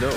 [0.00, 0.12] Note,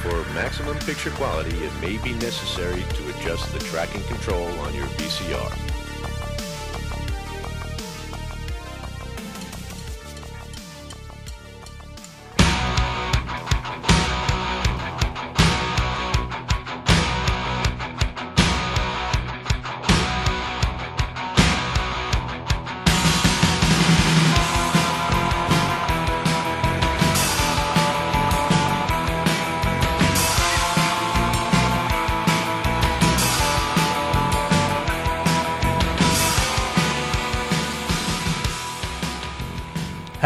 [0.00, 4.86] for maximum picture quality, it may be necessary to adjust the tracking control on your
[4.86, 5.77] VCR.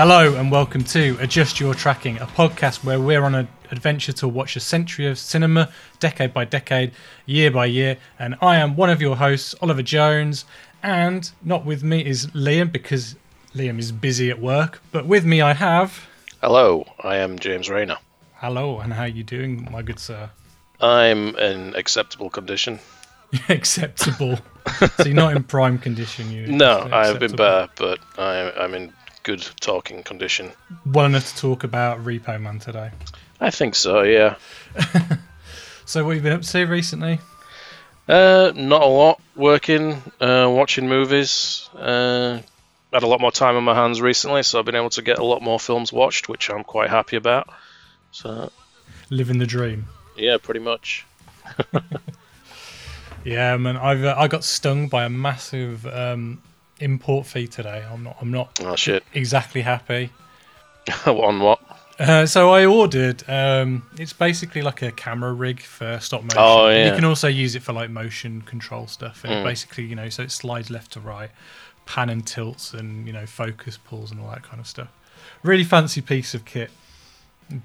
[0.04, 4.26] Hello and welcome to Adjust Your Tracking, a podcast where we're on an adventure to
[4.26, 5.70] watch a century of cinema,
[6.00, 6.90] decade by decade,
[7.24, 7.98] year by year.
[8.18, 10.44] And I am one of your hosts, Oliver Jones.
[10.82, 13.14] And not with me is Liam because
[13.54, 14.82] Liam is busy at work.
[14.90, 16.04] But with me I have.
[16.40, 17.98] Hello, I am James Rayner.
[18.34, 20.30] Hello, and how are you doing, my good sir?
[20.80, 22.80] I'm in acceptable condition.
[23.48, 24.40] acceptable.
[24.96, 26.48] so you're not in prime condition, you?
[26.48, 28.92] No, I have been better, but I, I'm in
[29.22, 30.52] good talking condition.
[30.86, 32.90] Well enough to talk about Repo Man today.
[33.40, 34.36] I think so, yeah.
[35.84, 37.18] so, what have you been up to recently?
[38.08, 39.20] Uh, not a lot.
[39.36, 41.68] Working, uh, watching movies.
[41.74, 42.40] Uh,
[42.92, 45.18] had a lot more time on my hands recently, so I've been able to get
[45.18, 47.48] a lot more films watched, which I'm quite happy about.
[48.10, 48.50] So,
[49.08, 49.86] living the dream.
[50.16, 51.06] Yeah, pretty much.
[53.24, 53.76] yeah, man.
[53.76, 56.42] I've uh, I got stung by a massive um,
[56.82, 57.84] import fee today.
[57.90, 58.16] I'm not.
[58.20, 58.60] I'm not.
[58.62, 59.04] Oh shit.
[59.14, 60.10] Exactly happy.
[61.06, 61.60] on what?
[61.98, 63.22] Uh, so I ordered.
[63.28, 66.38] Um, it's basically like a camera rig for stop motion.
[66.38, 66.88] Oh yeah.
[66.88, 69.24] You can also use it for like motion control stuff.
[69.24, 69.44] And mm.
[69.44, 71.30] basically, you know, so it slides left to right,
[71.86, 74.88] pan and tilts, and you know, focus pulls and all that kind of stuff.
[75.42, 76.70] Really fancy piece of kit.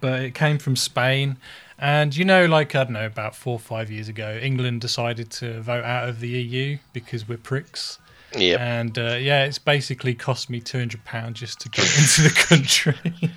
[0.02, 1.38] But it came from Spain,
[1.80, 5.32] and you know, like I don't know, about four or five years ago, England decided
[5.32, 8.00] to vote out of the EU because we're pricks.
[8.36, 8.58] Yeah.
[8.60, 12.46] And uh, yeah, it's basically cost me two hundred pounds just to get into the
[12.48, 13.32] country.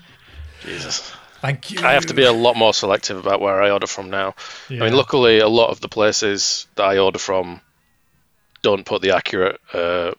[0.63, 1.13] Jesus.
[1.41, 1.81] Thank you.
[1.81, 4.35] I have to be a lot more selective about where I order from now.
[4.69, 4.83] Yeah.
[4.83, 7.63] I mean, luckily, a lot of the places that I order from
[8.63, 10.13] don't put the accurate uh,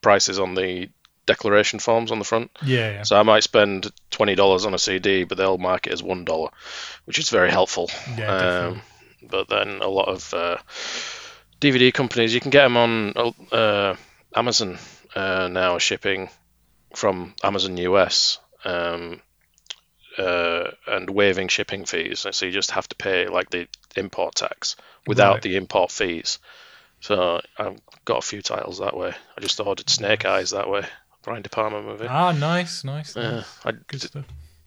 [0.00, 0.88] prices on the
[1.26, 2.50] declaration forms on the front.
[2.64, 3.02] Yeah, yeah.
[3.02, 6.24] So I might spend twenty dollars on a CD, but they'll mark it as one
[6.24, 6.48] dollar,
[7.04, 7.90] which is very helpful.
[8.16, 8.82] Yeah, um,
[9.28, 10.56] but then a lot of uh,
[11.60, 13.94] DVD companies, you can get them on uh,
[14.34, 14.78] Amazon
[15.14, 16.28] uh, now shipping
[16.94, 19.20] from Amazon US um,
[20.18, 22.26] uh, and waiving shipping fees.
[22.30, 24.76] So you just have to pay like the import tax
[25.06, 25.42] without right.
[25.42, 26.38] the import fees.
[27.00, 29.12] So I've got a few titles that way.
[29.36, 30.84] I just ordered Snake Eyes that way.
[31.22, 32.06] Brian De Palma movie.
[32.08, 33.16] Ah, nice, nice.
[33.16, 34.24] Yeah, I, Good stuff.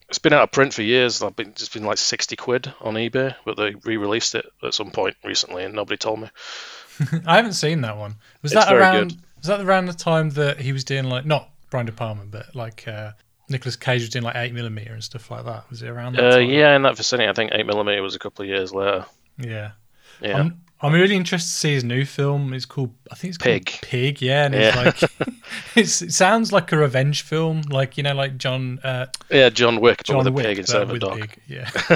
[0.08, 1.22] It's been out of print for years.
[1.24, 4.92] I've been just been like sixty quid on eBay, but they re-released it at some
[4.92, 6.30] point recently, and nobody told me.
[7.26, 8.16] I haven't seen that one.
[8.42, 9.10] Was it's that around?
[9.10, 9.22] Good.
[9.46, 12.56] Was that around the time that he was doing like not Brian De Palma, but
[12.56, 13.12] like uh,
[13.48, 15.70] Nicolas Cage was doing like eight millimeter and stuff like that?
[15.70, 16.16] Was it around?
[16.16, 17.30] That uh, yeah, in that vicinity.
[17.30, 19.06] I think eight millimeter was a couple of years later.
[19.38, 19.74] Yeah.
[20.20, 20.40] Yeah.
[20.40, 22.54] I'm, I'm really interested to see his new film.
[22.56, 23.66] It's called, I think it's Pig.
[23.84, 24.46] Pig, yeah.
[24.46, 24.90] And yeah.
[24.90, 25.12] it's like,
[25.76, 28.80] it's, it sounds like a revenge film, like you know, like John.
[28.84, 31.20] Uh, yeah, John Wick, John with Wick, a pig instead of a dog.
[31.20, 31.40] Pig.
[31.48, 31.70] Yeah.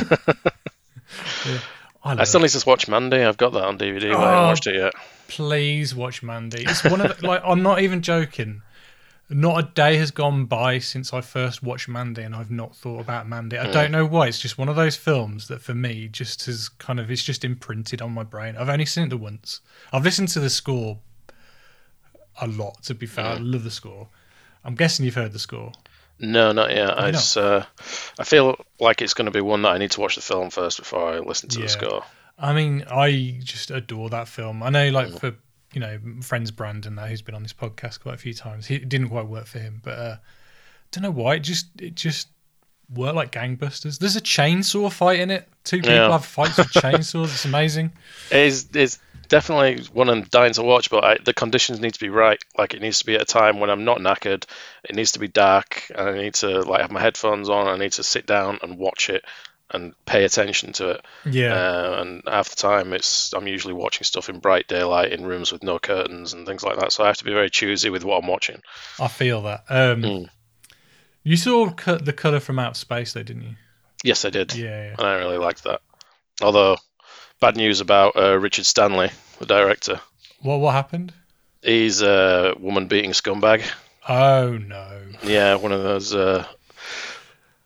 [1.48, 1.60] yeah.
[2.04, 3.24] I, I still need to watch Mandy.
[3.24, 4.94] I've got that on DVD, but oh, I haven't watched it yet.
[5.30, 6.64] Please watch Mandy.
[6.68, 8.62] It's one of the, like I'm not even joking.
[9.32, 13.00] Not a day has gone by since I first watched Mandy, and I've not thought
[13.00, 13.60] about Mandy.
[13.60, 13.72] I mm.
[13.72, 14.28] don't know why.
[14.28, 17.46] It's just one of those films that, for me, just has kind of it's just
[17.46, 18.58] imprinted on my brain.
[18.58, 19.62] I've only seen it once.
[19.94, 20.98] I've listened to the score
[22.42, 22.82] a lot.
[22.84, 23.38] To be fair, mm.
[23.38, 24.08] I love the score.
[24.64, 25.74] I'm guessing you've heard the score.
[26.20, 27.00] No, not yet.
[27.00, 27.64] I, just, uh,
[28.18, 30.50] I feel like it's going to be one that I need to watch the film
[30.50, 31.66] first before I listen to yeah.
[31.66, 32.04] the score.
[32.40, 34.64] I mean, I just adore that film.
[34.64, 35.36] I know, like for
[35.74, 38.66] you know, friends Brandon, that who's been on this podcast quite a few times.
[38.66, 40.16] He, it didn't quite work for him, but uh,
[40.92, 41.36] don't know why.
[41.36, 42.30] It just it just
[42.94, 44.00] worked like gangbusters.
[44.00, 45.48] There's a chainsaw fight in it.
[45.64, 46.12] Two people yeah.
[46.12, 47.26] have fights with chainsaws.
[47.26, 47.92] It's amazing.
[48.32, 52.10] It's it's definitely one I'm dying to watch, but I, the conditions need to be
[52.10, 52.40] right.
[52.58, 54.46] Like it needs to be at a time when I'm not knackered.
[54.84, 57.68] It needs to be dark, and I need to like have my headphones on.
[57.68, 59.24] I need to sit down and watch it
[59.72, 61.06] and pay attention to it.
[61.26, 61.54] Yeah.
[61.54, 65.52] Uh, and half the time, it's I'm usually watching stuff in bright daylight in rooms
[65.52, 66.92] with no curtains and things like that.
[66.92, 68.62] So I have to be very choosy with what I'm watching.
[69.00, 69.66] I feel that.
[69.70, 70.30] Um, mm.
[71.24, 73.56] You saw the color from outer space, though, didn't you?
[74.04, 74.56] Yes, I did.
[74.56, 74.96] Yeah, yeah.
[74.98, 75.82] And I really liked that.
[76.42, 76.78] Although
[77.40, 80.02] Bad news about uh, Richard Stanley, the director.
[80.42, 81.14] What what happened?
[81.62, 83.64] He's a woman beating scumbag.
[84.10, 85.04] Oh no.
[85.24, 86.46] Yeah, one of those uh,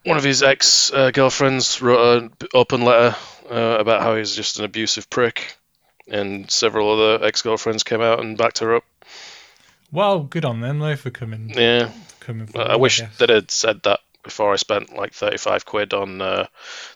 [0.05, 3.15] one of his ex uh, girlfriends wrote an open letter
[3.49, 5.57] uh, about how he's just an abusive prick,
[6.07, 8.83] and several other ex girlfriends came out and backed her up.
[9.91, 11.51] Well, good on them though for coming.
[11.55, 13.17] Yeah, coming I forward, I wish guess.
[13.17, 16.47] that I'd said that before I spent like 35 quid on uh,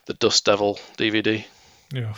[0.06, 1.44] the Dust Devil DVD.
[1.92, 2.14] Yeah.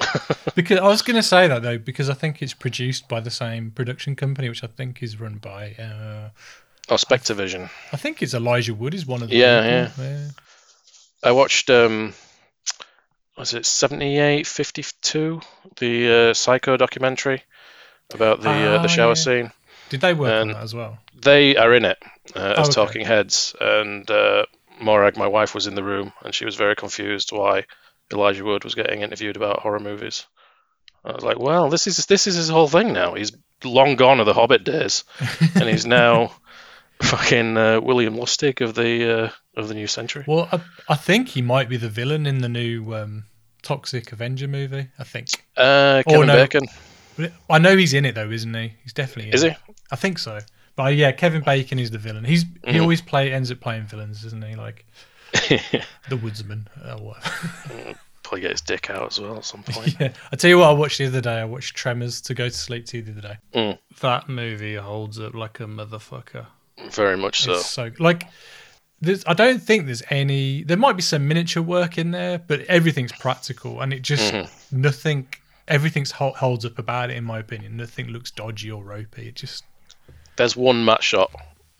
[0.54, 3.32] because I was going to say that though, because I think it's produced by the
[3.32, 6.30] same production company, which I think is run by.
[6.90, 7.68] Oh, SpectreVision.
[7.92, 10.04] I think it's Elijah Wood is one of the Yeah, people.
[10.04, 10.28] yeah.
[11.22, 12.14] I watched, um,
[13.36, 15.40] was it 78, 52?
[15.78, 17.42] The uh, Psycho documentary
[18.14, 19.14] about the uh, Ah, the shower yeah.
[19.14, 19.52] scene.
[19.90, 20.98] Did they work And- on that as well?
[21.20, 21.98] They are in it
[22.36, 22.74] uh, Oh, as okay.
[22.74, 24.44] talking heads, and uh,
[24.80, 27.64] Morag, my wife, was in the room, and she was very confused why
[28.12, 30.26] Elijah Wood was getting interviewed about horror movies.
[31.04, 33.14] I was like, well, this is this is his whole thing now.
[33.14, 33.32] He's
[33.64, 35.04] long gone of the Hobbit days,
[35.56, 36.32] and he's now
[37.02, 40.24] fucking uh, William Lustig of the uh, of the new century.
[40.26, 43.24] Well, I, I think he might be the villain in the new um,
[43.62, 44.88] Toxic Avenger movie.
[44.98, 45.44] I think.
[45.56, 46.34] Uh, Oh, Kevin no.
[46.36, 46.62] Bacon,
[47.50, 48.74] I know he's in it though, isn't he?
[48.82, 49.56] He's definitely in is it.
[49.66, 49.74] he?
[49.90, 50.38] I think so.
[50.76, 52.24] But yeah, Kevin Bacon is the villain.
[52.24, 52.82] He's he Mhm.
[52.82, 54.54] always play ends up playing villains, doesn't he?
[54.54, 54.84] Like
[55.32, 57.94] the Woodsman or whatever.
[58.22, 59.96] Probably get his dick out as well at some point.
[59.98, 60.12] yeah.
[60.30, 61.40] I tell you what, I watched the other day.
[61.40, 63.36] I watched Tremors to go to sleep to the other day.
[63.54, 63.78] Mm.
[64.00, 66.46] That movie holds up like a motherfucker.
[66.90, 67.54] Very much so.
[67.54, 68.24] It's so like.
[69.00, 70.64] There's, I don't think there's any.
[70.64, 74.50] There might be some miniature work in there, but everything's practical, and it just Mhm.
[74.72, 75.28] nothing.
[75.68, 77.76] Everything's hol- holds up about it, in my opinion.
[77.76, 79.28] Nothing looks dodgy or ropey.
[79.28, 79.62] It just
[80.36, 81.30] There's one matte shot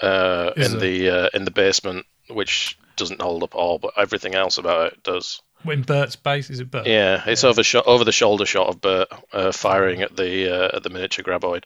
[0.00, 0.80] uh, in there?
[0.80, 5.02] the uh, in the basement which doesn't hold up all, but everything else about it
[5.02, 5.40] does.
[5.68, 6.86] in Bert's base is it Bert?
[6.86, 10.76] Yeah, it's over shot over the shoulder shot of Bert uh, firing at the uh,
[10.76, 11.64] at the miniature graboid,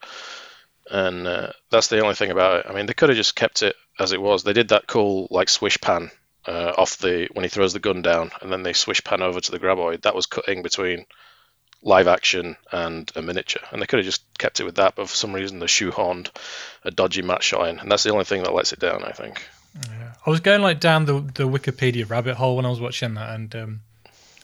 [0.91, 2.67] and uh, that's the only thing about it.
[2.69, 4.43] I mean, they could have just kept it as it was.
[4.43, 6.11] They did that cool like swish pan
[6.47, 9.41] uh, off the when he throws the gun down, and then they swish pan over
[9.41, 10.03] to the graboid.
[10.03, 11.07] That was cutting between
[11.83, 14.95] live action and a miniature, and they could have just kept it with that.
[14.97, 16.31] But for some reason, they shoehorned
[16.85, 19.05] a dodgy matte shot in, and that's the only thing that lets it down.
[19.05, 19.47] I think.
[19.89, 20.13] Yeah.
[20.27, 23.35] I was going like down the the Wikipedia rabbit hole when I was watching that,
[23.35, 23.81] and um,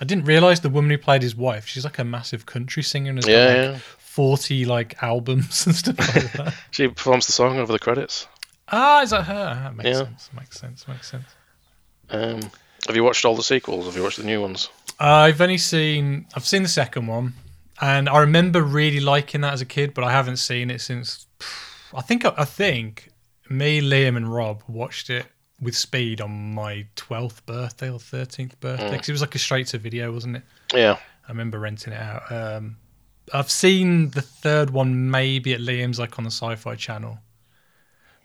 [0.00, 1.66] I didn't realize the woman who played his wife.
[1.66, 3.78] She's like a massive country singer and Yeah, like yeah.
[4.18, 6.54] Forty like albums and stuff like that.
[6.72, 8.26] She performs the song over the credits.
[8.72, 9.54] ah, is that her?
[9.62, 10.04] That makes Yeah.
[10.04, 10.30] sense.
[10.34, 10.88] Makes sense.
[10.88, 11.26] Makes sense.
[12.10, 12.40] Um,
[12.88, 13.86] have you watched all the sequels?
[13.86, 14.70] Have you watched the new ones?
[14.98, 17.34] I've only seen I've seen the second one,
[17.80, 21.26] and I remember really liking that as a kid, but I haven't seen it since.
[21.94, 23.10] I think I think
[23.48, 25.26] me, Liam, and Rob watched it
[25.60, 29.68] with speed on my twelfth birthday or thirteenth birthday because it was like a straight
[29.68, 30.42] to video, wasn't it?
[30.74, 30.96] Yeah.
[31.26, 32.22] I remember renting it out.
[32.32, 32.76] Um,
[33.32, 37.18] I've seen the third one maybe at Liam's, like on the Sci-Fi Channel,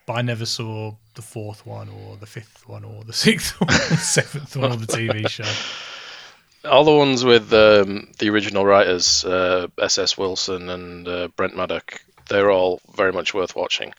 [0.06, 3.70] but I never saw the fourth one or the fifth one or the sixth one,
[3.70, 5.28] or the seventh one, or the TV
[6.64, 6.70] show.
[6.70, 10.18] All the ones with um, the original writers, uh, S.S.
[10.18, 13.94] Wilson and uh, Brent Maddock, they're all very much worth watching.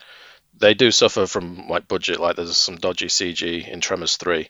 [0.59, 4.49] They do suffer from like budget, like there's some dodgy CG in Tremors 3.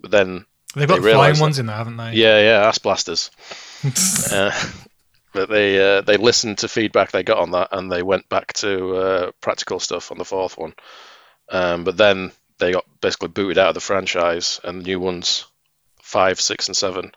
[0.00, 0.44] But then,
[0.74, 2.12] They've got They flying that- ones in there, haven't they?
[2.14, 3.30] yeah, yeah, ass blasters.
[4.32, 4.50] uh,
[5.36, 8.54] but they uh, they listened to feedback they got on that and they went back
[8.54, 10.74] to uh, practical stuff on the fourth one.
[11.50, 15.44] Um, but then they got basically booted out of the franchise, and the new ones,
[16.02, 17.12] five, six, and seven,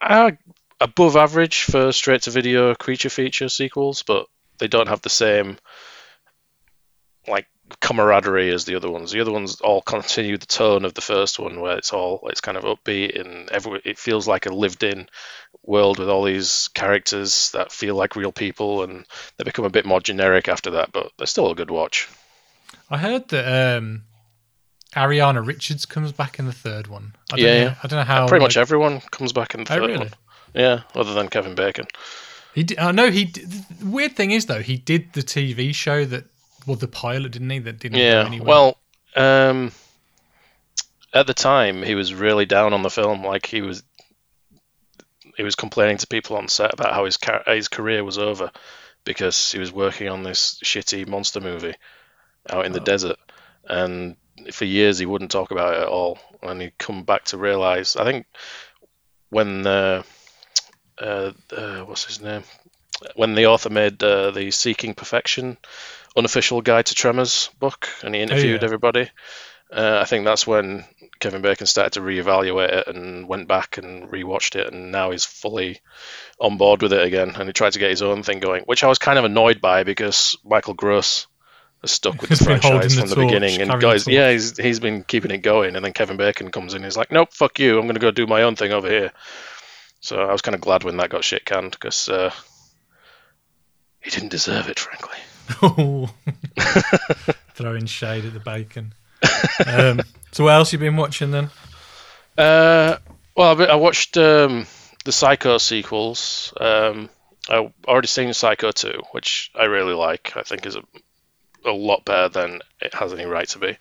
[0.00, 0.38] are
[0.78, 4.26] above average for straight to video creature feature sequels, but
[4.58, 5.56] they don't have the same
[7.26, 7.46] like
[7.80, 9.12] camaraderie as the other ones.
[9.12, 12.40] The other ones all continue the tone of the first one, where it's all it's
[12.40, 15.08] kind of upbeat and every it feels like a lived-in
[15.62, 19.04] world with all these characters that feel like real people, and
[19.36, 20.92] they become a bit more generic after that.
[20.92, 22.08] But they're still a good watch.
[22.90, 24.02] I heard that um,
[24.94, 27.14] Ariana Richards comes back in the third one.
[27.32, 27.74] I don't Yeah, know.
[27.82, 28.28] I don't know how.
[28.28, 29.98] Pretty much everyone comes back in the third Oh, third really?
[30.06, 30.14] one.
[30.54, 31.86] Yeah, other than Kevin Bacon.
[32.54, 33.24] He did, I know he.
[33.26, 36.24] Did, the weird thing is though, he did the TV show that,
[36.66, 37.58] well, the pilot didn't he?
[37.60, 38.22] That didn't Yeah.
[38.22, 38.48] go anywhere.
[38.48, 38.78] Well,
[39.16, 39.72] um,
[41.12, 43.24] at the time, he was really down on the film.
[43.24, 43.82] Like he was,
[45.36, 48.50] he was complaining to people on set about how his car- his career was over
[49.04, 51.74] because he was working on this shitty monster movie
[52.50, 52.84] out in the Oh.
[52.84, 53.16] desert,
[53.64, 54.16] and
[54.52, 56.18] for years he wouldn't talk about it at all.
[56.42, 58.26] And he'd come back to realize, I think,
[59.30, 60.02] when uh,
[60.98, 62.44] uh, uh, what's his name?
[63.14, 65.56] When the author made uh, the Seeking Perfection
[66.16, 68.64] unofficial guide to Tremors book, and he interviewed yeah.
[68.64, 69.10] everybody.
[69.70, 70.84] Uh, I think that's when
[71.18, 75.24] Kevin Bacon started to reevaluate it and went back and rewatched it, and now he's
[75.24, 75.80] fully
[76.40, 77.34] on board with it again.
[77.34, 79.60] And he tried to get his own thing going, which I was kind of annoyed
[79.60, 81.26] by because Michael Gross
[81.80, 83.60] has stuck with the He's been holding franchise from the torch, beginning.
[83.60, 85.74] And guys, yeah, he's he's been keeping it going.
[85.74, 86.84] And then Kevin Bacon comes in.
[86.84, 87.78] He's like, nope, fuck you.
[87.78, 89.12] I'm going to go do my own thing over here.
[90.00, 92.30] So I was kind of glad when that got shit canned because uh,
[94.00, 95.18] he didn't deserve it, frankly.
[97.54, 98.92] Throwing shade at the bacon.
[99.66, 100.00] Um,
[100.32, 101.50] so what else you been watching then?
[102.36, 102.96] Uh,
[103.36, 104.66] well, I've- watched um,
[105.04, 106.52] the Psycho sequels.
[106.60, 107.08] Um,
[107.48, 110.36] I already seen Psycho 2, which I really like.
[110.36, 110.82] I think is a,
[111.64, 113.76] a lot better than it has any right to be.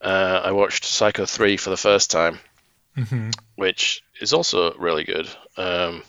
[0.00, 2.38] Uh, I watched Psycho 3 for the first time,
[2.96, 5.28] hmm which is also really good.
[5.56, 6.02] Um,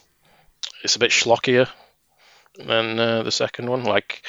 [0.83, 1.67] it's a bit schlockier
[2.57, 3.83] than uh, the second one.
[3.83, 4.23] Like,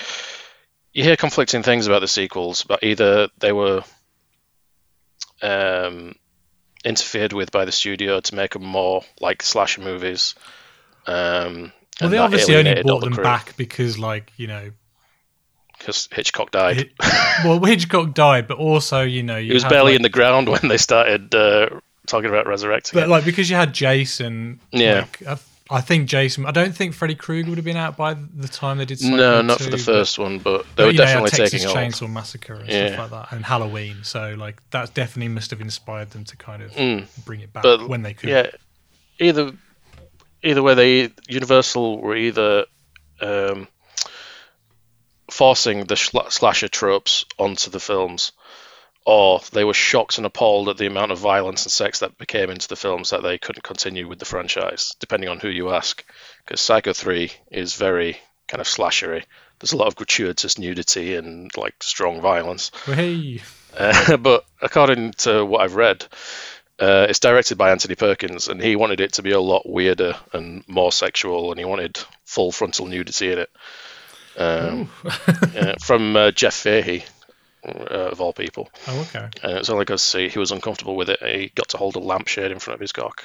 [0.93, 3.83] you hear conflicting things about the sequels, but either they were
[5.43, 6.15] um,
[6.85, 10.35] interfered with by the studio to make them more like slasher movies.
[11.07, 14.71] Um, Well, they obviously only brought them back because, like, you know,
[15.79, 16.91] because Hitchcock died.
[17.45, 20.49] Well, Hitchcock died, but also, you know, you he was barely like, in the ground
[20.49, 21.71] when they started uh,
[22.07, 22.97] talking about resurrecting.
[22.97, 23.11] But him.
[23.11, 25.07] like because you had Jason, Yeah.
[25.25, 25.41] like,
[25.73, 26.47] I, think Jason.
[26.47, 28.99] I don't think Freddy Krueger would have been out by the time they did.
[29.01, 31.05] Psycho no, not for 2, the but- first one, but but, they were you know,
[31.05, 31.77] definitely Texas taking off.
[31.77, 32.87] Chainsaw Massacre and Yeah.
[32.95, 33.97] stuff like that, and Halloween.
[34.05, 37.07] So like that definitely must have inspired them to kind of Mm.
[37.25, 38.29] bring it back But when they could.
[38.31, 38.51] Yeah,
[39.19, 39.53] either
[40.43, 42.67] either way, they Universal were either
[43.21, 43.69] um,
[45.31, 48.33] forcing the sla- slasher tropes onto the films,
[49.05, 52.51] or they were shocked and appalled at the amount of violence and sex that became
[52.51, 56.05] into the films that they couldn't continue with the franchise, depending on who you ask.
[56.45, 58.19] Because Psycho 3 is very
[58.49, 59.25] kind of slashery.
[59.59, 62.71] There's a lot of gratuitous nudity and like strong violence.
[62.87, 63.41] Hey,
[63.77, 66.05] Uh, but according to what I've read,
[66.79, 70.17] uh, it's directed by Anthony Perkins, and he wanted it to be a lot weirder
[70.33, 73.51] and more sexual, and he wanted full frontal nudity in it.
[74.37, 77.05] Um, uh, from uh, Jeff Fahey,
[77.65, 78.69] uh, of all people.
[78.89, 79.29] oh okay.
[79.43, 81.21] And it's only because he, he was uncomfortable with it.
[81.23, 83.23] He got to hold a lampshade in front of his cock,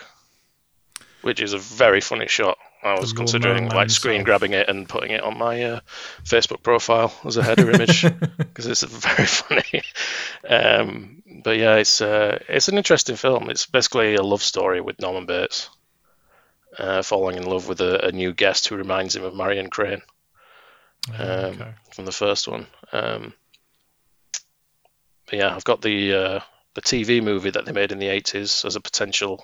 [1.22, 2.58] which is a very funny shot.
[2.84, 5.80] I was considering like screen grabbing it and putting it on my uh,
[6.24, 8.04] Facebook profile as a header image
[8.38, 9.82] because it's very funny.
[10.48, 13.50] Um, but yeah, it's uh, it's an interesting film.
[13.50, 15.70] It's basically a love story with Norman Bates
[16.78, 20.04] uh, falling in love with a, a new guest who reminds him of Marion Crane
[21.10, 21.72] Oh, Um, okay.
[21.96, 22.68] from the first one.
[22.94, 23.34] Um,
[25.28, 26.40] but yeah, I've got the uh,
[26.74, 29.44] the TV movie that they made in the eighties as a potential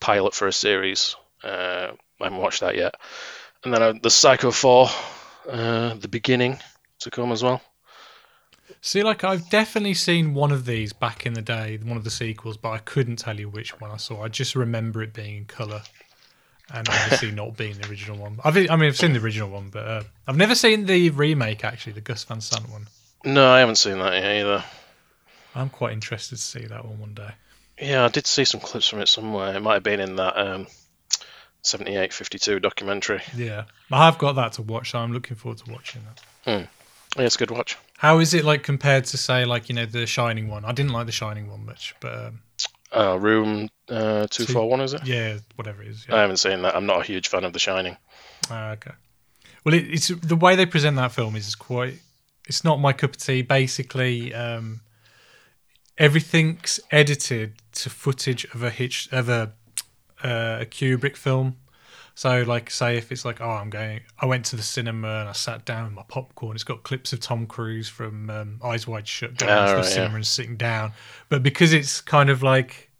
[0.00, 1.16] pilot for a series.
[1.42, 2.94] Uh, I haven't watched that yet.
[3.64, 4.88] And then uh, the Psycho Four,
[5.48, 6.58] uh, the beginning
[7.00, 7.60] to come as well.
[8.80, 12.10] See, like I've definitely seen one of these back in the day, one of the
[12.10, 14.22] sequels, but I couldn't tell you which one I saw.
[14.22, 15.82] I just remember it being in color,
[16.72, 18.38] and obviously not being the original one.
[18.42, 21.64] I've, I mean, I've seen the original one, but uh, I've never seen the remake.
[21.64, 22.86] Actually, the Gus Van Sant one.
[23.24, 24.64] No, I haven't seen that yet either.
[25.54, 27.30] I'm quite interested to see that one one day.
[27.80, 29.54] Yeah, I did see some clips from it somewhere.
[29.54, 30.66] It might have been in that um,
[31.62, 33.20] 7852 documentary.
[33.36, 36.68] Yeah, I have got that to watch, so I'm looking forward to watching that.
[37.16, 37.76] Yeah, it's a good watch.
[37.98, 40.64] How is it like compared to say like you know the Shining one?
[40.64, 42.40] I didn't like the Shining one much, but um,
[42.90, 45.06] Uh, room uh, 241, is it?
[45.06, 46.06] yeah, whatever it is.
[46.08, 46.16] Yeah.
[46.16, 46.74] I haven't seen that.
[46.74, 47.96] I'm not a huge fan of The Shining.
[48.50, 48.92] Ah, okay.
[49.64, 51.94] Well, it, it's the way they present that film is quite.
[52.48, 53.42] It's not my cup of tea.
[53.42, 54.80] Basically, um,
[55.98, 59.52] everything's edited to footage of a hitch of a
[60.22, 61.56] uh, a Kubrick film.
[62.14, 65.28] So, like, say if it's like, oh, I'm going, I went to the cinema and
[65.30, 66.54] I sat down with my popcorn.
[66.54, 69.76] It's got clips of Tom Cruise from um, Eyes Wide Shut going Ah, to the
[69.78, 70.16] right, cinema yeah.
[70.16, 70.92] and sitting down.
[71.30, 72.90] But because it's kind of like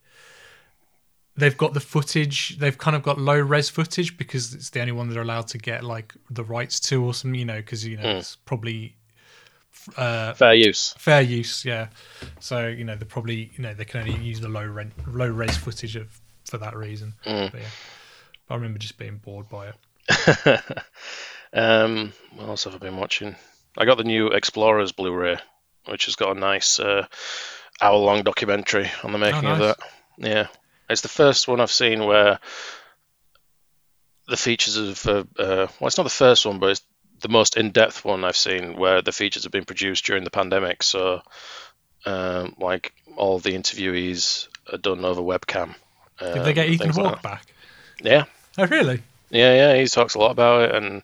[1.37, 4.93] they've got the footage they've kind of got low res footage because it's the only
[4.93, 7.97] one they're allowed to get like the rights to or something you know because you
[7.97, 8.19] know Hmm.
[8.19, 8.95] it's probably
[9.97, 10.95] uh Fair use.
[10.99, 11.89] fair use yeah
[12.41, 15.29] so you know they probably you know they can only use the low rent low
[15.29, 17.51] res footage of for that reason Mm.
[17.51, 17.67] but yeah
[18.51, 19.75] i remember just being bored by it
[21.53, 23.37] um, what else have I been watching?
[23.79, 25.37] I got the new Explorers Blu-ray,
[25.87, 27.07] which has got a nice uh,
[27.81, 29.77] hour-long documentary on the making of nice.
[29.77, 29.79] that.
[30.19, 30.47] Yeah,
[30.91, 32.41] it's the first one I've seen where
[34.29, 36.83] the features of uh, uh, well, it's not the first one, but it's
[37.23, 40.83] the most in-depth one I've seen where the features have been produced during the pandemic.
[40.83, 41.23] So,
[42.05, 45.75] um, like all the interviewees are done over webcam.
[46.19, 47.47] did um, they get ethan things like back
[48.03, 48.25] Yeah,
[48.59, 49.03] oh really
[49.33, 49.81] yeah, yeah.
[49.81, 51.03] He talks a lot about it and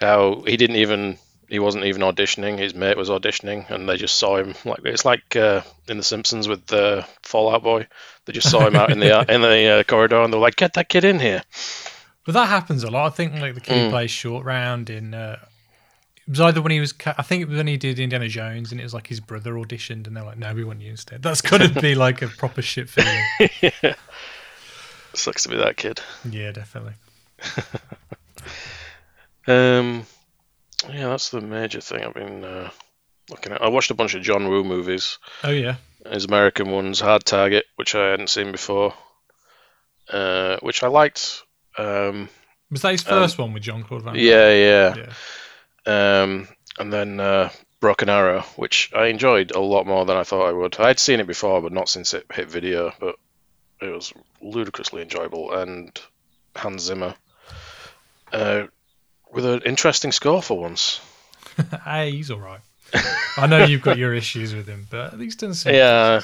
[0.00, 2.58] how he didn't even he wasn't even auditioning.
[2.58, 6.02] His mate was auditioning, and they just saw him like it's like uh, in The
[6.02, 7.86] Simpsons with the Fallout Boy.
[8.24, 10.74] They just saw him out in the in the uh, corridor, and they're like, "Get
[10.74, 11.42] that kid in here."
[12.26, 13.90] But that happens a lot i think like the kid Mm.
[13.90, 15.38] plays short round in uh
[16.26, 18.26] It was either when he was, ca- I think it was when he did Indiana
[18.28, 20.90] Jones, and it was like his brother auditioned, and they're like, "No, we want you
[20.90, 23.22] instead." That's to be like a proper shit feeling.
[25.14, 26.00] Sucks to be that kid.
[26.28, 26.94] yeah, definitely.
[29.48, 30.06] Um,
[30.88, 32.70] yeah, that's the major thing I've been uh,
[33.30, 33.62] looking at.
[33.62, 35.18] I watched a bunch of John Woo movies.
[35.44, 35.76] Oh yeah,
[36.10, 38.94] His American ones, Hard Target, which I hadn't seen before,
[40.10, 41.44] uh, which I liked.
[41.78, 42.28] Um,
[42.70, 44.14] was that his first one with John Claude Van?
[44.14, 44.22] Damme?
[44.22, 44.94] yeah, yeah.
[45.86, 46.22] yeah.
[46.22, 50.48] Um, and then uh, Broken Arrow, which I enjoyed a lot more than I thought
[50.48, 50.78] I would.
[50.80, 52.92] I'd seen it before, but not since it hit video.
[52.98, 53.16] But
[53.80, 55.52] it was ludicrously enjoyable.
[55.52, 55.98] And
[56.56, 57.14] Hans Zimmer,
[58.32, 58.64] uh,
[59.32, 61.00] with an interesting score for once.
[61.84, 62.60] hey, he's all right.
[63.36, 66.22] I know you've got your issues with him, but at least doesn't seem Yeah.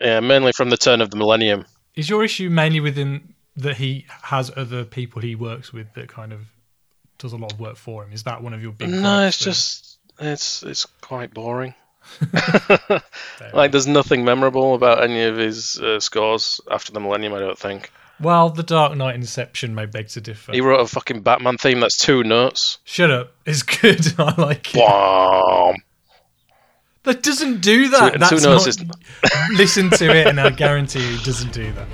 [0.00, 1.66] Yeah, mainly from the turn of the millennium.
[1.94, 6.32] Is your issue mainly within that he has other people he works with that kind
[6.32, 6.40] of
[7.18, 8.12] does a lot of work for him?
[8.12, 8.90] Is that one of your big?
[8.90, 11.74] No, it's just it's it's quite boring.
[13.52, 17.34] Like, there's nothing memorable about any of his uh, scores after the millennium.
[17.34, 20.52] I don't think well, the Dark Knight Inception may beg to differ.
[20.52, 22.78] he wrote a fucking Batman theme that's two notes.
[22.84, 23.32] Shut up!
[23.44, 24.00] It's good.
[24.18, 24.78] I like it.
[24.78, 25.76] Bwom.
[27.04, 28.12] That doesn't do that.
[28.14, 31.52] Two- That's two notes not, is- listen to it, and I guarantee you, it doesn't
[31.52, 31.86] do that.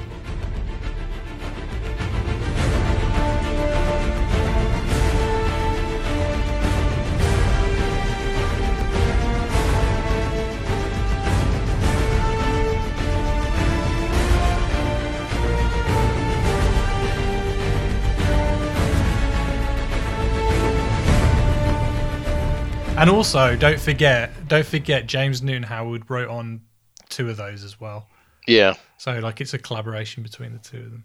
[23.00, 26.60] And also, don't forget, don't forget, James Newton Howard wrote on
[27.08, 28.08] two of those as well.
[28.46, 31.04] Yeah, So, like, it's a collaboration between the two of them.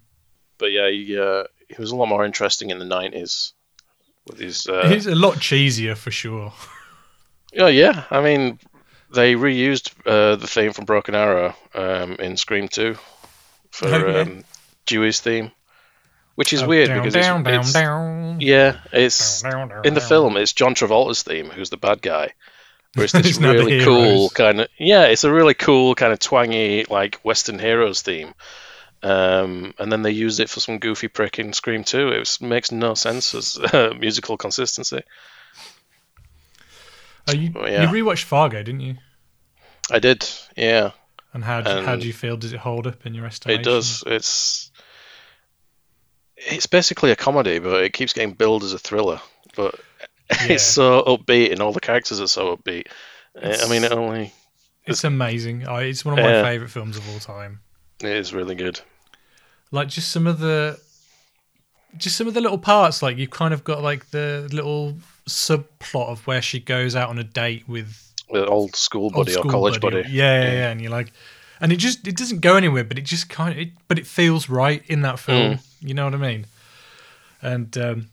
[0.58, 3.54] but yeah, he uh, he was a lot more interesting in the '90s
[4.28, 4.68] with his.
[4.68, 6.52] Uh, It's a lot cheesier for sure.
[7.58, 8.60] oh yeah, I mean,
[9.14, 12.96] they reused uh, the theme from Broken Arrow um, in Scream 2
[13.72, 14.20] for Oh, yeah.
[14.22, 14.44] um,
[14.86, 15.52] Dewey's theme,
[16.36, 18.40] which is Oh, weird down, because down, it's, down, it's- down.
[18.42, 19.44] yeah, it's
[19.84, 22.34] in the film it's John Travolta's theme who's the bad guy.
[22.94, 26.86] Where it's this really cool kind of yeah, it's a really cool kind of twangy
[26.90, 28.34] like Western heroes theme.
[29.04, 32.10] Um, and then they used it for some goofy prick in Scream 2.
[32.10, 35.04] It was, makes no sense as uh, musical consistency.
[37.28, 37.84] Oh, you, yeah.
[37.92, 38.96] you rewatched Fargo, didn't you?
[39.92, 40.92] I did, yeah.
[41.34, 42.38] And how do, how do you feel?
[42.38, 43.62] Does it hold up in your estimation?
[43.62, 44.04] It does.
[44.08, 44.72] It's
[46.38, 49.20] it's basically a comedy, but it keeps getting billed as a thriller.
[49.56, 49.76] But
[50.32, 50.38] Yeah.
[50.54, 52.88] it's so upbeat, and all the characters are so upbeat.
[53.42, 54.34] Uh, I mean, it It's- only
[54.88, 55.66] It's amazing.
[55.68, 56.44] Oh, it's one of my Yeah.
[56.44, 57.60] favorite films of all time.
[58.02, 58.80] it is really good.
[59.72, 60.80] Like just some of the,
[61.98, 63.02] just some of the little parts.
[63.02, 67.18] Like you've kind of got like the little subplot of where she goes out on
[67.18, 70.04] a date with The old school old buddy or school college buddy.
[70.10, 70.70] Yeah, yeah, yeah.
[70.72, 71.14] And you're like,
[71.62, 74.06] and it just it doesn't go anywhere, but it just kind of, it, but it
[74.06, 75.54] feels right in that film.
[75.56, 75.60] Mm.
[75.80, 76.46] You know what I mean?
[77.42, 78.10] And um,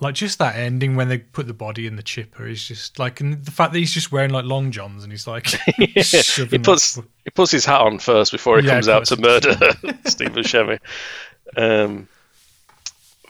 [0.00, 3.20] like just that ending when they put the body in the chipper is just like,
[3.20, 5.46] and the fact that he's just wearing like long johns and he's like,
[5.76, 9.16] he puts he puts his hat on first before he Yeah, comes of out to
[9.16, 9.52] murder
[10.06, 10.78] Steve Buscemi.
[11.56, 12.08] Um,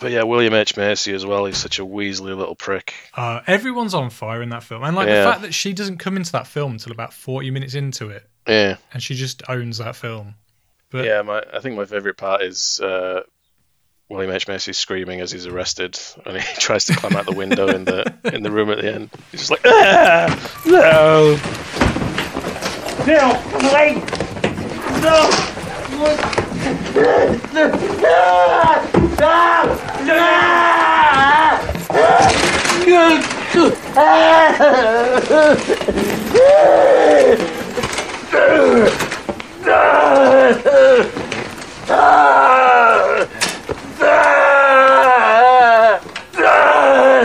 [0.00, 1.44] but yeah, William H Macy as well.
[1.46, 2.94] He's such a weaselly little prick.
[3.14, 5.24] Uh, everyone's on fire in that film, and like Yeah.
[5.24, 8.28] the fact that she doesn't come into that film until about forty minutes into it,
[8.48, 10.34] Yeah, and she just owns that film.
[10.90, 11.22] But yeah.
[11.22, 13.20] My I think my favorite part is uh,
[14.14, 17.66] William H Macy screaming as he's arrested, and he tries to climb out the window
[17.66, 19.10] in the in the room at the end.
[19.32, 21.36] He's just like, ah, no.
[23.06, 23.96] No, wait!
[25.02, 25.44] No!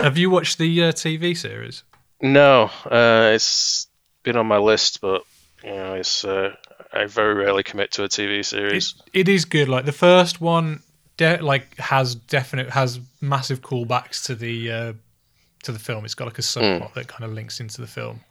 [0.09, 1.83] Have you watched the uh, TV series?
[2.19, 3.87] No, uh, it's
[4.23, 5.23] been on my list, but
[5.63, 6.55] you know, it's uh,
[6.91, 8.95] I very rarely commit to a TV series.
[9.13, 9.69] It, it is good.
[9.69, 10.81] Like the first one,
[11.17, 14.93] de- like has definite has massive callbacks to the uh,
[15.63, 16.05] to the film.
[16.05, 18.21] It's got like a subplot that kind of links into the film.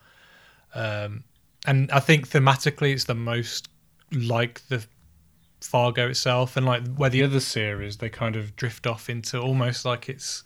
[0.75, 1.23] Um,
[1.65, 3.69] and I think thematically, it's the most
[4.13, 4.85] like the
[5.61, 9.85] Fargo itself, and like where the other series they kind of drift off into almost
[9.85, 10.43] like it's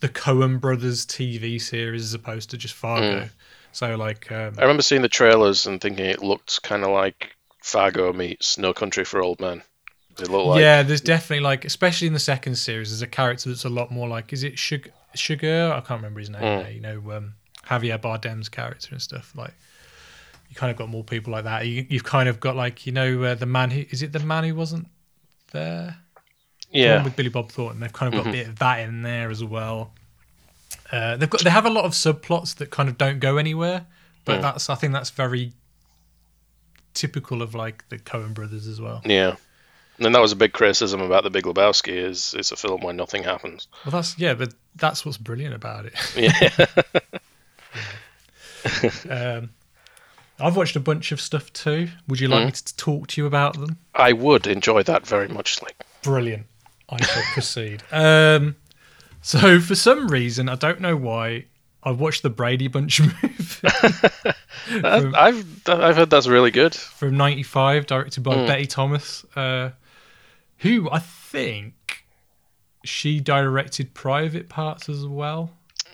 [0.00, 3.28] the Coen Brothers TV series as opposed to just Fargo.
[3.72, 7.36] So like, um, I remember seeing the trailers and thinking it looked kind of like
[7.62, 9.62] Fargo meets No Country for Old Men.
[10.18, 13.50] It looked like yeah, there's definitely like, especially in the second series, there's a character
[13.50, 14.32] that's a lot more like.
[14.32, 14.90] Is it Sugar?
[15.14, 15.72] Sugar.
[15.74, 16.42] I can't remember his name.
[16.42, 16.74] Mm.
[16.74, 17.34] You know, um,
[17.66, 19.32] Javier Bardem's character and stuff.
[19.36, 19.52] Like,
[20.48, 21.66] you kind of got more people like that.
[21.66, 24.20] You, you've kind of got like you know uh, the man who is it the
[24.20, 24.88] man who wasn't
[25.52, 25.98] there?
[26.70, 27.02] Yeah.
[27.04, 27.80] with Billy Bob Thornton.
[27.80, 29.92] They've kind of got a bit of that in there as well.
[30.92, 33.86] Uh, they've got they have a lot of subplots that kind of don't go anywhere,
[34.24, 34.42] but Mm.
[34.42, 35.52] that's I think that's very
[36.94, 39.02] typical of like the Coen brothers as well.
[39.04, 39.36] Yeah.
[39.98, 42.92] And that was a big criticism about The Big Lebowski is it's a film where
[42.92, 43.66] nothing happens.
[43.84, 45.94] Well, that's yeah, but that's what's brilliant about it.
[49.08, 49.38] Yeah.
[49.38, 49.50] Um,
[50.38, 51.88] I've watched a bunch of stuff too.
[52.08, 52.46] Would you like Mm.
[52.46, 53.78] me to talk to you about them?
[53.94, 55.62] I would enjoy that very much.
[55.62, 56.46] Like, Brilliant.
[56.88, 57.82] I shall proceed.
[57.92, 58.56] Um,
[59.22, 61.46] so for some reason, I don't know why,
[61.82, 63.60] I watched the Brady Bunch movie
[64.84, 66.74] I've I've I've heard that's really good.
[66.74, 68.46] from '95, directed by Mm.
[68.46, 69.70] Betty Thomas, uh,
[70.58, 72.04] who I think
[72.84, 75.50] she directed Private Parts as well.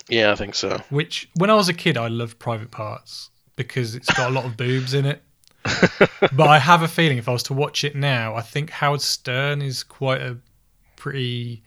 [0.09, 0.79] Yeah, I think so.
[0.89, 4.45] Which, when I was a kid, I loved Private Parts because it's got a lot
[4.45, 5.21] of boobs in it.
[6.35, 9.01] but I have a feeling if I was to watch it now, I think Howard
[9.01, 10.37] Stern is quite a
[11.03, 11.61] pretty.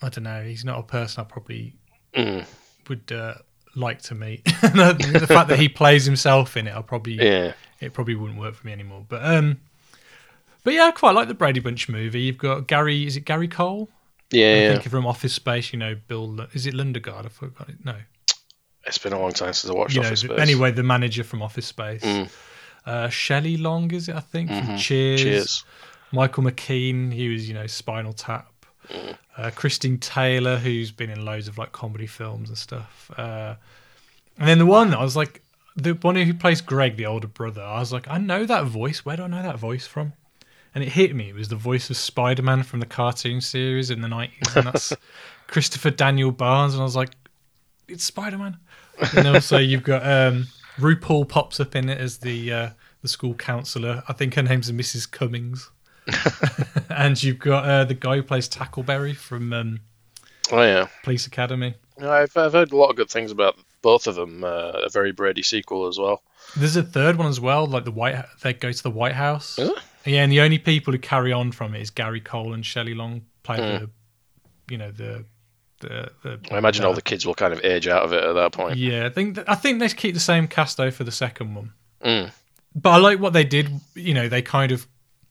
[0.00, 0.42] I don't know.
[0.44, 1.74] He's not a person I probably
[2.14, 2.44] Mm.
[2.88, 3.34] would uh,
[3.74, 4.44] like to meet.
[4.62, 7.54] the fact that he plays himself in it, I probably Yeah.
[7.80, 9.04] it probably wouldn't work for me anymore.
[9.08, 9.60] But um,
[10.62, 12.20] but yeah, I quite like the Brady Bunch movie.
[12.22, 13.04] You've got Gary.
[13.06, 13.88] Is it Gary Cole?
[14.30, 14.70] Yeah, I yeah.
[14.78, 15.72] think from Office Space.
[15.72, 16.40] You know, Bill.
[16.52, 17.26] Is it Lundegaard?
[17.26, 17.84] I forgot it.
[17.84, 17.96] No.
[18.86, 20.38] It's been a long time since I watched you know, Office Space.
[20.38, 22.02] anyway, the manager from Office Space.
[22.04, 22.28] Mm.
[22.86, 24.14] Uh, Shelley Long, is it?
[24.14, 24.78] I think from Mhm.
[24.78, 25.22] Cheers.
[25.22, 25.64] Cheers.
[26.14, 28.50] Michael McKean, he was you know Spinal Tap.
[28.88, 29.18] Mm.
[29.36, 33.10] Uh, Christine Taylor, who's been in loads of like comedy films and stuff.
[33.16, 33.56] Uh,
[34.38, 35.42] and then the one I was like,
[35.76, 37.62] the one who plays Greg, the older brother.
[37.62, 39.04] I was like, I know that voice.
[39.04, 40.12] Where do I know that voice from?
[40.74, 41.30] And it hit me.
[41.30, 44.66] It was the voice of Spider Man from the cartoon series in the nineties, and
[44.66, 44.92] that's
[45.48, 46.74] Christopher Daniel Barnes.
[46.74, 47.10] And I was like,
[47.88, 48.58] it's Spider Man.
[49.16, 50.46] And also you've got um,
[50.78, 52.70] RuPaul pops up in it as the uh,
[53.02, 54.02] the school counselor.
[54.08, 55.10] I think her name's Mrs.
[55.10, 55.70] Cummings.
[56.90, 59.80] and you've got uh, the guy who plays Tackleberry from um,
[60.52, 60.88] Oh yeah.
[61.02, 61.74] Police Academy.
[62.00, 64.44] I've I've heard a lot of good things about both of them.
[64.44, 66.22] Uh, a very Brady sequel as well.
[66.56, 68.22] There's a third one as well, like the White.
[68.42, 69.58] They go to the White House.
[70.04, 72.94] Yeah, and the only people who carry on from it is Gary Cole and Shelley
[72.94, 73.84] Long play Hmm.
[73.84, 73.90] the,
[74.70, 75.24] you know, the,
[75.80, 78.34] the, the I imagine all the kids will kind of age out of it at
[78.34, 78.76] that point.
[78.76, 81.54] Yeah, I think th- I think they keep the same cast though for the second
[81.54, 81.72] one.
[82.04, 82.30] Mm.
[82.74, 83.70] But I like what they did.
[83.94, 84.86] You know, they kind of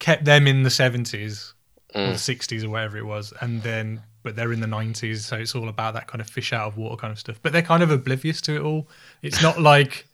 [0.07, 1.53] kept them in the seventies
[1.95, 2.13] or Mm.
[2.13, 5.53] the sixties or whatever it was, and then but they're in the nineties, so it's
[5.55, 7.37] all about that kind of fish out of water kind of stuff.
[7.43, 8.87] But they're kind of oblivious to it all.
[9.21, 10.07] It's not like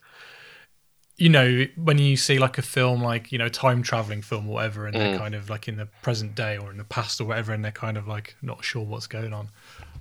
[1.17, 4.53] you know when you see like a film like you know time traveling film or
[4.55, 5.23] whatever, and they're Mm.
[5.23, 7.71] kind of like in the present day or in the past or whatever, and they're
[7.85, 9.49] kind of like not sure what's going on.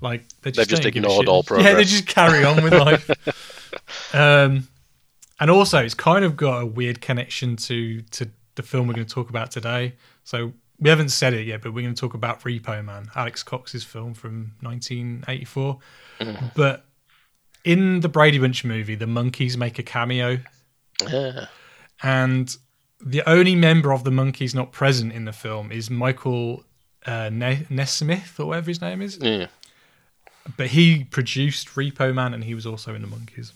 [0.00, 3.10] Like they just, just ignored all Yeah, they just carry on with life.
[4.14, 4.68] um,
[5.40, 9.06] and also, it's kind of got a weird connection to to the film we're going
[9.06, 9.94] to talk about today.
[10.24, 13.42] So we haven't said it yet, but we're going to talk about Repo Man, Alex
[13.42, 15.78] Cox's film from 1984.
[16.54, 16.84] But
[17.64, 20.38] in the Brady Bunch movie, the Monkees make a cameo,
[21.08, 21.46] Yeah.
[22.02, 22.54] and
[23.00, 26.64] the only member of the Monkees not present in the film is Michael
[27.06, 29.18] uh, ne- Nesmith or whatever his name is.
[29.20, 29.46] Yeah.
[30.56, 33.52] But he produced Repo Man, and he was also in the Monkees.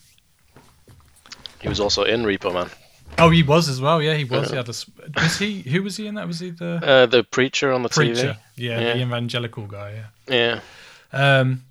[1.61, 2.69] He was also in Repo Man.
[3.19, 4.03] Oh, he was as well.
[4.03, 4.51] Yeah, he was.
[4.51, 4.75] He had a,
[5.21, 5.61] was he?
[5.63, 6.27] Who was he in that?
[6.27, 8.33] Was he the Uh, the preacher on the preacher?
[8.35, 8.39] TV.
[8.57, 8.93] Yeah, Yeah.
[8.95, 10.03] the evangelical guy.
[10.29, 10.61] Yeah.
[11.13, 11.39] Yeah.
[11.41, 11.65] Um,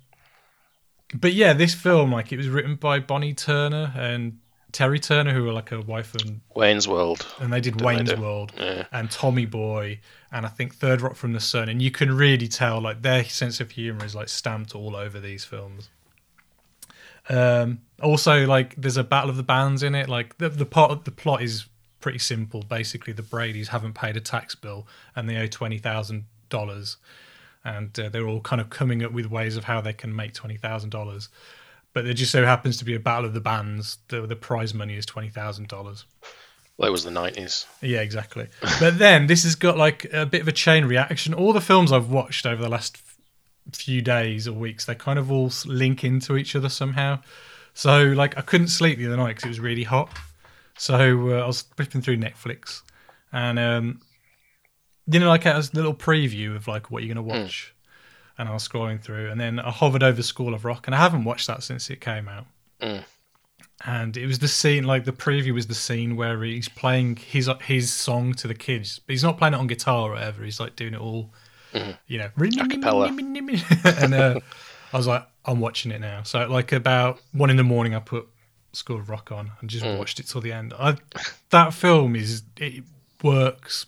[1.14, 4.38] but yeah, this film, like, it was written by Bonnie Turner and
[4.70, 7.26] Terry Turner, who were like a wife and Wayne's World.
[7.38, 8.20] and they did they Wayne's do?
[8.20, 8.84] World Yeah.
[8.92, 10.00] and Tommy Boy
[10.30, 13.24] and I think Third Rock from the Sun, and you can really tell like their
[13.24, 15.90] sense of humor is like stamped all over these films.
[17.32, 20.08] Um, also, like there's a Battle of the Bands in it.
[20.08, 21.66] Like the the part of the plot is
[22.00, 22.62] pretty simple.
[22.62, 26.98] Basically, the Brady's haven't paid a tax bill and they owe twenty thousand dollars,
[27.64, 30.34] and uh, they're all kind of coming up with ways of how they can make
[30.34, 31.30] twenty thousand dollars.
[31.94, 33.98] But there just so happens to be a Battle of the Bands.
[34.08, 36.04] The the prize money is twenty thousand dollars.
[36.78, 37.66] Well, it was the 90s.
[37.82, 38.48] Yeah, exactly.
[38.80, 41.34] But then this has got like a bit of a chain reaction.
[41.34, 42.96] All the films I've watched over the last
[43.72, 47.20] few days or weeks, they kind of all link into each other somehow.
[47.74, 50.10] So, like, I couldn't sleep the other night because it was really hot.
[50.76, 50.96] So
[51.30, 52.82] uh, I was flipping through Netflix,
[53.32, 54.00] and um,
[55.06, 57.74] you know, like, it a little preview of like what you're gonna watch,
[58.38, 60.98] and I was scrolling through, and then I hovered over School of Rock, and I
[60.98, 62.46] haven't watched that since it came out
[62.80, 63.04] Mm.
[63.84, 67.48] and it was the scene like the preview was the scene where he's playing his
[67.64, 70.58] his song to the kids but he's not playing it on guitar or whatever he's
[70.58, 71.30] like doing it all
[72.06, 73.08] you know Acapella.
[74.02, 74.40] and uh,
[74.92, 76.22] i was like I'm watching it now.
[76.22, 78.28] So like about one in the morning, I put
[78.72, 79.98] School of Rock on and just Mm.
[79.98, 80.72] watched it till the end.
[80.78, 80.96] I,
[81.50, 82.84] that film is it
[83.22, 83.86] works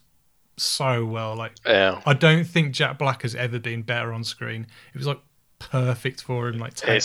[0.56, 1.36] so well.
[1.36, 2.00] Like Yeah.
[2.04, 4.66] I don't think Jack Black has ever been better on screen.
[4.92, 5.20] It was like
[5.60, 6.58] perfect for him.
[6.58, 7.00] Like ta- I,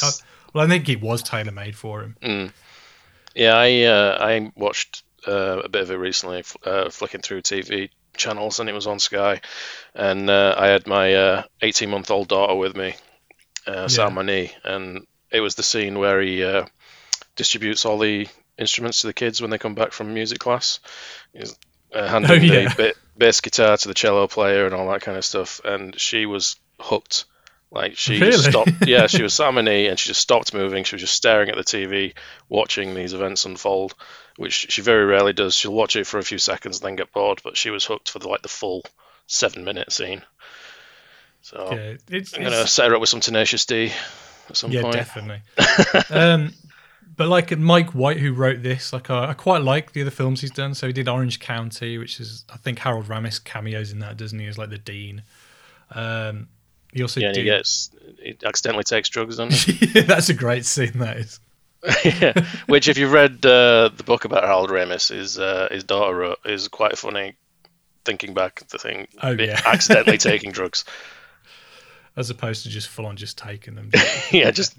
[0.53, 2.51] well, I think it was tailor made for him.
[3.35, 7.89] Yeah, I uh, I watched uh, a bit of it recently, uh, flicking through TV
[8.19, 9.41] channels, and it was on Sky,
[9.95, 12.95] and uh, I had my 18 month old daughter with me,
[13.67, 14.07] uh, sat Yeah.
[14.07, 16.65] on my knee, and it was the scene where he uh,
[17.35, 18.27] distributes all the
[18.57, 20.79] instruments to the kids when they come back from music class.
[21.33, 21.57] He's
[21.93, 22.69] uh, handing Oh, yeah.
[22.69, 25.99] the ba- bass guitar to the cello player and all that kind of stuff, and
[25.99, 27.25] she was hooked.
[27.71, 28.51] Like she just Really?
[28.51, 28.71] stopped.
[28.87, 30.83] Yeah, she was sat on my knee and she just stopped moving.
[30.83, 32.13] She was just staring at the TV,
[32.49, 33.93] watching these events unfold,
[34.37, 35.53] which she very rarely does.
[35.53, 38.09] She'll watch it for a few seconds and then get bored, but she was hooked
[38.09, 38.83] for the, like the full
[39.27, 40.23] seven minute scene.
[41.41, 43.91] So Yeah, it's, I'm gonna it's- set her up with some Tenacious D
[44.49, 44.95] at some yeah, point.
[44.95, 45.41] definitely.
[46.09, 46.53] um,
[47.15, 50.41] but like Mike White, who wrote this, like I, I quite like the other films
[50.41, 50.73] he's done.
[50.73, 54.39] So he did Orange County, which is I think Harold Ramis cameos in that, doesn't
[54.39, 54.47] he?
[54.47, 55.21] As like the dean.
[55.91, 56.47] Um,
[56.93, 60.01] he also Yeah, and he gets he accidentally takes drugs, doesn't he?
[60.01, 60.91] That's a great scene.
[60.95, 61.39] That is.
[62.03, 62.33] yeah.
[62.67, 66.39] Which, if you've read uh, the book about Harold Ramis, his uh, his daughter wrote,
[66.45, 67.35] is quite funny.
[68.05, 69.59] Thinking back, the thing, Oh, yeah.
[69.65, 70.83] accidentally taking drugs.
[72.15, 73.91] as opposed to just full on just taking them.
[74.31, 74.75] yeah, just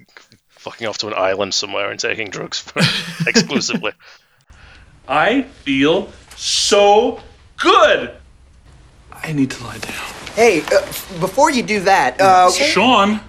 [0.49, 2.65] fucking off to an island somewhere and taking drugs
[3.27, 3.93] exclusively.
[5.09, 7.21] I feel so
[7.57, 8.13] good.
[9.23, 10.15] I need to lie down.
[10.35, 10.81] Hey, uh,
[11.21, 13.21] before you do that, uh, Sean,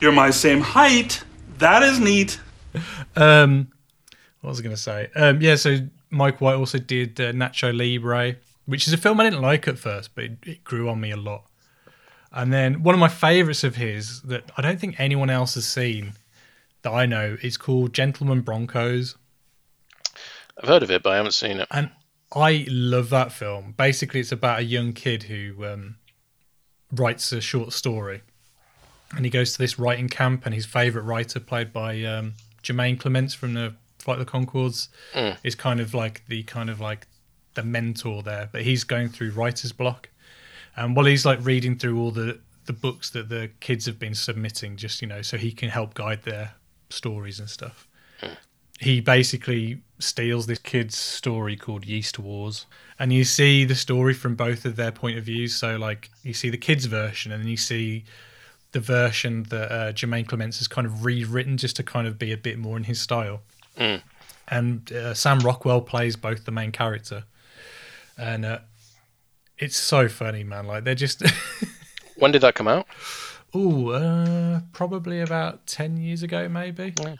[0.00, 1.22] you're my same height.
[1.58, 2.40] That is neat.
[3.16, 3.68] um,
[4.40, 5.08] what was I going to say?
[5.14, 5.78] Um, yeah, so
[6.10, 9.78] Mike White also did uh, Nacho Libre, which is a film I didn't like at
[9.78, 11.44] first, but it, it grew on me a lot.
[12.32, 15.66] And then one of my favorites of his that I don't think anyone else has
[15.66, 16.14] seen
[16.82, 19.16] that I know is called Gentleman Broncos.
[20.60, 21.68] I've heard of it, but I haven't seen it.
[21.70, 21.90] And
[22.34, 23.74] I love that film.
[23.76, 25.96] Basically, it's about a young kid who um,
[26.90, 28.22] writes a short story,
[29.14, 32.98] and he goes to this writing camp, and his favorite writer, played by um, Jemaine
[32.98, 34.88] Clements from the Flight of the Conchords,
[35.44, 37.06] is kind of like the kind of like
[37.54, 38.48] the mentor there.
[38.50, 40.08] But he's going through writer's block,
[40.74, 44.14] and while he's like reading through all the the books that the kids have been
[44.14, 46.54] submitting, just you know, so he can help guide their
[46.88, 47.88] stories and stuff
[48.82, 52.66] he basically steals this kid's story called Yeast Wars,
[52.98, 55.54] and you see the story from both of their point of views.
[55.54, 58.04] So, like, you see the kids' version, and then you see
[58.72, 62.32] the version that uh, Jemaine Clements has kind of rewritten just to kind of be
[62.32, 63.42] a bit more in his style.
[64.48, 67.24] And uh, Sam Rockwell plays both the main character,
[68.18, 68.58] and uh,
[69.58, 70.66] it's so funny, man.
[70.66, 71.22] Like, they're just.
[72.16, 72.86] When did that come out?
[73.56, 76.94] Ooh, uh, probably about 10 years ago, maybe.
[77.00, 77.16] Yeah.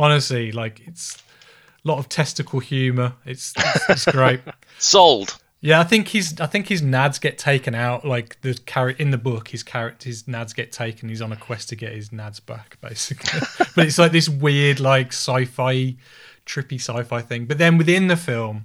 [0.00, 1.22] Honestly, like, it's
[1.84, 3.14] a lot of testicle humor.
[3.26, 4.40] It's, it's, it's great.
[4.78, 5.38] Sold.
[5.62, 8.04] Yeah, I think his I think his nads get taken out.
[8.04, 11.10] Like the character in the book, his character his nads get taken.
[11.10, 13.40] He's on a quest to get his nads back, basically.
[13.76, 15.96] but it's like this weird, like sci-fi,
[16.46, 17.44] trippy sci-fi thing.
[17.44, 18.64] But then within the film,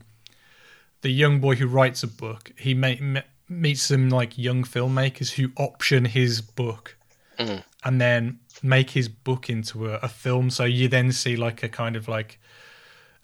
[1.02, 5.52] the young boy who writes a book, he me- meets some like young filmmakers who
[5.58, 6.96] option his book,
[7.38, 7.62] mm.
[7.84, 10.50] and then make his book into a, a film.
[10.50, 12.40] So you then see like a kind of like,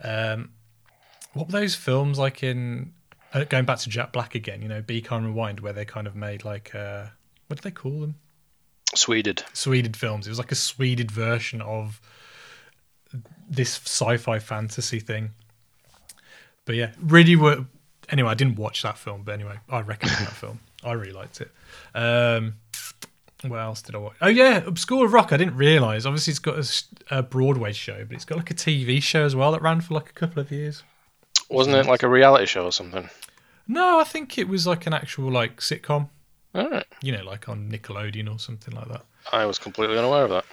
[0.03, 0.51] um,
[1.33, 2.93] what were those films like in
[3.33, 4.61] uh, going back to Jack Black again?
[4.61, 7.05] You know, Be Kind Rewind, where they kind of made like uh,
[7.47, 8.15] what did they call them?
[8.95, 9.43] Sweded.
[9.53, 10.27] Sweded films.
[10.27, 12.01] It was like a Sweded version of
[13.49, 15.31] this sci-fi fantasy thing.
[16.65, 17.65] But yeah, really were.
[18.09, 20.59] Anyway, I didn't watch that film, but anyway, I recommend that film.
[20.83, 21.51] I really liked it.
[21.95, 22.55] Um,
[23.47, 24.15] what else did I watch?
[24.21, 25.31] Oh yeah, School of Rock.
[25.33, 26.05] I didn't realize.
[26.05, 29.51] Obviously, it's got a Broadway show, but it's got like a TV show as well
[29.51, 30.83] that ran for like a couple of years.
[31.49, 33.09] Wasn't it like a reality show or something?
[33.67, 36.09] No, I think it was like an actual like sitcom.
[36.53, 36.85] All right.
[37.01, 39.03] You know, like on Nickelodeon or something like that.
[39.31, 40.45] I was completely unaware of that.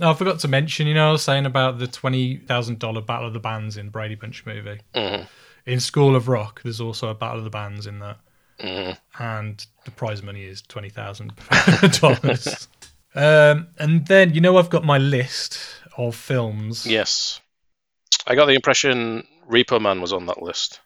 [0.00, 3.28] I forgot to mention, you know, I was saying about the twenty thousand dollar Battle
[3.28, 4.80] of the Bands in Brady Bunch movie.
[4.94, 5.26] Mhm.
[5.66, 8.18] In School of Rock, there's also a Battle of the Bands in that,
[8.62, 8.98] Mhm.
[9.18, 11.32] and the prize money is twenty thousand
[12.00, 12.68] dollars.
[13.12, 15.58] Um, and then you know, I've got my list
[15.96, 16.86] of films.
[16.86, 17.40] Yes.
[18.24, 20.78] I got the impression Repo Man was on that list.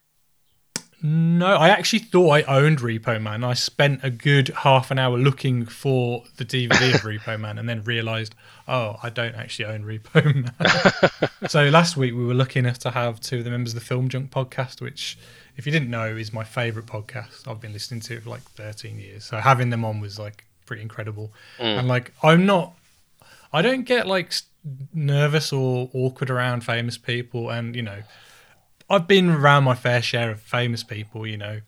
[1.02, 3.44] No, I actually thought I owned Repo Man.
[3.44, 7.68] I spent a good half an hour looking for the DVD of Repo Man and
[7.68, 8.34] then realised,
[8.66, 11.30] oh, I don't actually own Repo Man.
[11.50, 13.84] so last week we were lucky enough to have two of the members of the
[13.84, 15.18] Film Junk podcast, which,
[15.56, 17.48] if you didn't know, is my favourite podcast.
[17.48, 19.24] I've been listening to it for like 13 years.
[19.24, 21.32] So having them on was like pretty incredible.
[21.78, 22.74] And like, I'm not.
[23.52, 24.32] I don't get like
[24.92, 28.02] nervous or awkward around famous people, and you know,
[28.90, 31.26] I've been around my fair share of famous people.
[31.26, 31.60] You know,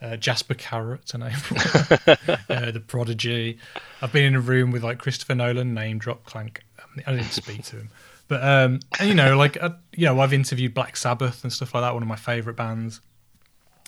[0.00, 1.32] uh, Jasper Carrott to name
[2.50, 3.58] uh, the Prodigy.
[4.00, 6.62] I've been in a room with like Christopher Nolan, name drop clank.
[7.06, 7.90] I didn't speak to him,
[8.28, 11.74] but um, and you know, like uh, you know, I've interviewed Black Sabbath and stuff
[11.74, 11.94] like that.
[11.94, 13.00] One of my favorite bands,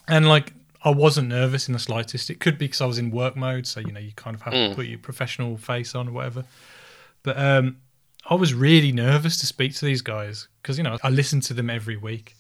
[0.09, 2.29] and like I wasn't nervous in the slightest.
[2.31, 4.43] It could be because I was in work mode, so you know, you kind of
[4.43, 6.45] have to put your professional face on or whatever.
[7.23, 7.79] But um,
[8.29, 11.55] I was really nervous to speak to these guys because you know I listen to
[11.55, 12.35] them every week,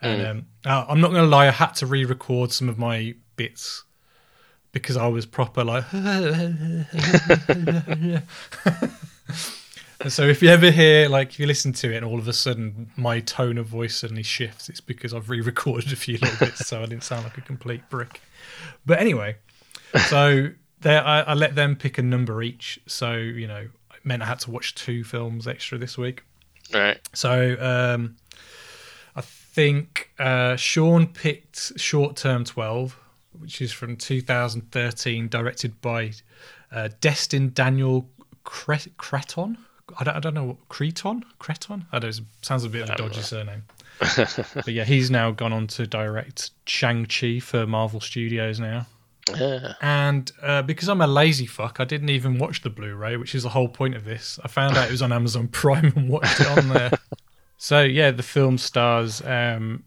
[0.00, 3.14] and um, I- I'm not going to lie, I had to re-record some of my
[3.36, 3.82] bits
[4.72, 5.84] because I was proper like.
[10.08, 12.32] So if you ever hear like if you listen to it and all of a
[12.32, 16.66] sudden my tone of voice suddenly shifts, it's because I've re-recorded a few little bits
[16.66, 18.20] so I didn't sound like a complete brick.
[18.84, 19.36] But anyway,
[20.08, 22.80] so there I, I let them pick a number each.
[22.86, 26.24] So you know, it meant I had to watch two films extra this week.
[26.72, 26.98] Right.
[27.14, 28.16] So um,
[29.14, 32.98] I think uh, Sean picked Short Term 12,
[33.38, 36.12] which is from 2013, directed by
[36.70, 38.08] uh, Destin Daniel
[38.44, 39.58] Cre- Cretton.
[39.98, 41.86] I don't, I don't know what Cretton Cretton.
[41.92, 42.18] I don't.
[42.18, 43.64] know, Sounds a bit of a dodgy surname.
[44.16, 48.86] but yeah, he's now gone on to direct Shang Chi for Marvel Studios now.
[49.36, 49.74] Yeah.
[49.80, 53.44] And uh, because I'm a lazy fuck, I didn't even watch the Blu-ray, which is
[53.44, 54.38] the whole point of this.
[54.42, 56.90] I found out it was on Amazon Prime and watched it on there.
[57.56, 59.84] so yeah, the film stars um,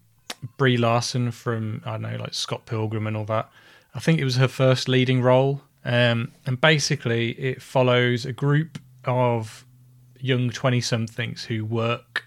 [0.58, 3.49] Brie Larson from I don't know, like Scott Pilgrim and all that.
[3.93, 8.79] I think it was her first leading role, um, and basically it follows a group
[9.05, 9.64] of
[10.19, 12.25] young twenty-somethings who work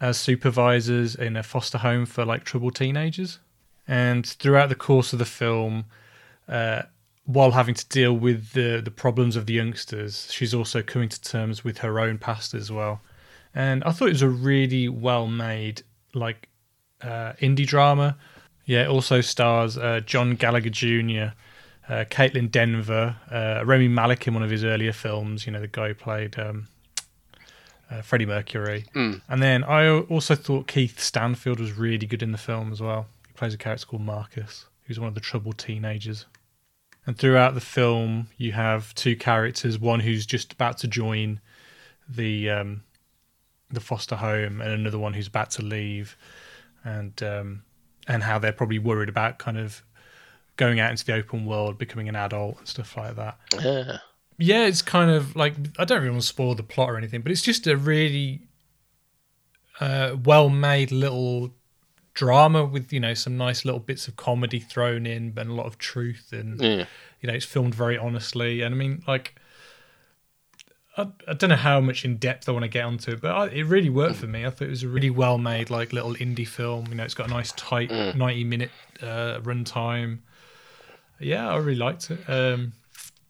[0.00, 3.38] as supervisors in a foster home for like troubled teenagers.
[3.86, 5.86] And throughout the course of the film,
[6.48, 6.82] uh,
[7.24, 11.20] while having to deal with the the problems of the youngsters, she's also coming to
[11.20, 13.00] terms with her own past as well.
[13.54, 15.82] And I thought it was a really well made
[16.14, 16.48] like
[17.02, 18.16] uh, indie drama.
[18.66, 21.32] Yeah, it also stars uh, John Gallagher Jr.,
[21.88, 25.46] uh, Kaitlyn Dever, uh, Rami Malek in one of his earlier films.
[25.46, 26.68] You know, the guy who played um,
[27.90, 28.86] uh, Freddie Mercury.
[28.94, 33.06] And then I also thought Keith Stanfield was really good in the film as well.
[33.26, 36.26] He plays a character called Marcus, who's one of the troubled teenagers.
[37.06, 41.40] And throughout the film, you have two characters: one who's just about to join
[42.06, 42.82] the um,
[43.70, 46.18] the foster home, and another one who's about to leave,
[46.84, 47.62] and um,
[48.06, 49.82] and how they're probably worried about kind of
[50.56, 53.98] going out into the open world, becoming an adult, and stuff like that Yeah.
[54.38, 57.20] Yeah, it's kind of like I don't really want to spoil the plot or anything,
[57.22, 58.42] but it's just a really
[59.80, 61.50] uh, well-made little
[62.14, 65.66] drama with you know some nice little bits of comedy thrown in and a lot
[65.66, 66.86] of truth, and Yeah.
[67.20, 68.62] you know it's filmed very honestly.
[68.62, 69.34] And I mean, like,
[70.96, 73.30] I, I don't know how much in depth I want to get onto it, but
[73.30, 74.44] I, it really worked for me.
[74.46, 76.86] I thought it was a really well-made like little indie film.
[76.88, 78.70] You know, it's got a nice tight ninety-minute
[79.02, 80.18] uh, runtime.
[81.20, 82.20] Yeah, I really liked it.
[82.28, 82.72] Um,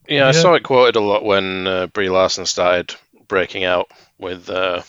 [0.09, 2.95] Yeah, I saw it quoted a lot when uh, Brie Larson started
[3.29, 4.83] breaking out with uh,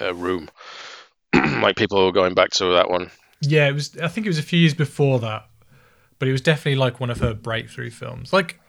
[0.00, 0.50] uh, Room.
[1.34, 3.10] like people were going back to that one.
[3.40, 3.96] Yeah, it was.
[3.98, 5.48] I think it was a few years before that,
[6.18, 8.32] but it was definitely like one of her breakthrough films.
[8.32, 8.60] Like,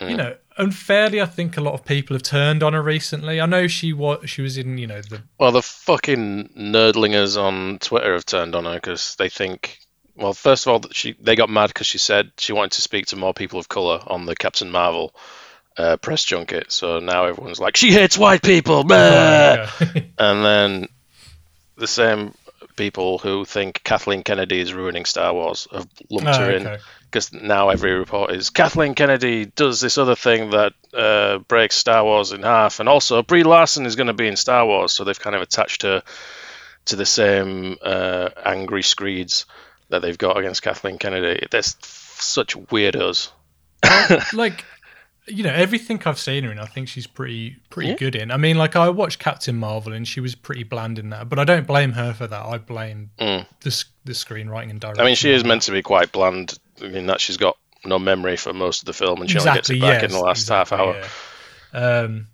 [0.00, 3.40] you know, unfairly, I think a lot of people have turned on her recently.
[3.40, 7.78] I know she was she was in you know the Well, the fucking nerdlingers on
[7.80, 9.78] Twitter have turned on her because they think.
[10.16, 13.06] Well, first of all, she they got mad because she said she wanted to speak
[13.06, 15.14] to more people of color on the Captain Marvel
[15.76, 16.72] uh, press junket.
[16.72, 18.96] So now everyone's like, she hates white people, blah!
[18.96, 19.70] Yeah.
[20.18, 20.88] and then
[21.76, 22.34] the same
[22.76, 27.32] people who think Kathleen Kennedy is ruining Star Wars have lumped Oh, her in because
[27.32, 32.32] now every report is Kathleen Kennedy does this other thing that uh, breaks Star Wars
[32.32, 35.18] in half, and also Brie Larson is going to be in Star Wars, so they've
[35.18, 36.02] kind of attached her
[36.86, 39.46] to the same uh, angry screeds
[39.88, 41.46] that they've got against Kathleen Kennedy.
[41.50, 43.30] They're such weirdos.
[44.32, 44.64] like
[45.28, 47.96] you know everything I've seen her in, I think she's pretty pretty Yeah.
[47.96, 48.30] good in.
[48.30, 51.38] I mean, like I watched Captain Marvel and she was pretty bland in that, but
[51.38, 52.46] I don't blame her for that.
[52.46, 53.44] I blame the
[54.04, 55.00] the screenwriting and direction.
[55.02, 55.04] Mm.
[55.04, 58.36] I mean, she is meant to be quite bland in that she's got no memory
[58.36, 60.72] for most of the film, and she only gets it back in the last half
[60.72, 61.00] hour.
[61.74, 61.78] yeah.
[61.78, 62.28] Um,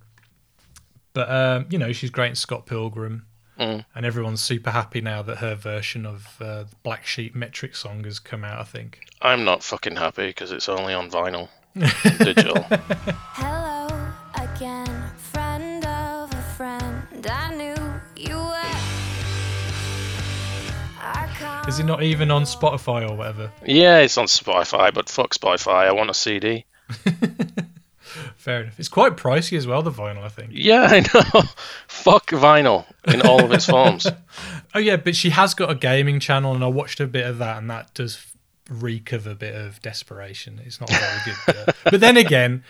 [1.15, 3.27] but um, you know, she's great in Scott Pilgrim,
[3.59, 3.85] Mm.
[3.95, 8.19] and everyone's super happy now that her version of uh, Black Sheep metric song has
[8.19, 8.59] come out.
[8.61, 9.01] I think.
[9.21, 11.49] I'm not fucking happy because it's only on vinyl,
[12.19, 12.63] digital.
[12.63, 13.89] Hello
[14.35, 17.27] again, friend of a friend.
[17.31, 17.75] I knew
[18.17, 18.59] you were.
[21.69, 23.53] Is it not even on Spotify or whatever?
[23.65, 25.87] Yeah, it's on Spotify, but fuck Spotify.
[25.87, 26.65] I want a CD.
[28.43, 28.81] Fair enough.
[28.81, 30.51] It's quite pricey as well, the vinyl, I think.
[30.53, 31.43] Yeah, I know.
[31.87, 34.07] Fuck vinyl in all of its forms.
[34.75, 37.37] Oh yeah, but she has got a gaming channel, and I watched a bit of
[37.39, 38.27] that, and that does
[38.71, 40.63] reek of a bit of desperation.
[40.65, 41.37] It's not very good.
[41.47, 42.65] But, but then again,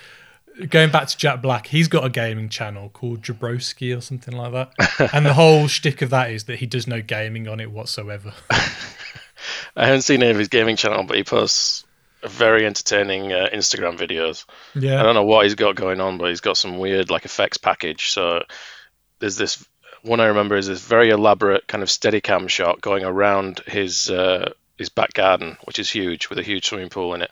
[0.68, 4.52] going back to Jack Black, he's got a gaming channel called Jabrowski or something like
[4.52, 7.70] that, and the whole shtick of that is that he does no gaming on it
[7.70, 8.34] whatsoever.
[8.50, 11.84] I haven't seen any of his gaming channel, but he posts
[12.24, 14.44] very entertaining uh, Instagram videos.
[14.74, 17.24] Yeah, I don't know what he's got going on, but he's got some weird like
[17.24, 18.10] effects package.
[18.10, 18.42] So
[19.18, 19.64] there's this
[20.02, 24.52] one I remember is this very elaborate kind of Steadicam shot going around his uh,
[24.78, 27.30] his back garden, which is huge with a huge swimming pool in it,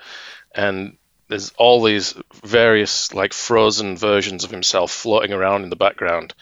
[0.55, 0.97] and
[1.29, 2.15] there's all these
[2.45, 6.35] various like frozen versions of himself floating around in the background.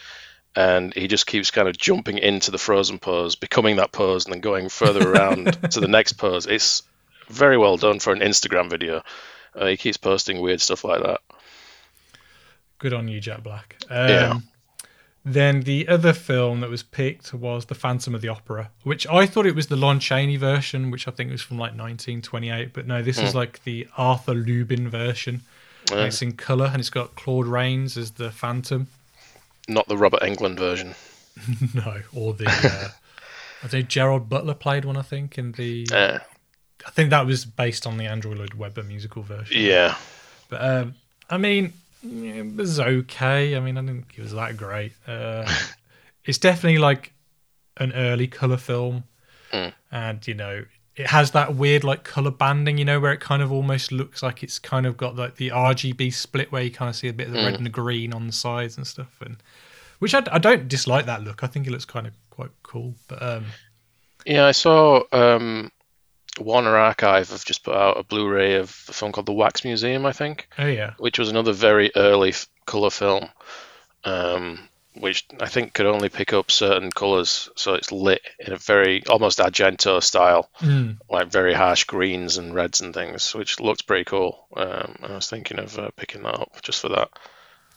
[0.57, 4.33] And he just keeps kind of jumping into the frozen pose, becoming that pose, and
[4.33, 6.47] then going further around to the next pose.
[6.47, 6.83] It's
[7.29, 9.03] very well done for an Instagram video.
[9.55, 11.21] Uh, he keeps posting weird stuff like that.
[12.79, 13.77] good on you, Jack Black.
[13.91, 14.39] Um, Yeah.
[15.25, 19.27] Then the other film that was picked was The Phantom of the Opera, which I
[19.27, 22.73] thought it was the Lon Chaney version, which I think was from like 1928.
[22.73, 25.43] But no, this is like the Arthur Lubin version.
[25.91, 28.87] And it's in colour and it's got Claude Rains as the Phantom.
[29.69, 30.95] Not the Robert Englund version.
[31.75, 32.47] No, or the.
[32.49, 32.89] Uh,
[33.63, 35.87] I think Gerald Butler played one, I think, in the.
[35.93, 36.19] Uh,
[36.87, 39.61] I think that was based on the Andrew Lloyd Webber musical version.
[39.61, 39.97] yeah.
[40.49, 40.95] But um,
[41.29, 41.73] I mean,
[42.03, 43.57] it was okay.
[43.57, 44.93] I mean, I didn't think it was that great.
[45.07, 45.51] Uh,
[46.25, 47.13] it's definitely like
[47.77, 49.05] an early color film,
[49.91, 50.65] and you know,
[50.97, 52.79] it has that weird like color banding.
[52.79, 55.51] You know, where it kind of almost looks like it's kind of got like the
[55.51, 58.15] RGB split, where you kind of see a bit of the red and the green
[58.15, 59.37] on the sides and stuff, and
[59.99, 61.43] which I, I don't dislike that look.
[61.43, 62.95] I think it looks kind of quite cool.
[63.09, 63.47] But um,
[64.25, 65.71] Yeah, I saw um,
[66.41, 70.07] Warner Archive have just put out a Blu-ray of a film called The Wax Museum,
[70.07, 73.29] I think, oh yeah, which was another very early f- color film,
[74.05, 74.59] um,
[74.95, 77.49] which I think could only pick up certain colors.
[77.57, 80.51] So it's lit in a very almost Argento style,
[81.11, 84.47] like very harsh greens and reds and things, which looked pretty cool.
[84.57, 87.11] Um, I was thinking of uh, picking that up just for that.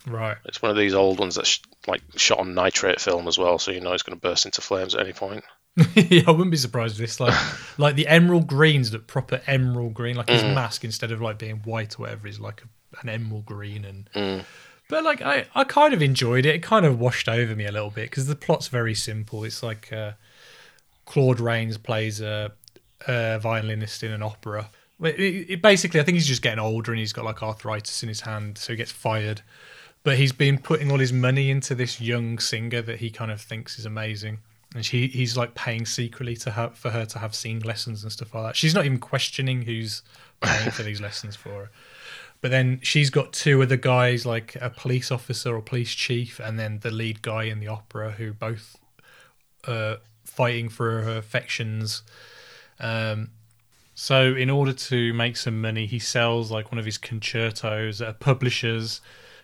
[0.06, 0.36] right.
[0.46, 3.58] It's one of these old ones that's sh- like shot on nitrate film as well,
[3.58, 5.44] so you know it's going to burst into flames at any point.
[5.94, 7.34] yeah, I wouldn't be surprised if this like
[7.78, 11.56] like the emerald greens that proper emerald green, like his mask instead of like being
[11.64, 14.44] white or whatever is like a, an emerald green and.
[14.88, 16.54] But like I, I kind of enjoyed it.
[16.54, 19.42] It kind of washed over me a little bit because the plot's very simple.
[19.42, 20.12] It's like uh,
[21.06, 22.52] Claude Rains plays a,
[23.08, 24.68] a violinist in an opera.
[25.00, 28.08] It, it, basically, I think he's just getting older and he's got like arthritis in
[28.08, 29.40] his hand, so he gets fired.
[30.04, 33.40] But he's been putting all his money into this young singer that he kind of
[33.40, 34.38] thinks is amazing,
[34.74, 38.12] and she he's like paying secretly to her for her to have singing lessons and
[38.12, 38.56] stuff like that.
[38.56, 40.02] She's not even questioning who's
[40.40, 41.70] paying for these lessons for her.
[42.40, 46.58] But then she's got two other guys, like a police officer or police chief, and
[46.58, 48.76] then the lead guy in the opera, who both
[49.64, 52.02] uh, fighting for her affections.
[52.80, 53.30] Um,
[53.94, 58.08] so, in order to make some money, he sells like one of his concertos at
[58.08, 59.00] a publisher's,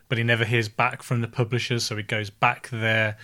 [0.08, 1.84] but he never hears back from the publishers.
[1.84, 3.16] So he goes back there,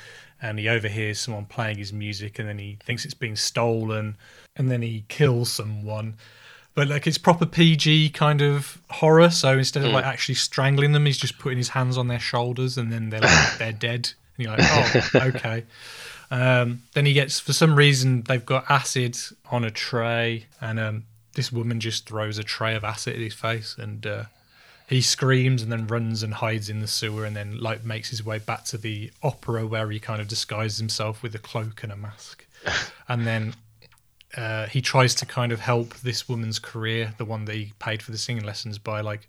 [0.44, 4.16] and he overhears someone playing his music, and then he thinks it's been stolen,
[4.54, 6.14] and then he kills someone
[6.74, 9.30] but like it's proper PG kind of horror.
[9.30, 12.76] So instead of like actually strangling them, he's just putting his hands on their shoulders,
[12.76, 14.10] and then they're like they're dead.
[14.36, 15.64] And you're like, oh, okay.
[16.30, 19.16] Um, then he gets for some reason they've got acid
[19.52, 23.34] on a tray, and um, this woman just throws a tray of acid at his
[23.34, 24.24] face, and uh,
[24.86, 28.24] he screams and then runs and hides in the sewer, and then like makes his
[28.24, 31.92] way back to the opera where he kind of disguises himself with a cloak and
[31.92, 32.46] a mask,
[33.08, 33.54] and then
[34.36, 38.02] uh, he tries to kind of help this woman's career, the one that he paid
[38.02, 39.28] for the singing lessons, by like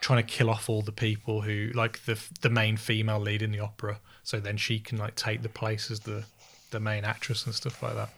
[0.00, 3.52] trying to kill off all the people who like the the main female lead in
[3.52, 6.24] the opera, so then she can like take the place as the
[6.70, 8.08] the main actress and stuff like that.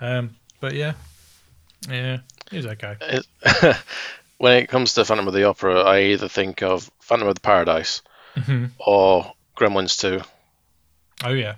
[0.00, 0.92] Um, but yeah,
[1.88, 2.18] yeah,
[2.52, 2.96] it was okay.
[4.38, 7.40] When it comes to Phantom of the Opera, I either think of Phantom of the
[7.40, 8.02] Paradise
[8.78, 10.22] or Gremlins 2.
[11.24, 11.56] Oh yeah,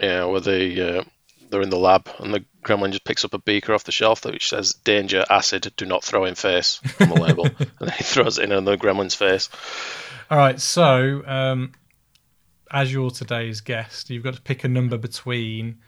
[0.00, 1.04] Yeah, where they uh,
[1.50, 4.22] they're in the lab and the gremlin just picks up a beaker off the shelf
[4.22, 7.90] that which says "Danger, acid, do not throw in face" on the label, and then
[7.90, 9.48] he throws it in on the gremlin's face.
[10.30, 11.72] All right, so um,
[12.70, 15.78] as you're today's guest, you've got to pick a number between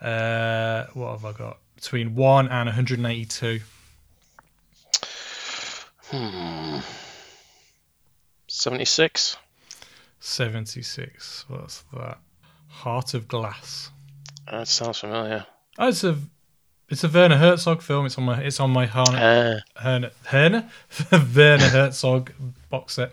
[0.00, 1.58] uh, what have I got?
[1.74, 3.60] Between one and 182.
[8.48, 9.36] Seventy-six.
[10.20, 11.44] 76.
[11.48, 12.18] What's that?
[12.68, 13.90] Heart of Glass.
[14.50, 15.46] That sounds familiar.
[15.78, 16.16] Oh, it's a
[16.88, 18.06] It's a Werner Herzog film.
[18.06, 20.68] It's on my it's on my Herne Uh, Herne Herne
[21.34, 22.32] Werner Herzog
[22.70, 23.12] box set.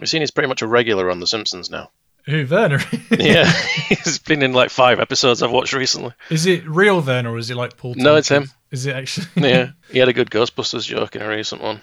[0.00, 1.90] we've seen he's pretty much a regular on The Simpsons now.
[2.26, 2.80] Who Werner?
[3.10, 3.50] Yeah,
[3.88, 6.12] he's been in like five episodes I've watched recently.
[6.30, 7.94] is it real Werner or is it like Paul?
[7.96, 8.50] No, it's him.
[8.70, 9.26] Is it actually?
[9.48, 11.80] Yeah, he had a good Ghostbusters joke in a recent one.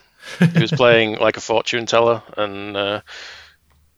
[0.53, 3.01] He was playing like a fortune teller, and uh,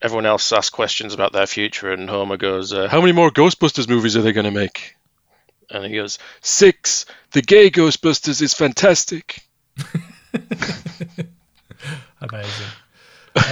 [0.02, 3.88] everyone else asked questions about their future, and Homer goes, uh, "How many more Ghostbusters
[3.88, 4.96] movies are they going to make?"
[5.70, 7.06] And he goes, six.
[7.32, 9.42] The gay Ghostbusters is fantastic."
[12.22, 12.68] Amazing.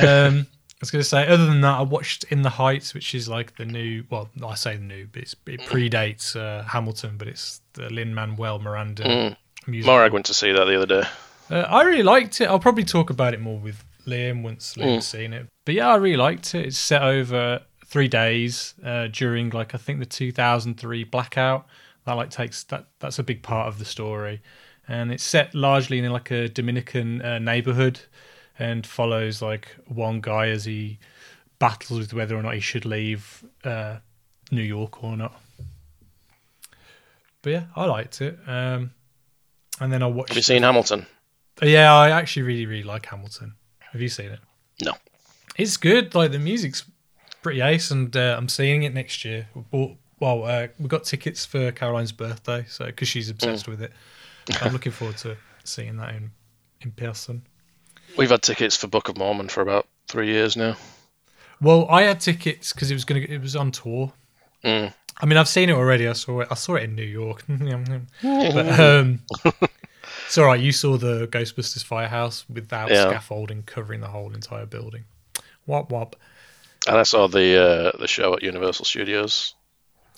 [0.01, 3.15] Um, I was going to say, other than that, I watched In the Heights, which
[3.15, 4.03] is like the new.
[4.09, 8.13] Well, I say the new, but it's, it predates uh, Hamilton, but it's the Lin
[8.13, 9.37] Manuel Miranda Mm.
[9.67, 9.93] musical.
[9.95, 11.07] Morag went to see that the other day.
[11.49, 12.45] Uh, I really liked it.
[12.45, 15.47] I'll probably talk about it more with Liam once Liam's seen it.
[15.65, 16.65] But yeah, I really liked it.
[16.65, 21.65] It's set over three days uh, during like I think the 2003 blackout.
[22.05, 22.87] That like takes that.
[22.99, 24.41] That's a big part of the story,
[24.87, 27.99] and it's set largely in like a Dominican uh, neighborhood,
[28.59, 30.99] and follows like one guy as he
[31.57, 33.97] battles with whether or not he should leave uh,
[34.51, 35.41] New York or not.
[37.41, 38.37] But yeah, I liked it.
[38.45, 38.91] Um,
[39.79, 40.29] and then I watched.
[40.29, 41.07] Have you seen Hamilton?
[41.61, 43.55] Yeah, I actually really, really like Hamilton.
[43.91, 44.39] Have you seen it?
[44.81, 44.93] No.
[45.57, 46.13] It's good.
[46.15, 46.83] Like the music's
[47.41, 49.47] pretty ace, and uh, I'm seeing it next year.
[49.53, 53.81] We bought, well, uh, we got tickets for Caroline's birthday, so because she's obsessed with
[53.81, 53.93] it,
[54.61, 56.31] I'm looking forward to seeing that in
[56.81, 57.43] in person.
[58.17, 60.77] We've had tickets for Book of Mormon for about three years now.
[61.61, 64.13] Well, I had tickets because it was gonna, it was on tour.
[64.63, 64.93] Mm.
[65.17, 66.07] I mean, I've seen it already.
[66.07, 66.47] I saw it.
[66.51, 67.43] I saw it in New York.
[67.47, 69.19] but um,
[70.25, 70.59] it's all right.
[70.59, 73.09] You saw the Ghostbusters firehouse without Yeah.
[73.09, 75.05] scaffolding covering the whole entire building.
[75.65, 76.15] Wop wop.
[76.87, 77.57] And I saw the
[77.93, 79.55] uh, the show at Universal Studios.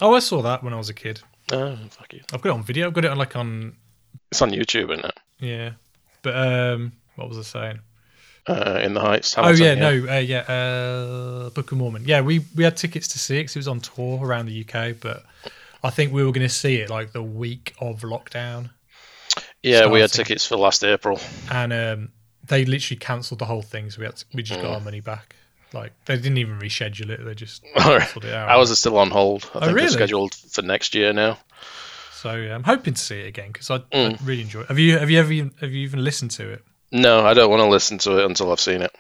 [0.02, 1.22] Oh, I saw that when I was a kid.
[1.52, 2.22] Oh, fuck you.
[2.34, 2.88] I've got it on video.
[2.88, 3.76] I've got it on like on
[4.32, 5.18] It's on YouTube, isn't it?
[5.40, 5.72] yeah.
[6.24, 7.80] But um, what was I saying?
[8.48, 9.38] Uh, in the Heights.
[9.38, 12.04] oh Hamilton, yeah, no, uh, yeah, uh, Book of Mormon.
[12.06, 14.62] Yeah, we we had tickets to see it 'cause it was on tour around the
[14.66, 15.26] UK, but
[15.84, 18.70] I think we were going to see it like the week of lockdown,
[19.64, 21.20] Yeah, we had tickets for last April.
[21.52, 22.10] and um,
[22.48, 25.00] they literally cancelled the whole thing, so we had to, we just got our money
[25.02, 25.36] back.
[25.74, 28.48] Like they didn't even reschedule it; they just cancelled it out.
[28.50, 29.44] Ours is still on hold.
[29.54, 29.80] I think Oh, really?
[29.82, 31.38] they're scheduled for next year now.
[32.14, 34.20] So yeah, I'm hoping to see it again because I, I Mm.
[34.26, 34.68] really enjoy it.
[34.70, 36.64] Have you have you ever even- have you even listened to it?
[36.92, 38.96] No, I don't want to listen to it until I've seen it.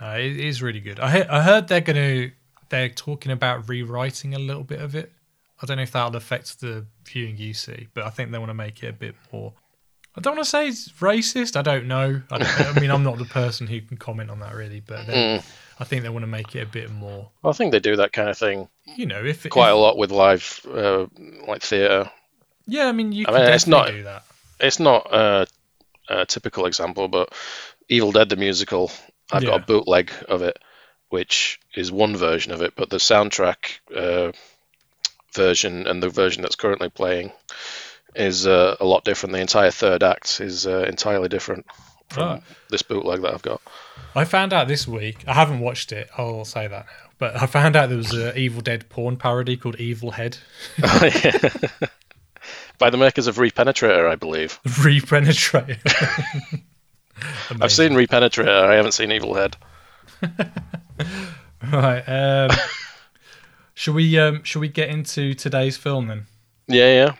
[0.00, 1.00] No, it is really good.
[1.00, 2.30] I he- I heard they're gonna
[2.68, 5.12] they're talking about rewriting a little bit of it.
[5.62, 8.50] I don't know if that'll affect the viewing you see, but I think they want
[8.50, 9.52] to make it a bit more.
[10.16, 11.54] I don't want to say it's racist.
[11.56, 12.22] I don't know.
[12.30, 15.06] I, don't, I mean, I'm not the person who can comment on that really, but
[15.06, 15.40] they,
[15.78, 17.28] I think they want to make it a bit more.
[17.44, 19.96] I think they do that kind of thing You know, if quite if- a lot
[19.96, 21.06] with live, uh,
[21.46, 22.10] like theatre.
[22.66, 24.24] Yeah, I mean, you I can mean, it's not- do that.
[24.58, 25.46] It's not a,
[26.08, 27.32] a typical example, but
[27.88, 28.90] Evil Dead the musical,
[29.32, 30.58] I've got a bootleg of it,
[31.08, 34.32] which is one version of it, but the soundtrack uh,
[35.34, 37.32] version and the version that's currently playing
[38.14, 39.32] is uh, a lot different.
[39.32, 41.66] The entire third act is uh, entirely different
[42.08, 43.60] from this bootleg that I've got.
[44.14, 45.24] I found out this week.
[45.26, 46.10] I haven't watched it.
[46.18, 47.10] I'll say that now.
[47.18, 50.38] But I found out there was an Evil Dead porn parody called Evil Head.
[52.78, 54.58] By the makers of Repenetrator, I believe.
[54.82, 55.76] Repenetrate.
[57.60, 59.56] I've seen Repenetrator, I haven't seen Evil Head.
[61.70, 62.00] Right.
[62.00, 62.50] Um,
[63.80, 64.18] shall we?
[64.18, 66.26] Um, shall we get into today's film then?
[66.68, 67.14] Yeah, yeah.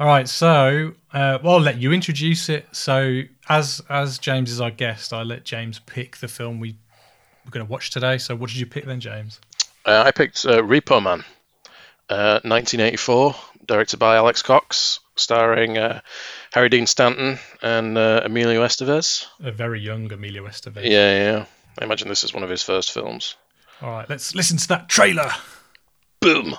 [0.00, 0.28] All right.
[0.28, 2.66] So, uh, well, I'll let you introduce it.
[2.72, 6.76] So, as as James is our guest, I let James pick the film we
[7.44, 8.18] we're going to watch today.
[8.18, 9.40] So, what did you pick then, James?
[9.86, 11.24] Uh, I picked uh, Repo Man,
[12.08, 13.34] uh, 1984,
[13.66, 16.00] directed by Alex Cox, starring uh,
[16.52, 19.26] Harry Dean Stanton and uh, Emilio Estevez.
[19.40, 20.84] A very young Emilio Estevez.
[20.84, 21.44] Yeah, yeah.
[21.78, 23.36] I imagine this is one of his first films.
[23.80, 24.08] All right.
[24.08, 25.30] Let's listen to that trailer.
[26.22, 26.56] Boom!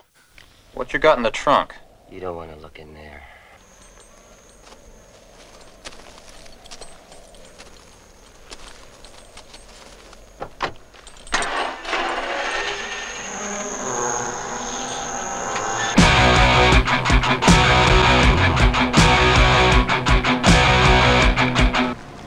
[0.74, 1.74] What you got in the trunk?
[2.11, 3.24] You don't want to look in there.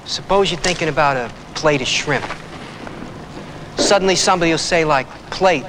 [0.07, 2.25] Suppose you're thinking about a plate of shrimp.
[3.77, 5.67] Suddenly somebody will say like plate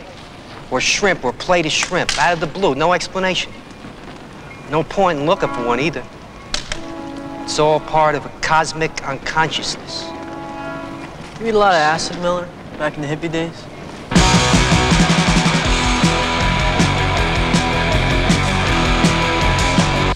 [0.72, 3.52] or shrimp or plate of shrimp out of the blue, no explanation.
[4.70, 6.04] No point in looking for one either.
[7.44, 10.04] It's all part of a cosmic unconsciousness.
[11.40, 13.56] You eat a lot of acid, Miller, back in the hippie days?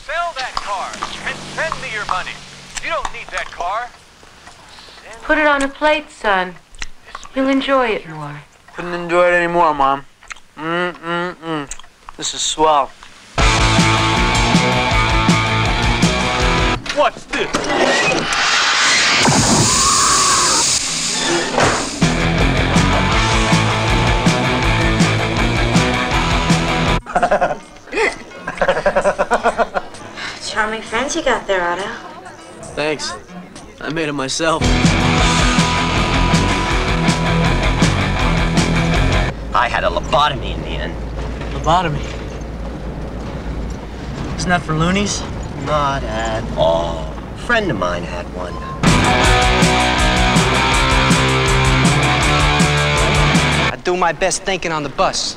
[0.04, 0.92] Fill that car.
[1.30, 2.32] and send me your money.
[2.84, 3.90] You don't need that car.
[5.24, 6.56] Put it on a plate, son.
[7.34, 8.42] You'll enjoy it more.
[8.76, 10.06] Couldn't enjoy it anymore, Mom.
[10.62, 11.66] Mm mm mm.
[12.18, 12.92] This is swell.
[16.96, 17.50] What's this?
[30.48, 31.90] Charming friends you got there, Otto.
[32.76, 33.14] Thanks.
[33.80, 34.62] I made it myself.
[39.54, 40.94] I had a lobotomy in the end.
[41.54, 42.00] Lobotomy.
[44.38, 45.22] Isn't that for loonies?
[45.66, 47.14] Not at all.
[47.36, 48.54] A friend of mine had one.
[53.74, 55.36] I do my best thinking on the bus.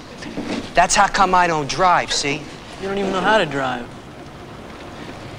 [0.75, 2.41] That's how come I don't drive, see?
[2.81, 3.85] You don't even know how to drive.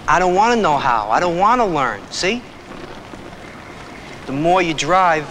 [0.06, 1.10] I don't want to know how.
[1.12, 2.42] I don't want to learn, see?
[4.26, 5.26] The more you drive,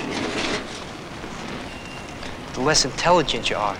[2.55, 3.77] the less intelligent you are.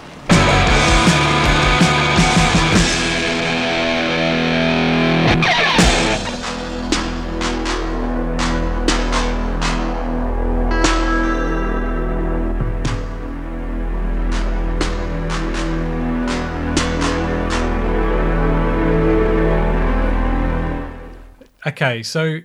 [21.67, 22.41] Okay, so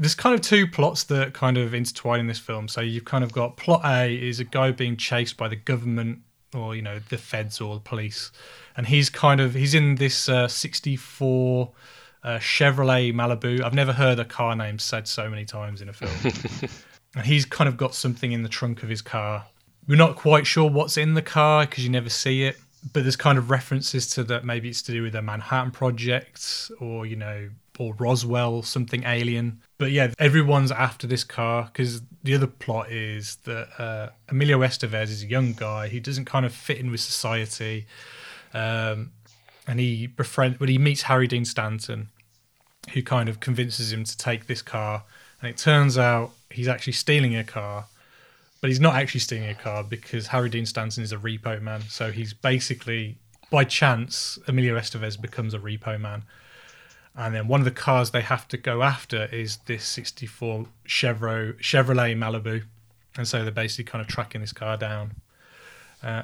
[0.00, 2.68] there's kind of two plots that kind of intertwine in this film.
[2.68, 6.20] So you've kind of got plot A is a guy being chased by the government
[6.54, 8.32] or you know the feds or the police,
[8.76, 11.70] and he's kind of he's in this uh, '64
[12.24, 13.62] uh, Chevrolet Malibu.
[13.62, 16.70] I've never heard a car name said so many times in a film.
[17.14, 19.44] and he's kind of got something in the trunk of his car.
[19.86, 22.58] We're not quite sure what's in the car because you never see it,
[22.92, 24.44] but there's kind of references to that.
[24.44, 27.50] Maybe it's to do with the Manhattan Project or you know
[27.80, 29.62] or Roswell, something alien.
[29.78, 35.04] But yeah, everyone's after this car because the other plot is that uh, Emilio Estevez
[35.04, 37.86] is a young guy who doesn't kind of fit in with society,
[38.52, 39.12] um,
[39.66, 42.10] and he befriend when he meets Harry Dean Stanton,
[42.92, 45.04] who kind of convinces him to take this car,
[45.40, 47.86] and it turns out he's actually stealing a car.
[48.60, 51.80] But he's not actually stealing a car because Harry Dean Stanton is a repo man.
[51.88, 53.16] So he's basically,
[53.50, 56.24] by chance, Emilio Estevez becomes a repo man
[57.20, 61.58] and then one of the cars they have to go after is this 64 Chevrolet
[61.60, 62.62] Chevrolet Malibu,
[63.16, 65.12] and so they're basically kind of tracking this car down.
[66.02, 66.22] Uh,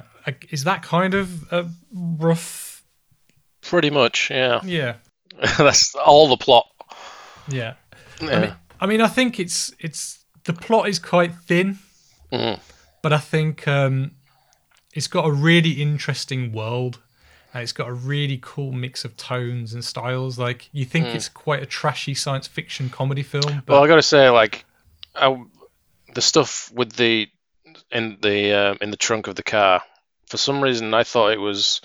[0.49, 2.83] is that kind of a rough?
[3.61, 4.59] Pretty much, yeah.
[4.65, 4.95] Yeah.
[5.57, 6.67] That's all the plot.
[7.49, 7.73] Yeah.
[8.21, 8.29] Yeah.
[8.29, 11.77] I mean, I mean, I think it's it's the plot is quite thin,
[12.31, 12.59] Mhm.
[13.03, 14.11] but I think um,
[14.93, 16.99] it's got a really interesting world.
[17.53, 20.37] And it's got a really cool mix of tones and styles.
[20.37, 21.15] Like you think Mm.
[21.15, 24.65] it's quite a trashy science fiction comedy film, but Well, I got to say, like,
[25.15, 25.43] I,
[26.13, 27.27] the stuff with the
[27.91, 29.81] in the uh, in the trunk of the car.
[30.27, 31.79] For some reason, I thought it was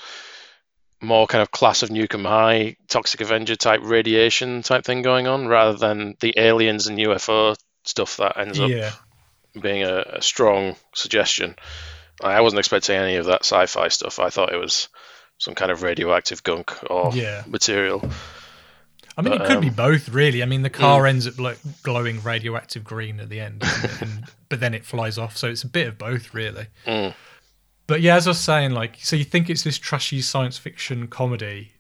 [1.01, 5.27] more kind of class of Nuke 'Em High, Toxic Avenger type radiation type thing going
[5.27, 8.93] on, rather than the aliens and UFO stuff that ends up yeah,
[9.61, 11.57] being a, a strong suggestion.
[12.23, 14.19] I wasn't expecting any of that sci-fi stuff.
[14.19, 14.89] I thought it was
[15.43, 17.43] some kind of radioactive gunk or Yeah.
[17.49, 18.01] material.
[19.19, 20.41] I mean, But, it could be um, both, really.
[20.41, 21.09] I mean, the car mm.
[21.09, 23.65] ends up like glowing radioactive green at the end,
[24.01, 25.37] and, but then it flies off.
[25.37, 26.69] So it's a bit of both, really.
[26.87, 27.13] Mm.
[27.89, 31.09] But yeah, as I was saying, like, so you think it's this trashy science fiction
[31.09, 31.73] comedy,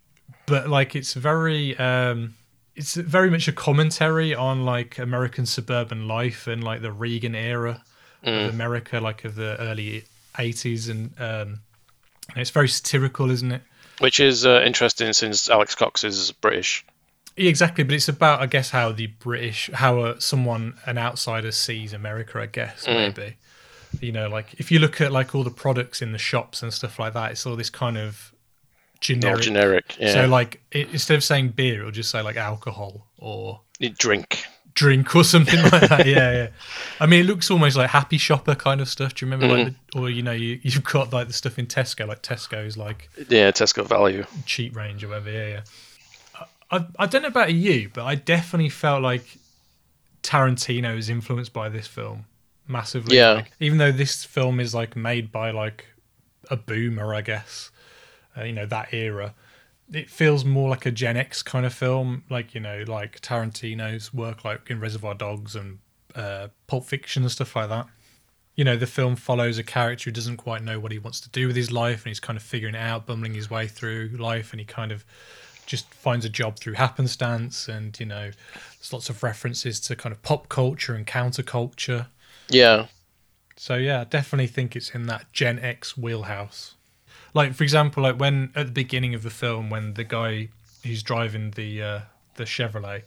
[0.46, 2.34] but like, it's very, um,
[2.74, 7.84] it's very much a commentary on like American suburban life and like the Reagan era
[8.24, 8.48] Mm.
[8.48, 10.04] of America, like of the early
[10.36, 11.60] '80s, and um, and
[12.36, 13.62] it's very satirical, isn't it?
[13.98, 16.84] Which is uh, interesting since Alex Cox is British.
[17.36, 21.52] Yeah, exactly, but it's about, I guess, how the British, how uh, someone, an outsider,
[21.52, 22.40] sees America.
[22.40, 23.16] I guess Mm.
[23.16, 23.36] maybe,
[24.00, 26.72] you know, like if you look at like all the products in the shops and
[26.72, 28.32] stuff like that, it's all this kind of
[29.00, 29.42] generic.
[29.42, 30.12] generic, yeah.
[30.12, 33.60] So like, it, instead of saying beer, it'll just say like alcohol or
[33.98, 34.44] drink.
[34.74, 36.06] Drink or something like that.
[36.06, 36.48] Yeah, yeah.
[37.00, 39.14] I mean, it looks almost like Happy Shopper kind of stuff.
[39.14, 39.98] Do you remember, like, Mm-hmm.
[40.00, 43.08] the, or you know, you you've got like the stuff in Tesco, like Tesco's like
[43.28, 44.24] Yeah, Tesco value.
[44.46, 45.30] cheap range or whatever.
[45.30, 45.60] Yeah, yeah.
[46.70, 49.24] I, I, I don't know about you, but I definitely felt like
[50.22, 52.26] Tarantino is influenced by this film
[52.68, 53.16] massively.
[53.16, 53.32] Yeah.
[53.32, 55.86] Like, even though this film is like made by like
[56.50, 57.70] a boomer, I guess,
[58.38, 59.34] uh, you know, that era,
[59.93, 62.24] it feels more like a Gen X kind of film.
[62.30, 65.78] Like, you know, like Tarantino's work, like in Reservoir Dogs and
[66.14, 67.86] uh, Pulp Fiction and stuff like that.
[68.55, 71.30] You know, the film follows a character who doesn't quite know what he wants to
[71.30, 74.11] do with his life and he's kind of figuring it out, bumbling his way through
[74.18, 75.05] life, and he kind of
[75.66, 78.30] just finds a job through happenstance, and you know,
[78.78, 82.09] there's lots of references to kind of pop culture and counterculture.
[82.49, 82.88] Yeah.
[83.57, 86.74] So yeah, I definitely think it's in that Gen X wheelhouse.
[87.35, 90.49] Like for example, like when at the beginning of the film, when the guy
[90.85, 92.01] who's driving the uh,
[92.35, 93.03] the Chevrolet,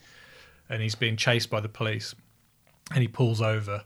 [0.69, 2.15] and he's being chased by the police,
[2.91, 3.83] and he pulls over,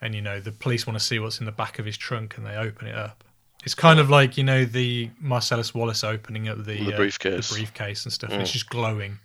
[0.00, 2.36] and you know the police want to see what's in the back of his trunk,
[2.38, 3.22] and they open it up.
[3.64, 7.48] It's kind of like you know the Marcellus Wallace opening up the, The uh, briefcase.
[7.50, 8.30] the briefcase and stuff.
[8.30, 8.42] and Mm.
[8.42, 9.18] it's just glowing.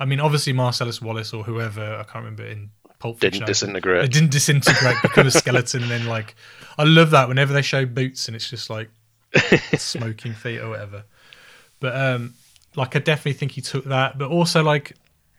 [0.00, 4.04] I mean, obviously Marcellus Wallace or whoever I can't remember in Pulp Didn't disintegrate.
[4.04, 6.34] It didn't disintegrate, become a skeleton, and then like
[6.78, 8.88] I love that whenever they show boots and it's just like
[9.76, 11.04] smoking feet or whatever.
[11.80, 12.34] But um,
[12.76, 14.94] like I definitely think he took that, but also like,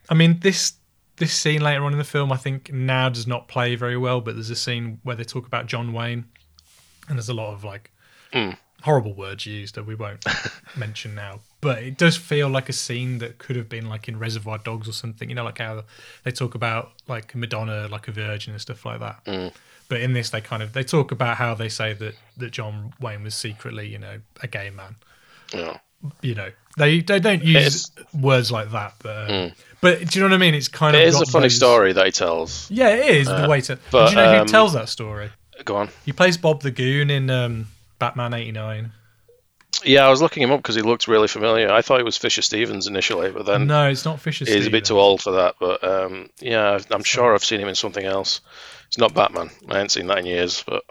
[0.10, 0.74] I mean this
[1.18, 4.22] this scene later on in the film I think now does not play very well.
[4.22, 6.26] But there's a scene where they talk about John Wayne,
[7.08, 7.92] and there's a lot of like
[8.32, 8.56] Mm.
[8.84, 10.24] horrible words used that we won't
[10.78, 11.40] mention now.
[11.62, 14.88] But it does feel like a scene that could have been like in Reservoir Dogs
[14.88, 15.28] or something.
[15.30, 15.84] You know, like how
[16.24, 19.26] they talk about like Madonna, like a virgin and stuff like that.
[19.26, 19.52] Mm.
[19.90, 22.94] But in this, they kind of they talk about how they say that that John
[23.02, 24.96] Wayne was secretly, you know, a gay man.
[25.54, 25.80] Yeah.
[26.22, 29.54] You know, they they don't use words like that, but Mm.
[29.82, 30.54] but do you know what I mean?
[30.56, 32.70] It's kind It of it is a funny those- story that he tells.
[32.72, 33.78] Yeah, it is Uh, the way to.
[33.92, 35.32] but, do you know who um, tells that story?
[35.66, 35.90] Go on.
[36.06, 37.68] He plays Bob the Goon in um,
[37.98, 38.94] Batman '89.
[39.84, 41.70] Yeah, I was looking him up because he looked really familiar.
[41.72, 44.64] I thought it was Fisher Stevens initially, but then No, it's not Fisher Stevens.
[44.66, 47.68] He's a bit too old for that, but um, yeah, I'm sure I've seen him
[47.68, 48.42] in something else.
[48.90, 49.50] It's not Batman.
[49.70, 50.84] I haven't seen that in years, but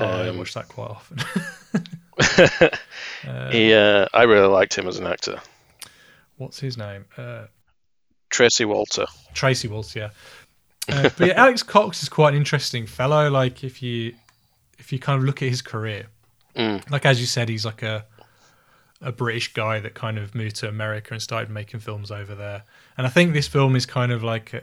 [0.00, 1.18] Oh, I um, watch that quite often.
[3.26, 5.40] Uh, he, uh, I really liked him as an actor.
[6.36, 7.04] What's his name?
[7.16, 7.44] Uh,
[8.30, 9.06] Tracy Walter.
[9.34, 10.10] Tracy Walter, yeah.
[10.88, 13.28] Uh, but yeah, Alex Cox is quite an interesting fellow.
[13.28, 14.14] Like if you
[14.78, 16.06] if you kind of look at his career,
[16.56, 16.88] Mm.
[16.90, 18.04] like as you said, he's like a
[19.00, 22.62] a British guy that kind of moved to America and started making films over there.
[22.96, 24.62] And I think this film is kind of like a,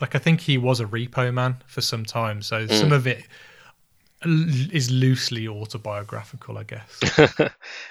[0.00, 2.42] like I think he was a repo man for some time.
[2.42, 2.80] So Mm.
[2.80, 3.24] some of it
[4.24, 7.00] is loosely autobiographical, I guess.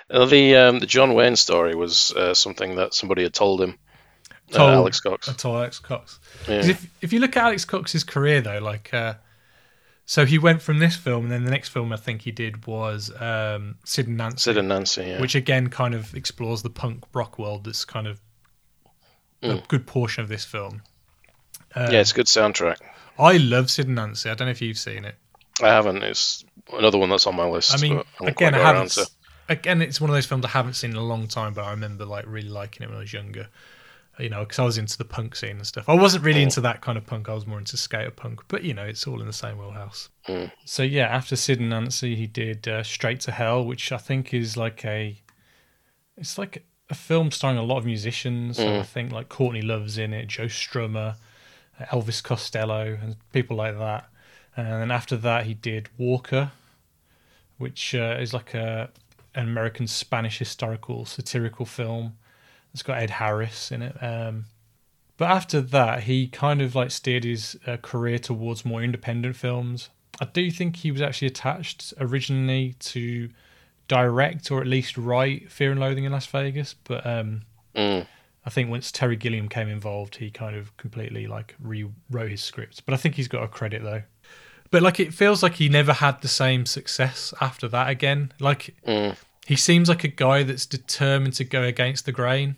[0.10, 3.78] Uh, the um, the John Wayne story was uh, something that somebody had told him.
[4.56, 5.28] uh, Alex Cox.
[5.28, 6.20] I told Alex Cox.
[6.48, 6.66] Yeah.
[6.66, 9.16] If if you look at Alex Cox's career though, like uh,
[10.06, 12.66] so he went from this film and then the next film I think he did
[12.66, 14.40] was um, Sid and Nancy.
[14.40, 15.20] Sid and Nancy, yeah.
[15.22, 18.22] Which again kind of explores the punk rock world that's kind of
[19.44, 19.68] a Mm.
[19.68, 20.82] good portion of this film.
[21.76, 22.78] Uh, yeah, it's a good soundtrack.
[23.20, 24.30] I love Sid and Nancy.
[24.30, 25.16] I don't know if you've seen it.
[25.62, 26.04] I haven't.
[26.04, 27.74] It's another one that's on my list.
[27.74, 28.92] I mean, I again, I haven't.
[28.92, 29.10] to-
[29.50, 31.72] Again, it's one of those films I haven't seen in a long time, but I
[31.72, 33.48] remember like really liking it when I was younger.
[34.20, 35.88] You know, because I was into the punk scene and stuff.
[35.88, 36.46] I wasn't really Mm.
[36.46, 37.30] into that kind of punk.
[37.30, 38.42] I was more into skater punk.
[38.48, 40.10] But you know, it's all in the same wheelhouse.
[40.28, 40.52] Mm.
[40.66, 44.34] So yeah, after Sid and Nancy, he did uh, Straight to Hell, which I think
[44.34, 45.22] is like a,
[46.18, 48.58] it's like a film starring a lot of musicians.
[48.58, 48.80] So Mm.
[48.80, 51.16] I think like Courtney Love's in it, Joe Strummer, uh,
[51.86, 54.10] Elvis Costello, and people like that.
[54.56, 56.52] And then after that, he did Walker,
[57.58, 58.90] which uh, is like a
[59.36, 62.18] an American Spanish historical satirical film.
[62.74, 63.96] It's got Ed Harris in it.
[64.02, 64.46] Um,
[65.18, 69.90] but after that, he kind of like steered his uh, career towards more independent films.
[70.20, 73.30] I do think he was actually attached originally to
[73.88, 77.44] direct or at least write Fear and Loathing in Las Vegas, but um,
[77.76, 78.08] Mm.
[78.48, 82.86] I think once Terry Gilliam came involved, he kind of completely like rewrote his script.
[82.86, 84.04] But I think he's got a credit though.
[84.72, 88.32] But like it feels like he never had the same success after that again.
[88.40, 89.18] Like Mm.
[89.46, 92.56] he seems like a guy that's determined to go against the grain.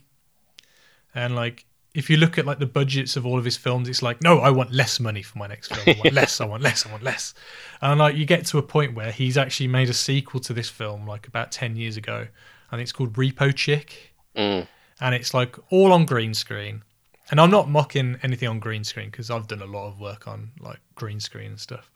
[1.15, 1.65] And like
[1.95, 4.39] if you look at like the budgets of all of his films, it's like, no,
[4.41, 5.83] I want less money for my next film.
[5.97, 7.33] I want less, I want less, I want less.
[7.81, 10.69] And like you get to a point where he's actually made a sequel to this
[10.69, 12.27] film like about ten years ago.
[12.71, 14.67] I think it's called Repo Chick Mm.
[15.01, 16.83] And it's like all on green screen.
[17.31, 20.27] And I'm not mocking anything on green screen because I've done a lot of work
[20.27, 21.89] on like green screen and stuff.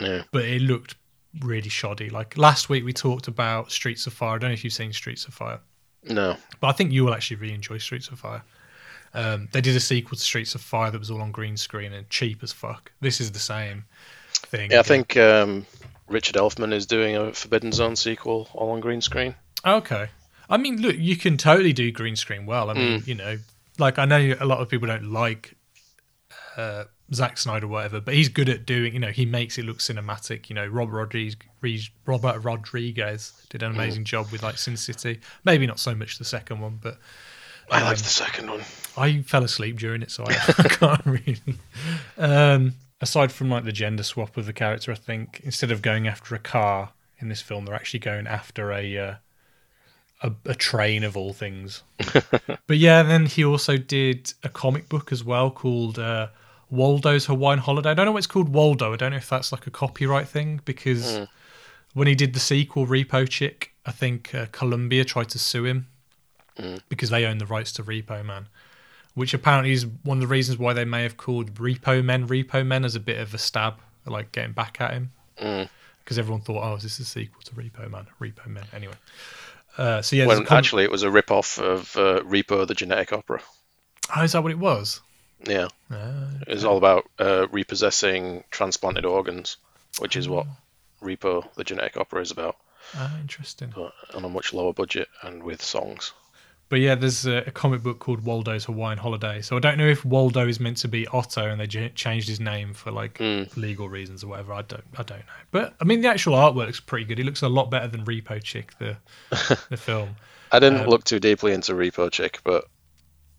[0.00, 0.22] Yeah.
[0.32, 0.94] But it looked
[1.40, 2.08] really shoddy.
[2.08, 4.36] Like last week we talked about Streets of Fire.
[4.36, 5.60] I don't know if you've seen Streets of Fire,
[6.08, 6.36] No.
[6.60, 8.42] but I think you will actually really enjoy Streets of Fire.
[9.14, 11.92] Um, they did a sequel to Streets of Fire that was all on green screen
[11.92, 12.90] and cheap as fuck.
[13.00, 13.84] This is the same
[14.32, 14.70] thing.
[14.70, 15.66] Yeah, I think um,
[16.08, 19.34] Richard Elfman is doing a Forbidden Zone sequel all on green screen.
[19.66, 20.08] Okay.
[20.50, 22.70] I mean, look, you can totally do green screen well.
[22.70, 23.06] I mean, Mm.
[23.06, 23.38] you know,
[23.78, 25.54] like I know a lot of people don't like
[26.56, 26.84] uh,
[27.14, 28.92] Zack Snyder, or whatever, but he's good at doing.
[28.94, 30.48] You know, he makes it look cinematic.
[30.48, 33.76] You know, Robert Rodriguez, Robert Rodriguez did an Mm.
[33.76, 35.20] amazing job with like Sin City.
[35.44, 36.98] Maybe not so much the second one, but
[37.70, 38.62] I liked um, the second one.
[38.96, 41.40] I fell asleep during it, so I, I can't really.
[42.16, 46.08] Um, aside from like the gender swap of the character, I think instead of going
[46.08, 49.14] after a car in this film, they're actually going after a uh,
[50.22, 51.82] a, a train of all things.
[52.66, 56.28] but yeah, then he also did a comic book as well called uh,
[56.70, 57.90] Waldo's Hawaiian Holiday.
[57.90, 58.92] I don't know what it's called Waldo.
[58.92, 61.28] I don't know if that's like a copyright thing because Mm.
[61.94, 65.86] when he did the sequel Repo Chick, I think uh, Columbia tried to sue him
[66.58, 66.80] Mm.
[66.88, 68.48] because they own the rights to Repo Man,
[69.14, 72.66] which apparently is one of the reasons why they may have called Repo Men Repo
[72.66, 75.12] Men as a bit of a stab, like getting back at him.
[75.40, 75.68] Mm.
[76.02, 78.06] Because everyone thought, oh, is this a sequel to Repo Man?
[78.20, 78.64] Repo Men.
[78.74, 78.94] Anyway.
[79.78, 82.74] Uh, so yeah, there's when com- actually it was a rip-off of uh, Repo the
[82.74, 83.40] Genetic Opera.
[84.16, 85.00] oh, is that what it was?
[85.46, 85.68] Yeah.
[85.90, 89.56] Ah, It was all about uh, repossessing transplanted organs,
[90.00, 90.46] which is what
[91.00, 92.56] Repo the Genetic Opera is about,
[92.96, 93.72] ah, interesting.
[93.74, 96.12] but on a much lower budget and with songs.
[96.70, 99.40] But yeah, there's a, a comic book called Waldo's Hawaiian Holiday.
[99.40, 102.28] So I don't know if Waldo is meant to be Otto and they j- changed
[102.28, 103.56] his name for like Mm.
[103.56, 104.52] legal reasons or whatever.
[104.52, 105.24] I don't, I don't know.
[105.50, 107.18] But I mean, the actual artwork looks pretty good.
[107.18, 108.96] It looks a lot better than Repo Chick, the
[109.70, 110.16] the film.
[110.52, 112.66] I didn't Um, look too deeply into Repo Chick, but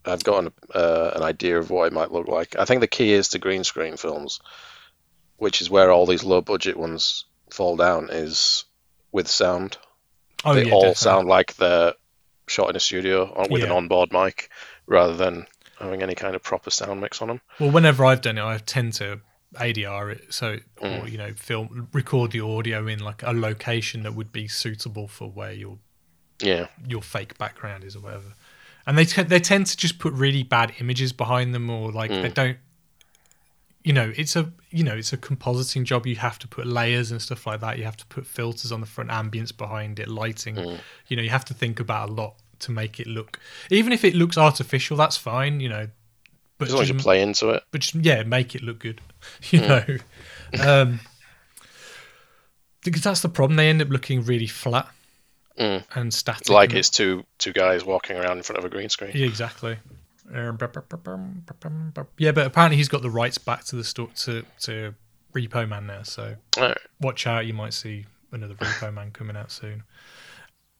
[0.04, 2.56] I've got an, uh, an idea of what it might look like.
[2.58, 4.40] I think the key is to green screen films,
[5.36, 8.64] which is where all these low budget ones fall down, is
[9.12, 9.76] with sound.
[10.44, 10.94] Oh, they yeah, all definitely.
[10.96, 11.92] sound like they're
[12.50, 14.50] shot in a studio or with an onboard mic
[14.86, 15.46] rather than
[15.78, 17.40] having any kind of proper sound mix on them.
[17.58, 19.20] Well, whenever I've done it, I tend to
[19.56, 21.10] ADR it, so or Mm.
[21.12, 25.28] you know, film record the audio in like a location that would be suitable for
[25.30, 25.78] where your
[26.40, 26.66] Yeah.
[26.86, 28.34] your fake background is or whatever.
[28.86, 32.10] And they t- they tend to just put really bad images behind them, or like
[32.10, 32.34] they Mm.
[32.34, 32.58] don't.
[33.84, 36.06] You know, it's a you know it's a compositing job.
[36.06, 37.78] You have to put layers and stuff like that.
[37.78, 40.54] You have to put filters on the front, ambience behind it, lighting.
[40.56, 40.78] Mm.
[41.08, 43.38] You know, you have to think about a lot to make it look.
[43.70, 45.60] Even if it looks artificial, that's fine.
[45.60, 45.88] You know,
[46.58, 47.62] but As long as you just- play into it.
[47.70, 49.00] but just yeah, make it look good.
[49.50, 49.68] You Mm.
[50.58, 51.00] know, um,
[52.84, 53.56] because that's the problem.
[53.56, 54.88] They end up looking really flat
[55.58, 55.84] Mm.
[55.94, 56.48] and static.
[56.48, 59.10] Like and- it's two two guys walking around in front of a green screen.
[59.14, 59.76] yeah, exactly.
[62.18, 64.94] Yeah, but apparently he's got the rights back to the store to to
[65.34, 66.02] Repo Man now.
[66.02, 66.36] So
[67.00, 69.82] watch out, you might see another Repo Man coming out soon.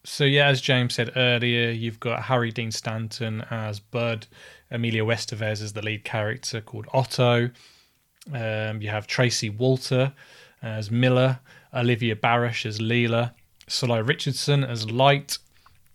[0.04, 4.26] So yeah, as James said earlier, you've got Harry Dean Stanton as Bud,
[4.70, 7.50] Emilio Estevez as the lead character called Otto.
[8.32, 10.12] Um, you have Tracy Walter
[10.62, 11.40] as Miller,
[11.74, 13.32] Olivia Barash as Leela,
[13.68, 15.38] Solai Richardson as Light,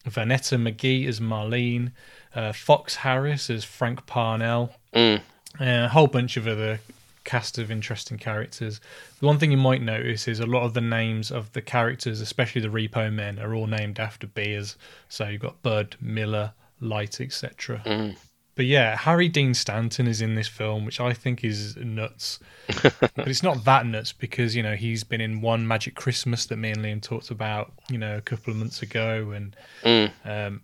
[0.08, 1.92] Vonetta McGee as Marlene,
[2.36, 5.20] uh, Fox Harris as Frank Parnell, Mm.
[5.20, 5.22] uh,
[5.60, 6.80] a whole bunch of other
[7.24, 8.80] cast of interesting characters.
[9.20, 12.22] The one thing you might notice is a lot of the names of the characters,
[12.22, 14.76] especially the Repo Men, are all named after beers.
[15.10, 17.82] So you've got Bud, Miller, Light, etc.
[17.86, 18.16] Mm.
[18.56, 22.40] But yeah, Harry Dean Stanton is in this film, which I think is nuts.
[22.84, 26.58] but it's not that nuts because you know he's been in one Magic Christmas that
[26.58, 30.12] me and Liam talked about, you know, a couple of months ago, and Mm.
[30.26, 30.62] um,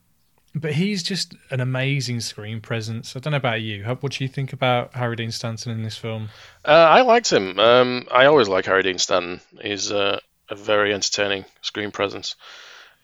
[0.54, 3.16] but he's just an amazing screen presence.
[3.16, 3.84] I don't know about you.
[3.84, 6.30] How, what do you think about Harry Dean Stanton in this film?
[6.66, 7.60] Uh, I liked him.
[7.60, 9.42] Um, I always like Harry Dean Stanton.
[9.62, 12.36] He's uh, a very entertaining screen presence.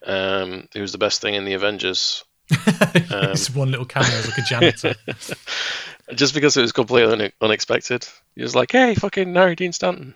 [0.05, 2.23] Um, he was the best thing in the Avengers.
[3.09, 4.95] Um, it's one little cameo as like a janitor.
[6.15, 8.07] just because it was completely une- unexpected.
[8.35, 10.15] He was like, "Hey, fucking Harry Dean Stanton."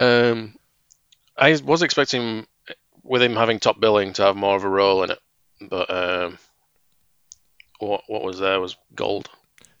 [0.00, 0.54] Um,
[1.36, 2.46] I was expecting
[3.02, 5.18] with him having top billing to have more of a role in it,
[5.68, 6.38] but um,
[7.78, 9.28] what what was there was gold.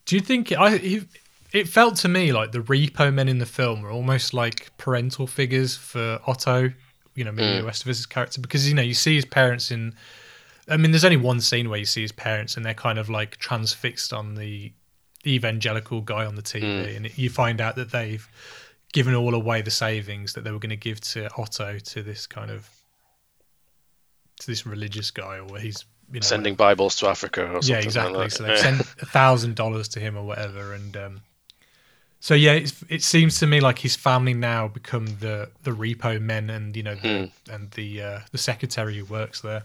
[0.06, 1.04] Do you think I?
[1.52, 5.26] It, felt to me like the Repo Men in the film were almost like parental
[5.26, 6.70] figures for Otto.
[7.14, 7.68] You know, Emilio Mm.
[7.68, 9.94] Estevez's character because you know you see his parents in.
[10.68, 13.10] I mean, there's only one scene where you see his parents and they're kind of
[13.10, 14.72] like transfixed on the
[15.26, 16.96] evangelical guy on the TV, Mm.
[16.96, 18.26] and you find out that they've
[18.92, 22.26] given all away the savings that they were going to give to Otto to this
[22.26, 22.68] kind of
[24.42, 27.70] to this religious guy, or he's you know Sending Bibles to Africa or something.
[27.70, 28.24] yeah, exactly.
[28.24, 28.32] that.
[28.32, 31.20] so they've sent a thousand dollars to him or whatever, and um,
[32.20, 36.20] so yeah, it's, it seems to me like his family now become the the repo
[36.20, 39.64] men, and you know, the, and the uh, the secretary who works there.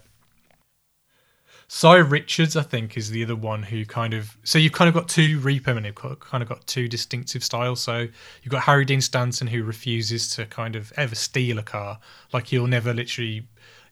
[1.69, 4.37] Sy Richards, I think, is the other one who kind of.
[4.43, 7.43] So you've kind of got two repo men who've got- kind of got two distinctive
[7.43, 7.81] styles.
[7.81, 8.07] So
[8.41, 11.99] you've got Harry Dean Stanton who refuses to kind of ever steal a car.
[12.31, 13.47] Like he'll never literally,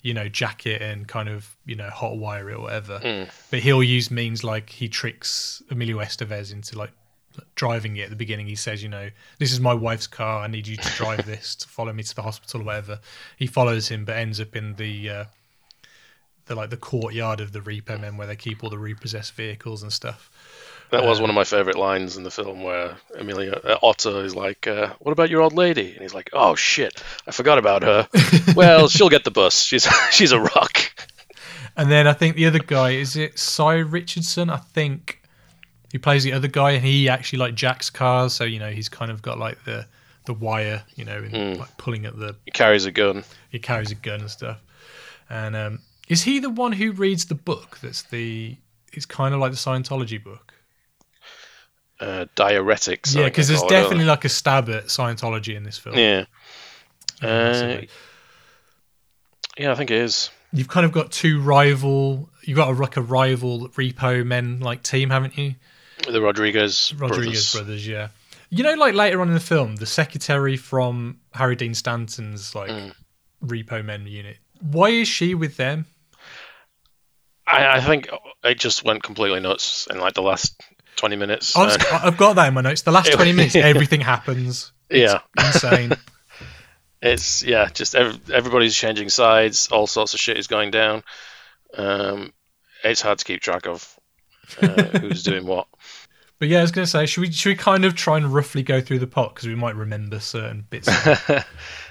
[0.06, 3.00] you know, jacket and kind of, you know, hot wire it or whatever.
[3.00, 3.28] Mm.
[3.50, 6.92] But he'll use means like he tricks Emilio Estevez into like
[7.56, 8.46] driving it at the beginning.
[8.46, 10.44] He says, you know, this is my wife's car.
[10.44, 13.00] I need you to drive this to follow me to the hospital or whatever.
[13.36, 15.26] He follows him, but ends up in the uh,
[16.46, 19.82] the like the courtyard of the repo men where they keep all the repossessed vehicles
[19.82, 20.30] and stuff.
[20.92, 24.24] That was Um, one of my favorite lines in the film where Emilio uh, Otto
[24.24, 27.58] is like, uh, "What about your old lady?" And he's like, "Oh shit, I forgot
[27.58, 28.08] about her.
[28.56, 29.62] well, she'll get the bus.
[29.62, 30.78] She's she's a rock."
[31.78, 34.50] And then I think the other guy is it Sy Richardson.
[34.50, 35.22] I think
[35.92, 38.34] he plays the other guy, and he actually like jacks cars.
[38.34, 39.86] So you know he's kind of got like the
[40.26, 41.58] the wire, you know, and Mm.
[41.60, 42.36] like pulling at the.
[42.46, 43.24] He carries a gun.
[43.50, 44.58] He carries a gun and stuff.
[45.30, 47.80] And um, is he the one who reads the book?
[47.82, 48.56] That's the.
[48.94, 50.54] It's kind of like the Scientology book.
[52.00, 53.16] Uh, Dioretix.
[53.16, 55.98] Yeah, because there's definitely like a stab at Scientology in this film.
[55.98, 56.26] Yeah.
[57.22, 57.82] Uh,
[59.58, 60.30] yeah, I think it is.
[60.52, 62.30] You've kind of got two rival.
[62.44, 65.56] You've got a, like a rival repo men like team, haven't you?
[66.10, 67.54] The Rodriguez, Rodriguez brothers.
[67.54, 67.88] brothers.
[67.88, 68.10] yeah.
[68.50, 72.70] You know, like later on in the film, the secretary from Harry Dean Stanton's like
[72.70, 72.94] Mm.
[73.44, 74.38] repo men unit.
[74.62, 75.86] Why is she with them?
[77.48, 78.10] I, I think
[78.44, 80.60] it just went completely nuts in like the last
[80.96, 81.56] 20 minutes.
[81.56, 82.82] I I've got that in my notes.
[82.84, 84.72] The last twenty minutes, everything happens.
[84.90, 85.20] It's Yeah.
[85.46, 85.94] insane.
[87.02, 89.68] it's yeah, just ev- everybody's changing sides.
[89.72, 91.04] All sorts of shit is going down.
[91.78, 92.34] Um,
[92.84, 94.00] it's hard to keep track of
[94.62, 94.68] uh,
[95.00, 95.68] who's doing what.
[96.40, 98.34] But yeah, I was going to say, should we should we kind of try and
[98.34, 100.90] roughly go through the pot because we might remember certain bits.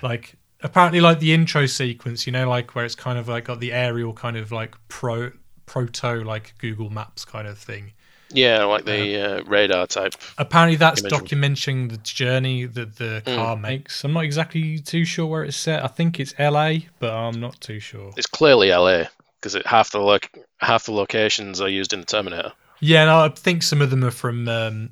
[0.02, 3.60] like apparently, like the intro sequence, you know, like where it's kind of like got
[3.60, 5.30] the aerial kind of like pro
[5.66, 7.92] proto like Google Maps kind of thing.
[8.30, 10.14] Yeah, like the uh, radar type.
[10.38, 13.36] Apparently, that's documenting the journey that the Mm.
[13.36, 14.02] car makes.
[14.02, 15.84] I'm not exactly too sure where it's set.
[15.84, 18.12] I think it's L.A., but I'm not too sure.
[18.16, 19.04] It's clearly LA
[19.40, 22.52] because half the loc- half the locations are used in the Terminator.
[22.80, 24.90] Yeah, and I think some of them are from um,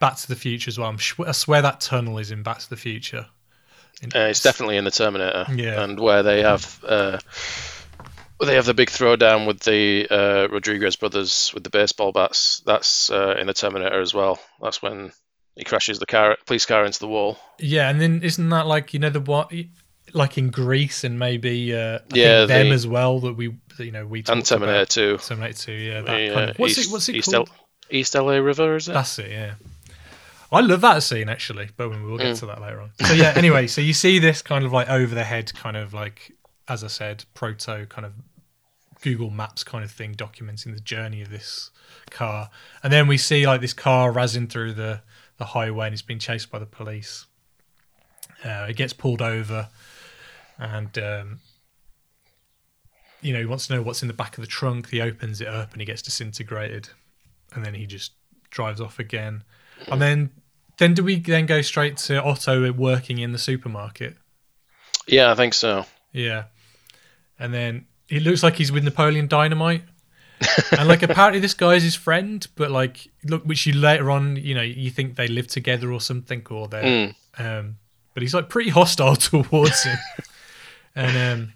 [0.00, 0.88] Back to the Future as well.
[0.88, 3.26] I'm sh- I swear that tunnel is in Back to the Future.
[4.02, 5.46] In- Uh, it's definitely in the Terminator.
[5.54, 5.82] Yeah.
[5.82, 7.18] And where they have uh,
[8.44, 12.62] they have the big throwdown with the uh, Rodriguez brothers with the baseball bats.
[12.66, 14.38] That's uh, in the Terminator as well.
[14.62, 15.12] That's when
[15.56, 17.38] he crashes the car, police car into the wall.
[17.58, 19.52] Yeah, and then isn't that like you know the what
[20.12, 23.92] like in Greece and maybe uh, Yeah, them the- as well that we that, you
[23.92, 24.88] know we And Terminator about.
[24.90, 25.18] 2.
[25.18, 26.00] Terminator Two, yeah.
[26.02, 26.92] That The, kind of, what's East, it?
[26.92, 27.48] What's it East called?
[27.48, 27.54] L-
[27.90, 28.92] East LA River, is it?
[28.92, 29.54] That's it, yeah.
[30.52, 32.38] I love that scene actually, but we'll get Mm.
[32.40, 32.90] to that later on.
[33.04, 35.92] So yeah, anyway, so you see this kind of like over the head, kind of
[35.92, 36.32] like
[36.68, 38.12] as I said, proto kind of
[39.04, 41.70] Google Maps kind of thing, documenting the journey of this
[42.08, 42.48] car,
[42.82, 45.02] and then we see like this car razzing through the
[45.36, 47.26] the highway and it's being chased by the police.
[48.42, 49.68] Uh, it gets pulled over,
[50.58, 51.40] and um,
[53.20, 54.88] you know he wants to know what's in the back of the trunk.
[54.88, 56.88] He opens it up and he gets disintegrated,
[57.52, 58.12] and then he just
[58.48, 59.44] drives off again.
[59.88, 60.30] And then,
[60.78, 64.16] then do we then go straight to Otto working in the supermarket?
[65.06, 65.84] Yeah, I think so.
[66.10, 66.44] Yeah,
[67.38, 69.82] and then it looks like he's with Napoleon Dynamite.
[70.76, 74.54] and like apparently this guy's his friend, but like look, which you later on, you
[74.54, 77.76] know, you think they live together or something, or they, um,
[78.12, 79.96] but he's like pretty hostile towards him.
[80.94, 81.52] and um,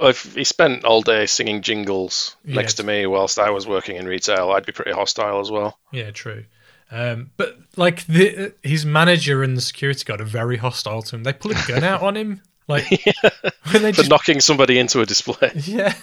[0.00, 2.56] Well, if he spent all day singing jingles Yeah.
[2.56, 5.78] next to me whilst I was working in retail, I'd be pretty hostile as well.
[5.92, 6.44] Yeah, true.
[6.90, 11.22] Um, but like the his manager and the security guard are very hostile to him.
[11.24, 12.84] They pull a gun out on him, like
[13.72, 15.50] when they For just knocking somebody into a display.
[15.64, 15.94] yeah.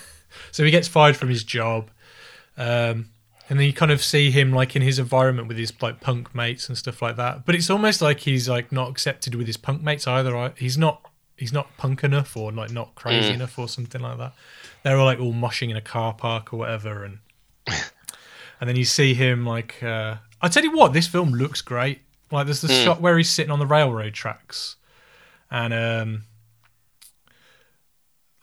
[0.51, 1.89] So he gets fired from his job,
[2.57, 3.10] um,
[3.49, 6.34] and then you kind of see him like in his environment with his like punk
[6.36, 7.45] mates and stuff like that.
[7.45, 10.53] But it's almost like he's like not accepted with his punk mates either.
[10.57, 11.01] He's not
[11.38, 13.36] he's not punk enough or like not crazy Mm.
[13.36, 14.34] enough or something like that.
[14.84, 17.20] They're all like all moshing in a car park or whatever, and
[18.60, 22.01] and then you see him like uh, I tell you what, this film looks great.
[22.32, 22.84] Like there's the Mm.
[22.84, 24.76] shot where he's sitting on the railroad tracks,
[25.49, 26.24] and um,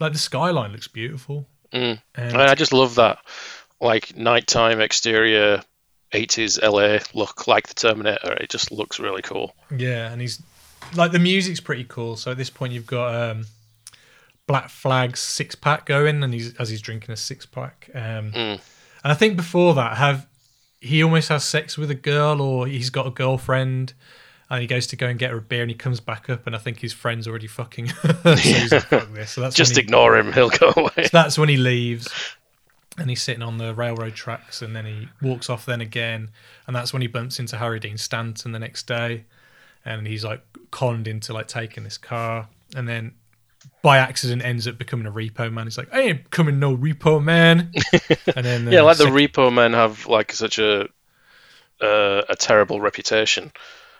[0.01, 1.47] like the skyline looks beautiful.
[1.73, 2.01] Mm.
[2.15, 3.19] And- I just love that,
[3.81, 5.63] like nighttime exterior,
[6.13, 8.33] 80s LA look like the Terminator.
[8.35, 9.55] It just looks really cool.
[9.77, 10.41] Yeah, and he's
[10.95, 12.17] like the music's pretty cool.
[12.17, 13.47] So at this point, you've got um,
[14.47, 17.91] Black Flag's six pack going, and he's as he's drinking a six pack.
[17.95, 18.61] Um, Mm.
[19.05, 20.27] And I think before that, have
[20.81, 23.93] he almost has sex with a girl, or he's got a girlfriend,
[24.51, 26.47] and he goes to go and get her a beer, and he comes back up,
[26.47, 27.89] and I think his friend's already fucking.
[28.23, 29.31] so he's like, Fuck this.
[29.33, 31.05] So that's Just he- ignore him; he'll go away.
[31.05, 32.09] So that's when he leaves,
[32.99, 36.31] and he's sitting on the railroad tracks, and then he walks off then again,
[36.67, 39.25] and that's when he bumps into Harry Dean Stanton the next day,
[39.85, 43.15] and he's like conned into like taking this car, and then
[43.83, 45.67] by accident ends up becoming a repo man.
[45.67, 47.73] He's like, I ain't becoming no repo man,
[48.37, 50.89] and then yeah, uh, like the repo men have like such a
[51.81, 53.53] uh, a terrible reputation.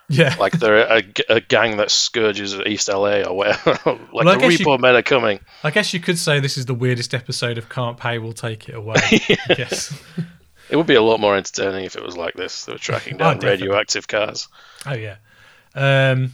[0.09, 0.37] Yeah.
[0.39, 3.71] like they're a gang that scourges East LA or whatever.
[3.87, 5.41] like Well, the guess you- men are coming.
[5.65, 8.19] I guess you could say this is the weirdest episode of Can't Pay.
[8.19, 8.97] We'll take it away.
[9.49, 10.01] Guess.
[10.69, 12.65] It would be a lot more entertaining if it was like this.
[12.65, 13.69] They were tracking Oh, down definitely.
[13.69, 14.49] radioactive cars.
[14.85, 15.17] Oh yeah.
[15.77, 16.33] Um,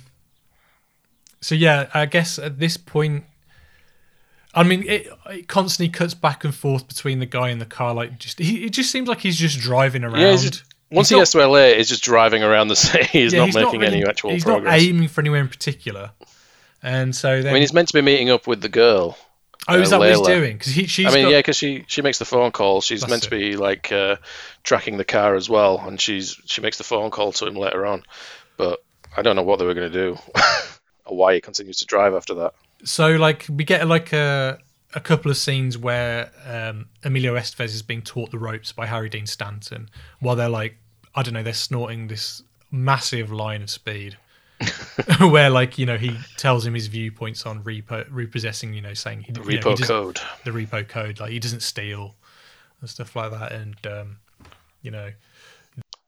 [1.43, 3.25] so yeah, I guess at this point,
[4.55, 7.93] I mean, it, it constantly cuts back and forth between the guy and the car.
[7.93, 10.21] Like, just he, it just seems like he's just driving around.
[10.21, 12.77] Yeah, he's just- once He's he not- gets to LA, he's just driving around the
[12.89, 13.05] city.
[13.07, 14.81] He's yeah, not making really- any actual He's progress.
[14.81, 16.13] He's not aiming for anywhere in particular.
[16.83, 19.17] And so then, I mean, he's meant to be meeting up with the girl.
[19.69, 20.57] oh, is uh, that what he's doing?
[20.59, 22.81] Because he, she's I mean, got, yeah, because she she makes the phone call.
[22.81, 23.27] She's That's meant it.
[23.27, 24.17] to be like uh,
[24.65, 27.87] tracking the car as well, and she's she makes the phone call to him later
[27.87, 28.03] on.
[28.57, 28.83] But
[29.17, 30.19] I don't know what they were going to do,
[31.07, 32.55] or why he continues to drive after that.
[32.83, 34.59] So like we get like a
[34.95, 39.09] a couple of scenes where um, Emilio Estevez is being taught the ropes by Harry
[39.09, 39.89] Dean Stanton
[40.19, 40.77] while they're like
[41.15, 44.17] I don't know they're snorting this massive line of speed
[45.19, 49.23] where like you know he tells him his viewpoints on repo repossessing you know saying
[49.23, 50.21] he, The you know, he repo code.
[50.45, 52.15] the repo code like he doesn't steal
[52.81, 54.17] and stuff like that and um,
[54.81, 55.11] you know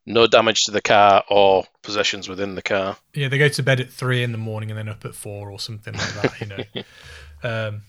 [0.07, 2.97] No damage to the car or possessions within the car.
[3.15, 5.51] Yeah, they go to bed at three in the morning and then up at four
[5.51, 6.63] or something like that, you know.
[7.69, 7.83] um,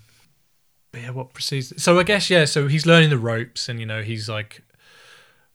[0.92, 1.82] but yeah, what proceeds?
[1.84, 2.46] So I guess yeah.
[2.46, 4.62] So he's learning the ropes, and you know he's like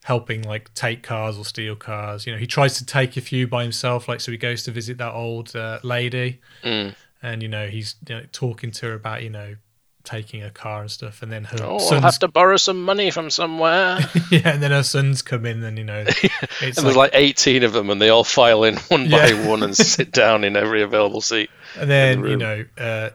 [0.05, 2.27] helping like take cars or steal cars.
[2.27, 4.09] You know, he tries to take a few by himself.
[4.09, 6.95] Like so, he goes to visit that old uh, lady, Mm.
[7.23, 9.57] and you know he's you know, talking to her about you know
[10.03, 13.11] taking a car and stuff, and then her Oh, I'll have to borrow some money
[13.11, 13.99] from somewhere.
[14.31, 17.63] yeah, and then her sons come in, and you know it's and there's like 18
[17.65, 19.31] of them, and they all file in one Yeah.
[19.33, 21.51] by one and sit down in every available seat.
[21.79, 23.11] And then the you know, uh,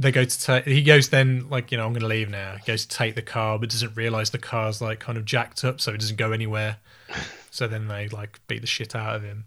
[0.00, 0.64] they go to take.
[0.64, 2.56] He goes then like you know I'm going to leave now.
[2.56, 5.64] He goes to take the car, but doesn't realize the car's like kind of jacked
[5.64, 6.78] up, so it doesn't go anywhere.
[7.52, 9.46] So then they like beat the shit out of him.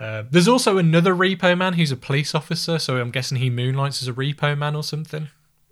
[0.00, 4.00] Uh, there's also another repo man who's a police officer, so I'm guessing he moonlights
[4.00, 5.28] as a repo man or something.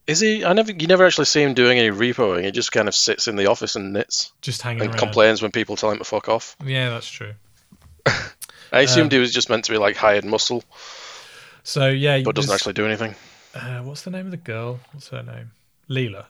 [0.06, 0.44] Is he?
[0.44, 0.72] I never.
[0.72, 2.44] You never actually see him doing any repoing.
[2.44, 4.84] He just kind of sits in the office and knits Just hanging out.
[4.84, 4.98] and around.
[4.98, 6.54] complains when people tell him to fuck off.
[6.62, 7.32] Yeah, that's true.
[8.06, 10.62] I assumed Um, he was just meant to be like hired muscle,
[11.62, 13.14] So yeah, but doesn't actually do anything.
[13.54, 14.80] Uh, what's the name of the girl?
[14.92, 15.52] What's her name?
[15.88, 16.26] Leela.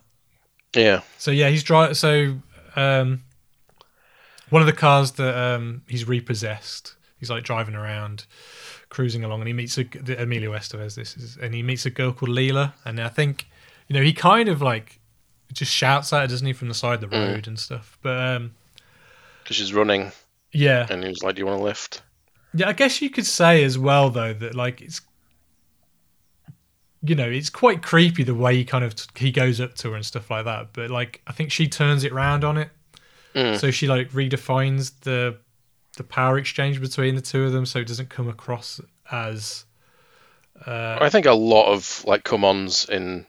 [0.75, 1.01] Yeah.
[1.19, 1.95] So yeah, he's driving.
[1.95, 2.37] So
[2.77, 3.23] um,
[4.51, 8.27] one of the cars that um, he's repossessed, he's like driving around,
[8.89, 10.97] cruising along, and he meets a the- Emilio Estevez.
[10.97, 13.47] This is, and he meets a girl called Leela, and I think
[13.89, 15.01] you know he kind of like
[15.53, 17.35] just shouts at her, doesn't he, from the side of the Mm.
[17.35, 17.97] road and stuff.
[18.03, 18.55] But um,
[19.43, 20.11] Because she's running,
[20.53, 22.03] yeah, and he's like, "Do you want a lift?"
[22.53, 25.01] yeah, I guess you could say as well though that like it's
[27.07, 29.97] you know it's quite creepy the way he kind of he goes up to her
[29.97, 30.73] and stuff like that.
[30.73, 32.71] But like I think she turns it round on it,
[33.35, 33.59] Mm.
[33.59, 35.37] so she like redefines the
[35.97, 38.81] the power exchange between the two of them, so it doesn't come across
[39.11, 39.65] as.
[40.67, 43.27] Uh, I think a lot of like come-ons in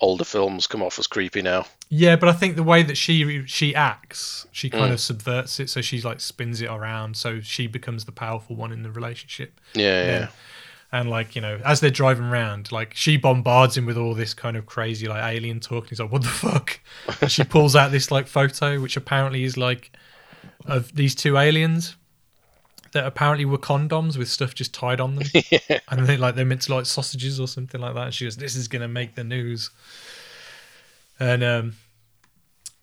[0.00, 1.64] older films come off as creepy now.
[1.88, 4.94] Yeah, but I think the way that she she acts, she kind Mm.
[4.94, 5.70] of subverts it.
[5.70, 9.58] So she like spins it around, so she becomes the powerful one in the relationship.
[9.74, 10.28] Yeah, And yeah.
[10.92, 14.34] And like you know, as they're driving around, like she bombards him with all this
[14.34, 15.84] kind of crazy like alien talk.
[15.84, 16.80] And he's like, "What the fuck?"
[17.20, 19.90] And she pulls out this like photo, which apparently is like
[20.64, 21.96] of these two aliens
[22.92, 25.28] that apparently were condoms with stuff just tied on them,
[25.88, 28.04] and they like they're meant to like sausages or something like that.
[28.04, 29.70] And she goes, "This is gonna make the news."
[31.18, 31.76] And um,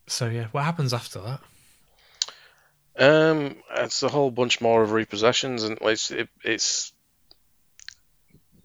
[0.07, 1.39] so yeah, what happens after that?
[2.95, 6.92] Um, it's a whole bunch more of repossessions, and it's it, it's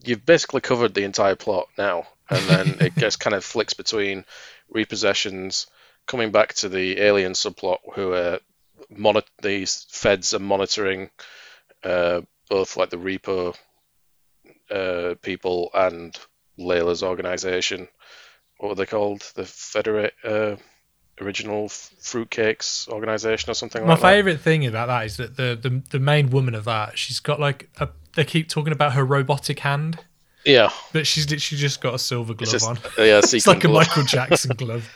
[0.05, 4.25] you've basically covered the entire plot now, and then it just kind of flicks between
[4.75, 5.67] repossessions,
[6.07, 8.41] coming back to the alien subplot, who are
[8.91, 11.11] moni- these feds are monitoring
[11.85, 13.55] uh, both like the repo
[14.71, 16.19] uh, people and
[16.59, 17.89] Layla's organization.
[18.59, 19.21] What were they called?
[19.35, 20.57] The Federate uh,
[21.21, 24.03] Original F- Fruitcakes organization or something My like that.
[24.03, 27.21] My favorite thing about that is that the, the the main woman of that, she's
[27.21, 27.89] got like a.
[28.19, 29.97] They keep talking about her robotic hand,
[30.45, 30.71] Yeah.
[30.93, 32.77] but she's literally just got a silver glove just- on.
[32.99, 33.69] yeah, it's like a.
[33.69, 34.89] Michael Jackson glove.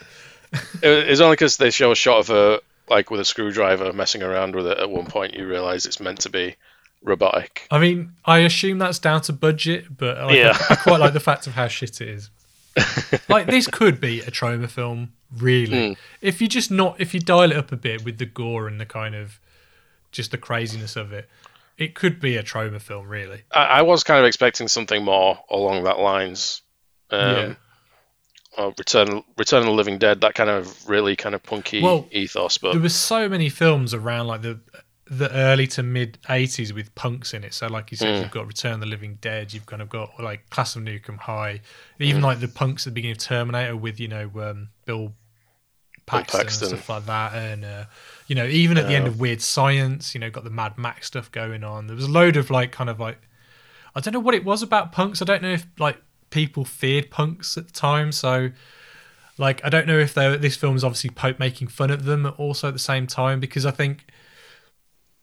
[0.83, 2.59] It- It's only because they show a shot of her
[2.89, 6.19] like with a screwdriver messing around with it at one point you realise it's meant
[6.19, 6.57] to be
[7.01, 7.65] robotic.
[7.71, 10.57] I mean, I assume that's down to budget, but like, Yeah.
[10.69, 12.29] I, I quite like the fact of how shit it is.
[13.29, 15.91] like this could be a Troma film, really.
[15.91, 15.97] Mm.
[16.21, 18.81] If you just not if you dial it up a bit with the gore and
[18.81, 19.39] the kind of
[20.11, 21.29] just the craziness of it,
[21.77, 23.41] it could be a Troma film, really.
[23.51, 26.61] I, I was kind of expecting something more along that lines.
[27.09, 27.53] Um, Yeah.
[28.77, 32.59] Return Return of the Living Dead, that kind of really kind of punky Well, ethos,
[32.59, 34.59] but There were so many films around like the
[35.05, 37.53] the early to mid '80s with punks in it.
[37.53, 38.21] So, like you said, Mm.
[38.21, 39.53] you've got Return of the Living Dead.
[39.53, 41.61] You've kind of got like Class of Nuke 'Em High.
[41.99, 42.25] Even Mm.
[42.25, 45.13] like the punks at the beginning of Terminator with you know um, Bill
[46.05, 46.67] Paxton, Paxton.
[46.69, 47.85] and stuff like that, and uh,
[48.33, 51.05] you know even at the end of Weird Science, you know, got the Mad Max
[51.05, 51.85] stuff going on.
[51.85, 53.19] There was a load of like kind of like
[53.93, 55.21] I don't know what it was about punks.
[55.21, 56.01] I don't know if like
[56.31, 58.11] people feared punks at the time.
[58.11, 58.49] So,
[59.37, 62.33] like, I don't know if they this film is obviously Pope making fun of them
[62.39, 64.05] also at the same time because I think,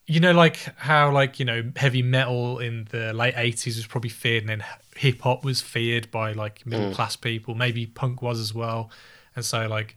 [0.07, 4.11] you know, like how like you know heavy metal in the late eighties was probably
[4.11, 4.65] feared, and then
[4.95, 6.95] hip hop was feared by like middle Mm.
[6.95, 7.57] class people.
[7.57, 8.89] Maybe punk was as well,
[9.35, 9.97] and so like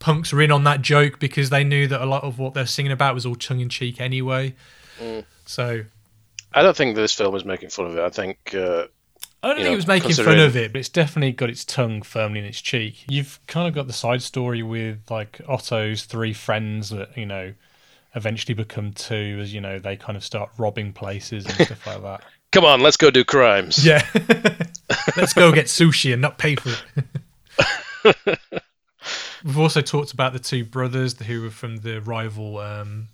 [0.00, 2.66] punks were in on that joke because they knew that a lot of what they're
[2.66, 4.54] singing about was all tongue in cheek anyway.
[4.98, 5.24] Mm.
[5.46, 5.84] So
[6.52, 8.02] I don't think this film is making fun of it.
[8.02, 8.54] I think.
[8.54, 8.86] Uh,
[9.42, 11.64] I don't think know, it was making fun of it, but it's definitely got its
[11.64, 13.06] tongue firmly in its cheek.
[13.08, 17.54] You've kind of got the side story with like Otto's three friends that you know
[18.14, 22.02] eventually become two as you know they kind of start robbing places and stuff like
[22.02, 22.22] that.
[22.52, 23.84] Come on, let's go do crimes.
[23.86, 24.04] Yeah,
[25.16, 26.74] let's go get sushi and not pay for
[28.04, 28.38] it.
[29.44, 33.08] We've also talked about the two brothers who were from the rival um,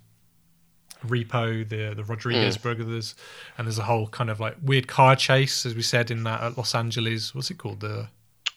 [1.06, 2.62] Repo, the the Rodriguez Mm.
[2.62, 3.14] brothers,
[3.56, 6.40] and there's a whole kind of like weird car chase, as we said in that
[6.42, 7.34] at Los Angeles.
[7.34, 7.80] What's it called?
[7.80, 8.08] The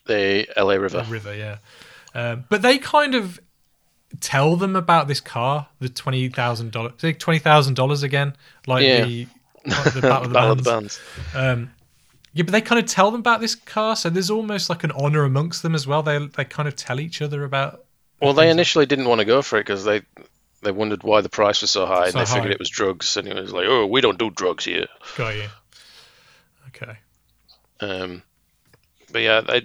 [0.06, 1.02] The LA River.
[1.02, 1.58] the river, yeah.
[2.14, 3.38] Um, but they kind of
[4.20, 8.34] tell them about this car, the twenty thousand dollars, twenty thousand dollars again,
[8.66, 9.04] like Yeah.
[9.04, 9.26] the,
[9.66, 11.00] like the Battle, of the, Battle of the Bands.
[11.34, 11.70] Um,
[12.32, 14.92] yeah, but they kind of tell them about this car, so there's almost like an
[14.92, 16.02] honor amongst them as well.
[16.02, 17.84] They they kind of tell each other about.
[18.20, 20.02] Well, they initially didn't want to go for it because they
[20.62, 23.16] they wondered why the price was so high, and So they figured it was drugs,
[23.16, 24.86] and it was like, oh, we don't do drugs here.
[25.16, 25.48] Got you.
[26.68, 26.96] Okay.
[27.80, 28.22] Um,
[29.10, 29.62] but yeah, I,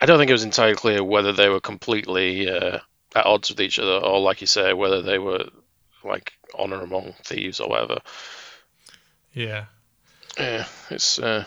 [0.00, 2.80] I don't think it was entirely clear whether they were completely uh,
[3.14, 5.46] at odds with each other, or like you say, whether they were
[6.04, 8.00] like honor among thieves or whatever.
[9.32, 9.66] Yeah.
[10.38, 11.44] Yeah, it's uh,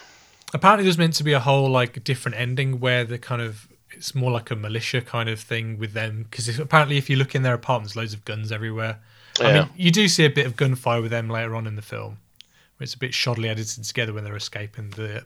[0.53, 4.13] Apparently, there's meant to be a whole like different ending where the kind of it's
[4.13, 7.43] more like a militia kind of thing with them because apparently, if you look in
[7.43, 8.99] their apartments, loads of guns everywhere.
[9.39, 11.81] I mean, you do see a bit of gunfire with them later on in the
[11.83, 12.17] film.
[12.79, 15.25] It's a bit shoddily edited together when they're escaping the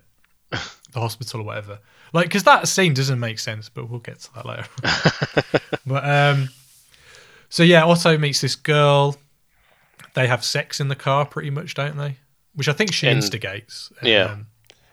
[0.50, 1.80] the hospital or whatever.
[2.12, 5.60] Like, because that scene doesn't make sense, but we'll get to that later.
[5.86, 6.50] but um,
[7.48, 9.16] so yeah, Otto meets this girl.
[10.14, 12.18] They have sex in the car, pretty much, don't they?
[12.54, 13.92] Which I think she In- instigates.
[14.04, 14.26] yeah.
[14.26, 14.48] Um,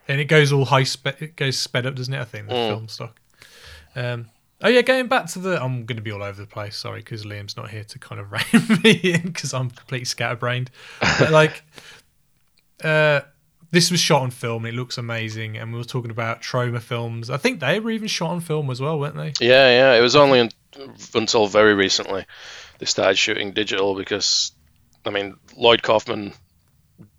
[0.07, 1.17] and it goes all high sped.
[1.21, 2.21] It goes sped up, doesn't it?
[2.21, 2.69] I think the Mm.
[2.69, 3.21] film stock.
[3.97, 4.31] Um,
[4.63, 5.63] oh yeah, going back to the.
[5.63, 6.77] I'm going to be all over the place.
[6.77, 10.71] Sorry, because Liam's not here to kind of rein me in because I'm completely scatterbrained.
[11.01, 11.63] But like,
[12.85, 13.21] uh,
[13.71, 15.57] this was shot on film and it looks amazing.
[15.59, 17.29] And we were talking about Troma films.
[17.29, 19.33] I think they were even shot on film as well, weren't they?
[19.41, 19.95] yeah, yeah.
[19.95, 20.51] It was only un-
[21.15, 22.25] until very recently
[22.79, 24.53] they started shooting digital because,
[25.05, 26.33] I mean, Lloyd Kaufman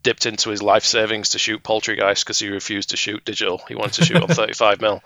[0.04, 3.62] dipped into his life savings to shoot Poultrygeist because he refused to shoot digital.
[3.68, 5.04] He wanted to shoot on 35 mil.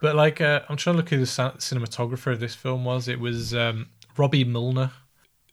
[0.00, 3.08] But like, uh, I'm trying to look who the cinematographer of this film was.
[3.08, 4.90] It was um, Robbie Milner.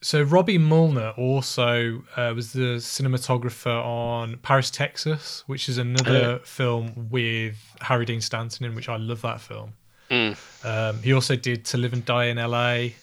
[0.01, 7.09] So Robbie Milner also uh, was the cinematographer on Paris, Texas, which is another film
[7.11, 9.73] with Harry Dean Stanton in, which I love that film.
[10.09, 10.65] Mm.
[10.65, 12.95] Um, he also did To Live and Die in L.A.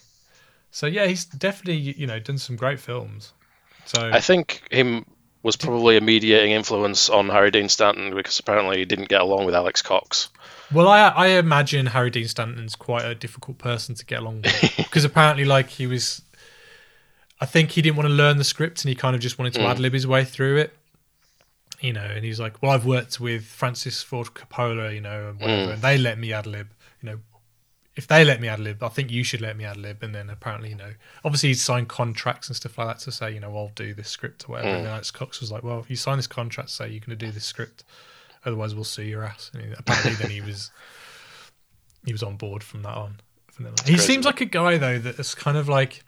[0.70, 3.32] So yeah, he's definitely you know done some great films.
[3.84, 5.06] So I think him
[5.47, 9.47] was probably a mediating influence on Harry Dean Stanton because apparently he didn't get along
[9.47, 10.28] with Alex Cox.
[10.73, 14.74] Well, I I imagine Harry Dean Stanton's quite a difficult person to get along with
[14.77, 16.23] because apparently, like he was,
[17.40, 19.55] I think he didn't want to learn the script and he kind of just wanted
[19.55, 19.70] to Mm.
[19.70, 20.77] ad lib his way through it.
[21.81, 25.40] You know, and he's like, "Well, I've worked with Francis Ford Coppola, you know, and
[25.40, 25.73] whatever, Mm.
[25.74, 26.68] and they let me ad lib.
[27.02, 27.18] You know,
[27.97, 30.14] if they let me ad lib, I think you should let me ad lib." And
[30.14, 30.93] then apparently, you know,
[31.24, 34.09] obviously he signed contracts and stuff like that to say, you know, I'll do this
[34.09, 34.68] script or whatever.
[34.68, 34.77] Mm.
[34.77, 37.18] And then Alex Cox was like, "Well, if you sign this contract, say you're going
[37.18, 37.85] to do this script."
[38.44, 39.51] Otherwise, we'll sue your ass.
[39.55, 40.70] And apparently, then he was
[42.05, 43.16] he was on board from that on.
[43.48, 43.86] From then on.
[43.86, 46.05] He crazy, seems like a guy though that's kind of like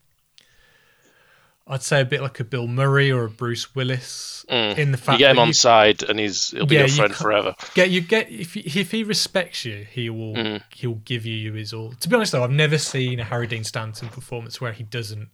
[1.71, 4.79] I'd say a bit like a Bill Murray or a Bruce Willis Mm.
[4.79, 7.13] in the fact you get him on side and he's he'll be Yeah, your friend
[7.13, 7.55] ca- forever.
[7.75, 10.63] Get you get if he, if he respects you, he will Mm.
[10.75, 11.93] he'll give you his all.
[11.93, 15.29] To be honest though, I've never seen a Harry Dean Stanton performance where he doesn't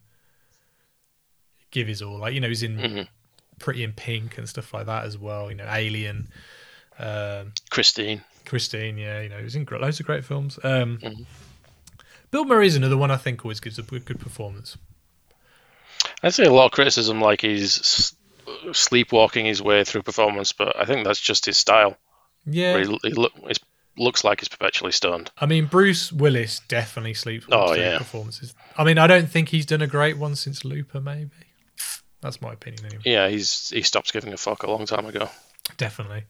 [1.71, 2.19] give his all.
[2.19, 3.09] Like you know, he's in Mhm.
[3.61, 5.49] Pretty in Pink and stuff like that as well.
[5.51, 6.29] You know, Alien,
[6.99, 8.23] um, Christine.
[8.45, 8.99] Christine.
[8.99, 10.59] Yeah, you know, he's in loads of great films.
[10.65, 11.27] Um, Mhm.
[12.33, 14.77] Bill Murray's another one I think always gives a good, good performance.
[16.25, 18.13] I'd say a lot of criticism like he's
[18.73, 21.97] sleepwalking his way through performance, but I think that's just his style.
[22.47, 22.75] Yeah.
[22.75, 23.55] Where he, he look, he
[23.97, 25.31] looks like he's perpetually stoned.
[25.39, 27.99] I mean, Bruce Willis definitely sleeps Oh, through yeah.
[27.99, 28.55] performances.
[28.77, 31.31] I mean, I don't think he's done a great one since Looper, maybe.
[32.21, 33.03] That's my opinion, anyway.
[33.05, 35.29] Yeah, he's he stopped giving a fuck a long time ago.
[35.77, 36.25] Definitely.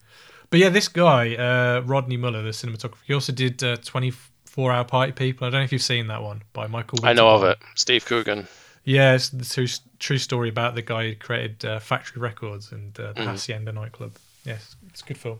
[0.50, 4.84] But yeah, this guy, uh, Rodney Muller, the cinematographer, he also did uh, 24 Hour
[4.84, 5.46] Party People.
[5.46, 7.58] I don't know if you've seen that one by Michael I know of it.
[7.76, 8.46] Steve Coogan.
[8.84, 9.66] Yeah, it's the true,
[9.98, 13.26] true story about the guy who created uh, Factory Records and uh, the Mhm.
[13.26, 14.12] Hacienda nightclub.
[14.44, 15.38] Yes, it's a good film.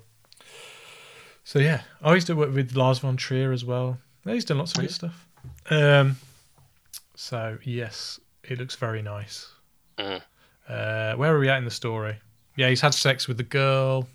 [1.45, 3.99] So yeah, I used to work with Lars von Trier as well.
[4.25, 5.27] He's done lots of good stuff.
[5.69, 6.17] Um,
[7.15, 9.49] so yes, it looks very nice.
[9.99, 10.23] Mm.
[10.67, 12.17] Uh, where are we at in the story?
[12.57, 14.09] Yeah, he's had sex with the girl.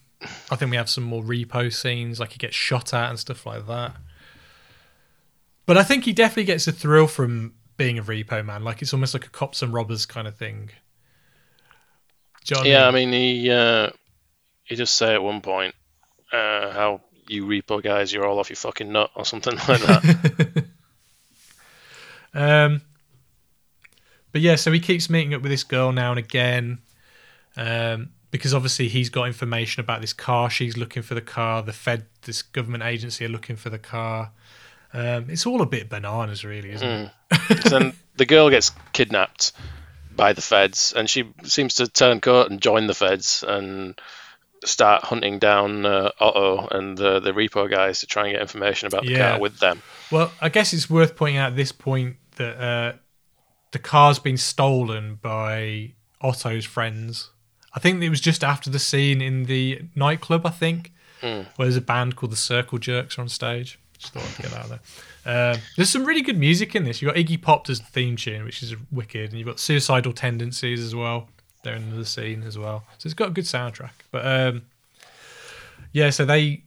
[0.50, 3.46] I think we have some more repo scenes, like he gets shot at and stuff
[3.46, 3.96] like that.
[5.68, 8.64] But I think he definitely gets a thrill from being a repo man.
[8.64, 10.70] Like it's almost like a cops and robbers kind of thing.
[12.46, 13.90] Do you know Yeah, I mean, he uh,
[14.66, 15.74] he does say at one point
[16.32, 20.66] uh, how you repo guys, you're all off your fucking nut or something like that.
[22.32, 22.84] Um,
[24.32, 26.78] but yeah, so he keeps meeting up with this girl now and again,
[27.58, 30.48] um, because obviously he's got information about this car.
[30.48, 31.64] She's looking for the car.
[31.64, 34.32] The Fed, this government agency, are looking for the car.
[34.94, 37.12] Um, it's all a bit bananas, really, isn't it?
[37.32, 37.70] Mm.
[37.70, 39.52] then the girl gets kidnapped
[40.16, 44.00] by the feds, and she seems to turn coat and join the feds and
[44.66, 48.88] start hunting down uh, Otto and the the repo guys to try and get information
[48.88, 49.32] about the Yeah.
[49.32, 49.82] car with them.
[50.12, 52.94] Well, I guess it's worth pointing out at this point that uh,
[53.72, 57.30] the car's been stolen by Otto's friends.
[57.74, 60.92] I think it was just after the scene in the nightclub, I think,
[61.22, 61.46] Mm.
[61.58, 63.78] where there's a band called the Circle Jerks on stage.
[64.00, 64.80] Just thought I'd get out there.
[65.26, 67.02] Uh, there's some really good music in this.
[67.02, 70.14] You've got Iggy Pop does the theme tune, which is wicked, and you've got Suicidal
[70.14, 71.28] Tendencies as well.
[71.64, 72.86] They're in the scene as well.
[72.98, 73.92] So it's got a good soundtrack.
[74.12, 74.62] But um,
[75.92, 76.64] yeah, so they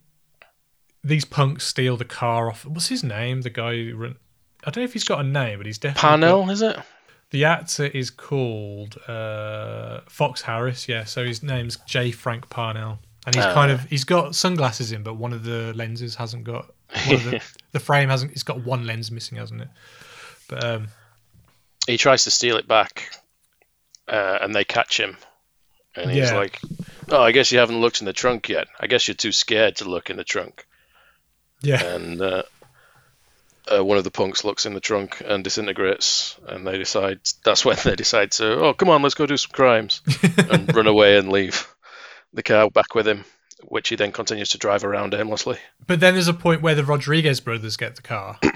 [1.02, 2.64] these punks steal the car off.
[2.66, 3.40] What's his name?
[3.40, 4.16] The guy who run.
[4.64, 6.00] I don't know if he's got a name, but he's definitely.
[6.09, 6.76] Parnell, got- is it?
[7.30, 10.86] The actor is called uh, Fox Harris.
[10.86, 12.10] Yeah, so his name's J.
[12.10, 13.54] Frank Parnell, and he's Ah.
[13.54, 16.70] kind of he's got sunglasses in, but one of the lenses hasn't got.
[16.94, 17.43] The,
[17.73, 18.32] the frame hasn't.
[18.32, 19.69] It's got one lens missing, hasn't it?
[20.48, 20.89] But um,
[21.86, 23.10] He tries to steal it back,
[24.09, 25.16] uh, and they catch him,
[25.97, 26.36] and he's Yeah.
[26.36, 26.60] like,
[27.09, 28.69] "Oh, I guess you haven't looked in the trunk yet.
[28.78, 30.66] I guess you're too scared to look in the trunk."
[31.62, 32.43] yeah, and uh,
[33.73, 37.64] uh, one of the punks looks in the trunk and disintegrates, and they decide that's
[37.64, 40.02] when they decide to, oh, come on, let's go do some crimes,
[40.51, 41.66] and run away and leave
[42.35, 43.24] the car back with him,
[43.64, 45.59] which he then continues to drive around aimlessly.
[45.86, 48.39] but then there's a point where the Rodriguez brothers get the car.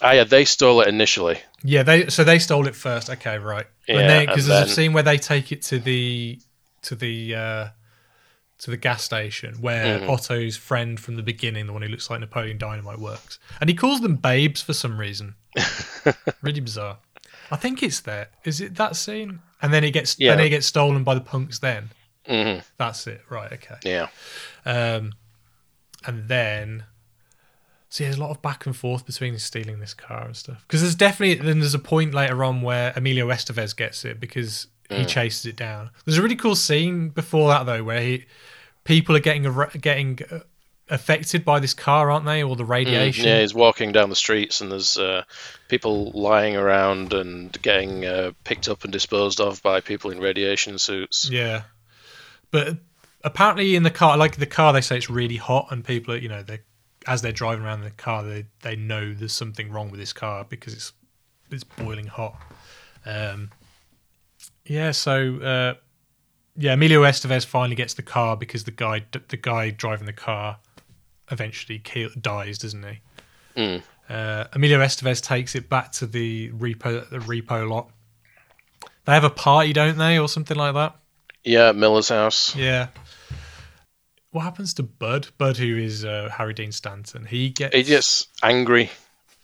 [0.00, 1.38] Ah, yeah, they stole it initially.
[1.62, 3.10] Yeah, they so they stole it first.
[3.10, 3.66] Okay, right.
[3.86, 6.40] Yeah, because there's a scene where they take it to the
[6.82, 7.68] to the uh,
[8.60, 10.08] to the gas station where Mhm.
[10.08, 13.76] Otto's friend from the beginning, the one who looks like Napoleon Dynamite, works, and he
[13.76, 15.34] calls them babes for some reason.
[16.42, 16.98] really bizarre.
[17.50, 18.28] I think it's there.
[18.44, 19.40] Is it that scene?
[19.60, 20.34] And then it gets Yeah.
[20.36, 21.58] then it gets stolen by the punks.
[21.58, 21.90] Then
[22.26, 23.22] hmm that's it.
[23.28, 23.52] Right.
[23.52, 23.76] Okay.
[23.84, 24.08] Yeah.
[24.64, 25.12] Um,
[26.06, 26.84] and then,
[27.88, 30.64] see, there's a lot of back and forth between stealing this car and stuff.
[30.66, 34.66] Because there's definitely then there's a point later on where Emilio Estevez gets it because
[34.88, 35.08] he Mm.
[35.08, 35.90] chases it down.
[36.04, 38.26] There's a really cool scene before that though where he,
[38.84, 39.44] people are getting
[39.80, 40.40] getting uh,
[40.88, 43.24] affected by this car, aren't they, or the Mm, radiation?
[43.24, 45.22] yeah, he's walking down the streets, and there's uh,
[45.68, 50.78] people lying around and getting uh, picked up and disposed of by people in radiation
[50.78, 51.30] suits.
[51.30, 51.62] Yeah.
[52.52, 52.76] But
[53.24, 56.18] apparently in the car, like the car, they say it's really hot, and people, are,
[56.18, 56.60] you know, they
[57.06, 60.12] as they're driving around in the car, they they know there's something wrong with this
[60.12, 60.92] car because it's
[61.50, 62.40] it's boiling hot.
[63.04, 63.50] Um,
[64.64, 64.92] yeah.
[64.92, 65.74] So uh,
[66.56, 70.58] yeah, Emilio Estevez finally gets the car because the guy the guy driving the car
[71.30, 73.00] eventually kill, dies, doesn't he?
[73.56, 73.82] Mm.
[74.08, 77.90] Uh, Emilio Estevez takes it back to the repo the repo lot.
[79.04, 80.96] They have a party, don't they, or something like that?
[81.44, 82.54] Yeah, at Miller's house.
[82.54, 82.88] Yeah.
[84.30, 85.28] What happens to Bud?
[85.36, 87.74] Bud, who is uh, Harry Dean Stanton, he gets.
[87.74, 88.90] He gets angry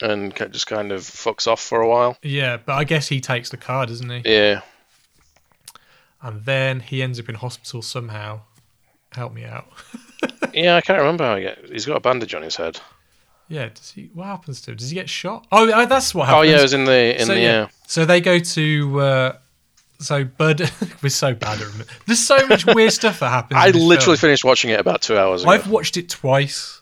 [0.01, 2.17] and just kind of fucks off for a while.
[2.23, 4.23] Yeah, but I guess he takes the car, doesn't he?
[4.25, 4.63] Yeah.
[6.23, 8.41] And then he ends up in hospital somehow.
[9.13, 9.67] Help me out.
[10.55, 11.59] Yeah, I can't remember how he get.
[11.71, 12.81] He's got a bandage on his head.
[13.49, 13.69] yeah.
[13.69, 14.11] Does he?
[14.15, 14.77] What happens to him?
[14.79, 15.47] Does he get shot?
[15.53, 16.49] Oh, that's what happens.
[16.49, 17.47] Oh yeah, it was in the in so, the yeah.
[17.47, 17.71] air.
[17.87, 19.01] So they go to.
[19.01, 19.37] Uh,
[19.99, 20.71] so Bud,
[21.03, 21.85] we're so bad at remember.
[22.07, 23.59] There's so much weird stuff that happens.
[23.59, 24.31] I literally film.
[24.31, 25.53] finished watching it about two hours ago.
[25.53, 26.81] I've watched it twice.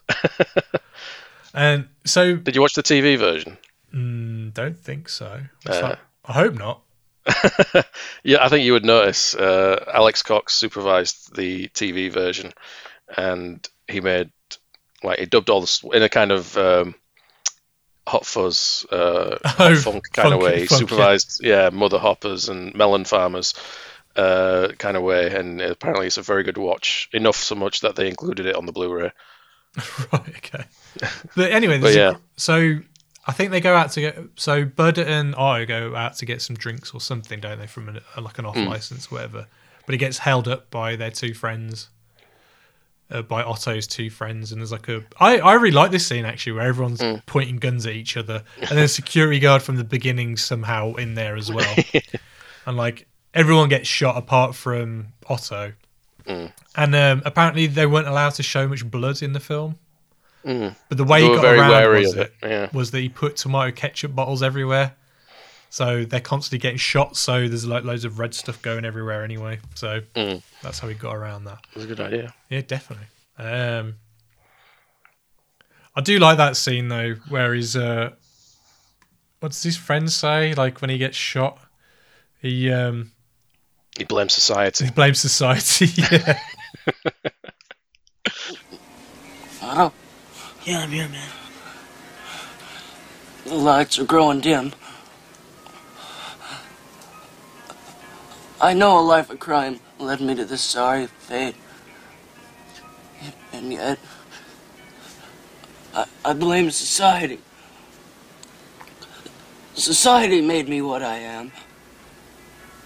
[1.55, 3.56] and so Did you watch the TV version?
[3.93, 5.40] Mm, don't think so.
[5.66, 5.97] Uh.
[6.24, 6.82] I hope not.
[8.22, 9.36] Yeah, I think you would notice.
[9.36, 12.52] Uh, Alex Cox supervised the TV version,
[13.16, 14.30] and he made
[15.05, 16.97] like he dubbed all this in a kind of um,
[18.06, 20.60] hot fuzz, uh, hot Oh, funk kind of way.
[20.60, 20.86] He funk, yeah.
[20.88, 21.70] supervised, yeah.
[21.70, 23.54] mother hoppers and melon farmers.
[24.14, 27.10] Uh, kind of way, and apparently it's a very good watch.
[27.12, 29.10] Enough so much that they included it on the Blu-ray.
[30.12, 30.28] right.
[30.38, 30.64] Okay.
[31.36, 32.78] But anyway, But there's a- so
[33.26, 34.18] I think they go out to get.
[34.36, 37.66] So Bud and Otto go out to get some drinks or something, don't they?
[37.66, 38.68] From an, like an off Mm.
[38.68, 39.48] license, whatever.
[39.84, 41.90] But he gets held up by their two friends.
[43.10, 45.02] Uh, by Otto's two friends, and there's like a.
[45.20, 47.24] I I really like this scene actually, where everyone's Mm.
[47.26, 51.14] pointing guns at each other, and then a security guard from the beginning somehow in
[51.14, 51.76] there as well,
[52.66, 55.72] and like everyone gets shot apart from Otto,
[56.26, 56.52] Mm.
[56.76, 59.78] and um, apparently they weren't allowed to show much blood in the film.
[60.44, 60.74] Mm.
[60.88, 62.68] But the way he got very around wary was, of it, yeah.
[62.72, 64.94] was that he put tomato ketchup bottles everywhere.
[65.77, 67.19] So they're constantly getting shot.
[67.19, 69.59] So there's like loads of red stuff going everywhere anyway.
[69.74, 70.40] So Mm.
[70.62, 71.59] that's how he got around that.
[71.70, 72.32] It was a good idea.
[72.48, 73.05] Yeah, definitely.
[73.36, 73.97] Um,
[75.94, 78.12] I do like that scene though, where he's uh,
[79.40, 80.55] what does his friend say?
[80.55, 81.59] Like when he gets shot,
[82.40, 83.12] he um,
[83.98, 84.86] He blames society.
[84.86, 85.89] he blames society.
[86.11, 86.39] yeah.
[89.61, 89.93] Otto?
[90.65, 91.28] Yeah, I'm here, man.
[93.44, 94.73] The lights are growing dim.
[98.60, 101.56] I know a life of crime led me to this sorry fate.
[103.52, 103.98] And yet,
[105.94, 107.40] I, I blame society.
[109.74, 111.52] Society made me what I am.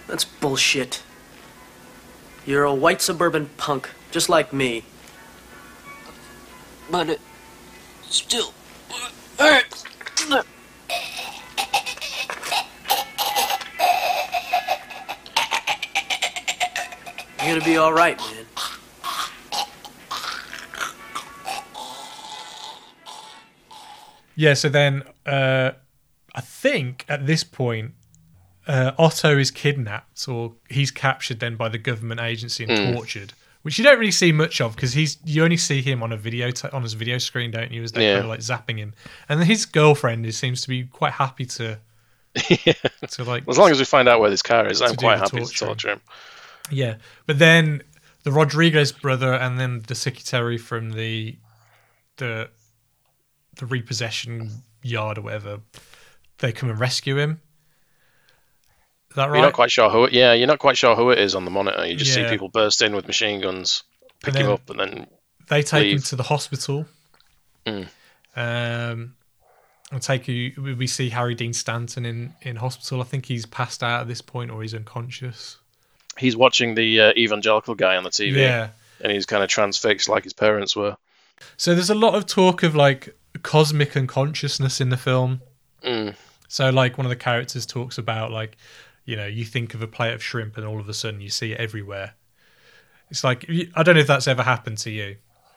[0.09, 1.03] That's bullshit.
[2.45, 4.85] You're a white suburban punk, just like me.
[6.91, 7.21] But it
[8.03, 8.53] still
[9.39, 9.85] hurts.
[17.45, 18.47] You're gonna be alright, man.
[24.37, 25.73] Yeah, so then uh,
[26.35, 27.93] I think at this point,
[28.67, 32.95] uh, Otto is kidnapped or he's captured then by the government agency and Mm.
[32.95, 36.13] tortured, which you don't really see much of because he's you only see him on
[36.13, 37.83] a video t- on his video screen, don't you?
[37.83, 38.13] As they're Yeah.
[38.15, 38.95] kind of like zapping him,
[39.29, 41.79] and his girlfriend is, seems to be quite happy to
[42.37, 45.23] to like As long as we find out where this car is, I'm quite the
[45.23, 45.69] happy to torturing.
[45.69, 46.01] torture him.
[46.71, 47.83] Yeah, but then
[48.23, 51.37] the Rodriguez brother and then the secretary from the
[52.17, 52.51] the
[53.57, 54.51] the repossession
[54.83, 55.61] yard or whatever,
[56.39, 57.41] they come and rescue him.
[59.11, 59.39] Is that right?
[59.39, 60.05] You're not quite sure who.
[60.05, 61.85] It, yeah, you're not quite sure who it is on the monitor.
[61.87, 63.83] You just see people burst in with machine guns,
[64.23, 65.07] pick him up, and then
[65.49, 66.87] they take him to the hospital.
[67.67, 67.89] Mm.
[68.37, 69.15] Um,
[69.91, 70.77] and take you.
[70.77, 73.01] We see Harry Dean Stanton in in hospital.
[73.01, 75.59] I think he's passed out at this point, or he's unconscious.
[76.21, 78.37] He's watching the uh, evangelical guy on the TV.
[78.37, 78.69] Yeah.
[79.01, 80.97] and he's kind of transfixed like his parents were.
[81.57, 85.41] So there's a lot of talk of like cosmic and consciousness in the film.
[85.83, 86.15] Mm.
[86.49, 88.57] So like one of the characters talks about like,
[89.07, 91.31] you know, you think of a plate of shrimp and all of a sudden you
[91.31, 92.13] see it everywhere.
[93.11, 95.17] It's like I don't know if that's ever happened to you,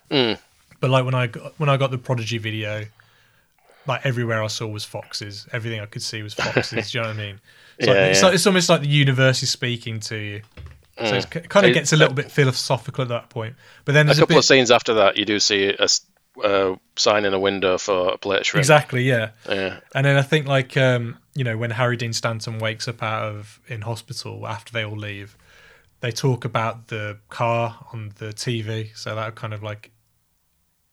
[0.10, 0.40] Mm.
[0.80, 2.85] but like when I got, when I got the Prodigy video,
[3.85, 5.48] like everywhere I saw was foxes.
[5.52, 6.91] Everything I could see was foxes.
[6.91, 7.40] do you know what I mean?
[7.77, 10.41] It's, like, Yeah, it's like it's almost like the universe is speaking to you.
[10.98, 11.14] So Mm.
[11.14, 13.56] it's, it kind of gets a little bit philosophical at that point.
[13.84, 15.88] But then A there's a, couple bit, of scenes after that, you do see a
[16.44, 18.61] uh, sign in a window for a plate shrimp.
[18.61, 19.32] Exactly, yeah.
[19.49, 19.80] Yeah.
[19.95, 23.24] And then I think like um, you know, when Harry Dean Stanton wakes up out
[23.24, 25.36] of in hospital after they all leave,
[26.02, 28.95] they talk about the car on the TV.
[28.95, 29.91] So that kind of like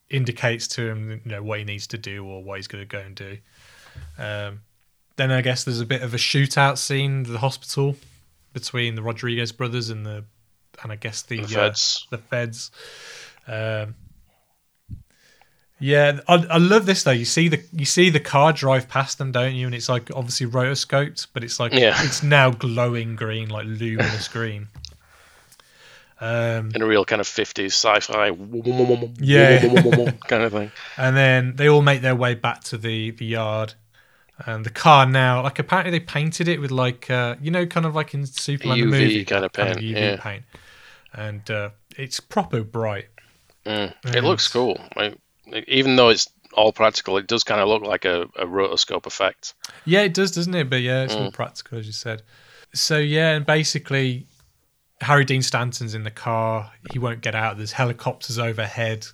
[0.09, 2.99] indicates to him, you know, what he needs to do or what he's gonna go
[2.99, 3.39] and do.
[4.19, 4.63] Um,
[5.17, 7.97] then I guess there's a bit of a shootout scene the hospital
[8.53, 10.25] between the Rodriguez brothers and the
[10.83, 12.07] and I guess the, The uh, feds.
[12.11, 12.71] the feds.
[13.47, 13.95] Um,
[15.79, 17.11] yeah, I, I love this though.
[17.11, 19.65] You see the you see the car drive past them, don't you?
[19.67, 21.95] And it's like obviously rotoscoped, but it's like Yeah.
[22.05, 24.69] it's now glowing green, like luminous green.
[26.23, 28.27] Um, in a real kind of 50s sci-fi
[29.21, 30.13] Yeah.
[30.29, 30.71] kind of thing.
[30.99, 33.73] and then they all make their way back to the the yard,
[34.47, 37.87] and the car now, like apparently they painted it with like uh, you know, kind
[37.87, 40.17] of like in Superman the movie, kind of paint, UV yeah.
[40.17, 40.45] paint,
[41.13, 43.09] and uh, it's proper bright.
[43.67, 43.95] Mm.
[44.15, 44.81] It looks cool.
[44.97, 45.19] Like,
[45.69, 49.55] even though it's all practical, it does kind of look like a, a rotoscope effect.
[49.85, 50.71] Yeah, it does, doesn't it?
[50.71, 51.33] But yeah, it's all Mm.
[51.33, 52.23] practical, as you said.
[52.73, 54.27] So yeah, and basically,
[55.01, 56.73] Harry Dean Stanton's in the car.
[56.93, 57.57] He won't get out.
[57.57, 59.07] There's helicopters overhead,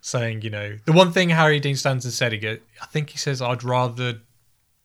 [0.00, 2.32] saying, you know, the one thing Harry Dean Stanton said.
[2.32, 4.20] He I think he says, "I'd rather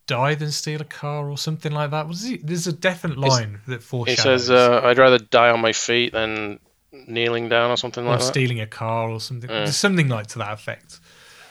[0.07, 2.07] die than steal a car" or something like that.
[2.07, 2.37] Was he?
[2.37, 4.17] There's a definite line that foreshadows.
[4.17, 6.59] He says, uh, "I'd rather die on my feet than
[6.91, 9.49] kneeling down or something or like that." stealing a car or something.
[9.49, 10.99] There's something like to that effect.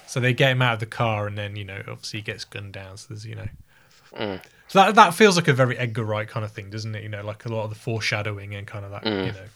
[0.08, 2.44] So they get him out of the car, and then you know, obviously he gets
[2.44, 2.96] gunned down.
[2.96, 3.48] So there's you know,
[4.16, 4.40] Mm.
[4.68, 7.02] so that that feels like a very Edgar Wright kind of thing, doesn't it?
[7.02, 9.26] You know, like a lot of the foreshadowing and kind of that, Mm.
[9.26, 9.48] you know.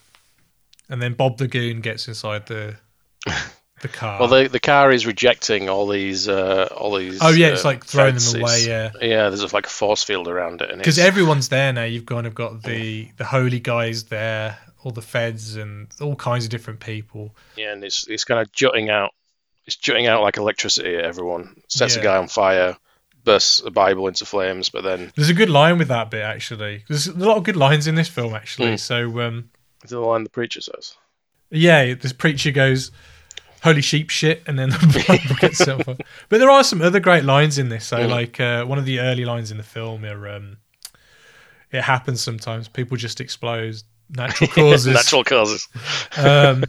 [0.90, 2.76] And then Bob the Goon gets inside the
[3.80, 4.20] the car.
[4.20, 7.18] Well, the the car is rejecting all these uh, all these.
[7.20, 8.90] Oh, yeah, it's uh, like throwing them away, yeah.
[9.00, 9.28] yeah.
[9.30, 11.84] There's like a force field around it, and because everyone's there now.
[11.84, 16.44] You've kind of got the the holy guys there, all the feds and all kinds
[16.44, 17.34] of different people.
[17.56, 19.12] Yeah, and it's it's kind of jutting out.
[19.66, 21.60] It's jutting out like electricity at everyone.
[21.68, 22.00] Sets Yeah.
[22.00, 22.76] a guy on fire,
[23.24, 26.84] bursts a Bible into flames, but then There's a good line with that bit actually.
[26.88, 28.74] There's a lot of good lines in this film actually.
[28.74, 28.80] Mm.
[28.80, 29.50] So um,
[29.86, 30.96] the line the preacher says.
[31.50, 32.90] yeah, this preacher goes,
[33.62, 35.64] "Holy sheep shit," and then the Bible gets.
[36.28, 37.86] But there are some other great lines in this.
[37.86, 40.56] So like uh, one of the early lines in the film are, um,
[41.70, 42.68] "It happens sometimes.
[42.68, 43.76] People just explode.
[44.10, 44.94] Natural causes.
[44.94, 45.68] Natural causes.
[46.16, 46.64] um,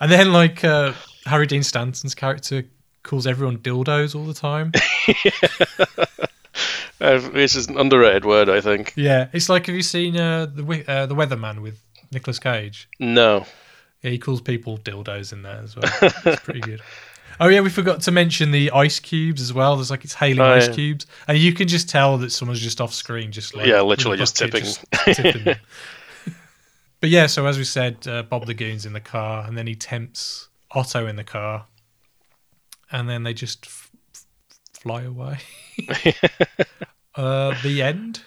[0.00, 0.92] and then like uh,
[1.26, 2.64] Harry Dean Stanton's character
[3.02, 4.72] calls everyone dildos all the time.
[7.00, 8.94] Uh, this is an underrated word, I think.
[8.96, 12.88] yeah, it's like have you seen uh, the uh, the Weatherman with Nicolas Cage?
[13.00, 13.44] No.
[14.04, 15.90] Yeah, he calls people dildos in there as well.
[16.26, 16.80] It's pretty good.
[17.40, 19.74] Oh yeah, we forgot to mention the ice cubes as well.
[19.74, 20.74] There's like it's hailing Oh, ice yeah.
[20.74, 24.16] cubes, and you can just tell that someone's just off screen, just like Yeah, literally
[24.18, 24.62] just tipping.
[25.12, 25.42] tipping
[27.00, 29.66] but yeah, so as we said, uh, Bob the Goon's in the car, and then
[29.66, 31.66] he tempts Otto in the car,
[32.92, 34.24] and then they just f- f-
[34.72, 35.38] fly away.
[37.16, 38.22] uh, the end.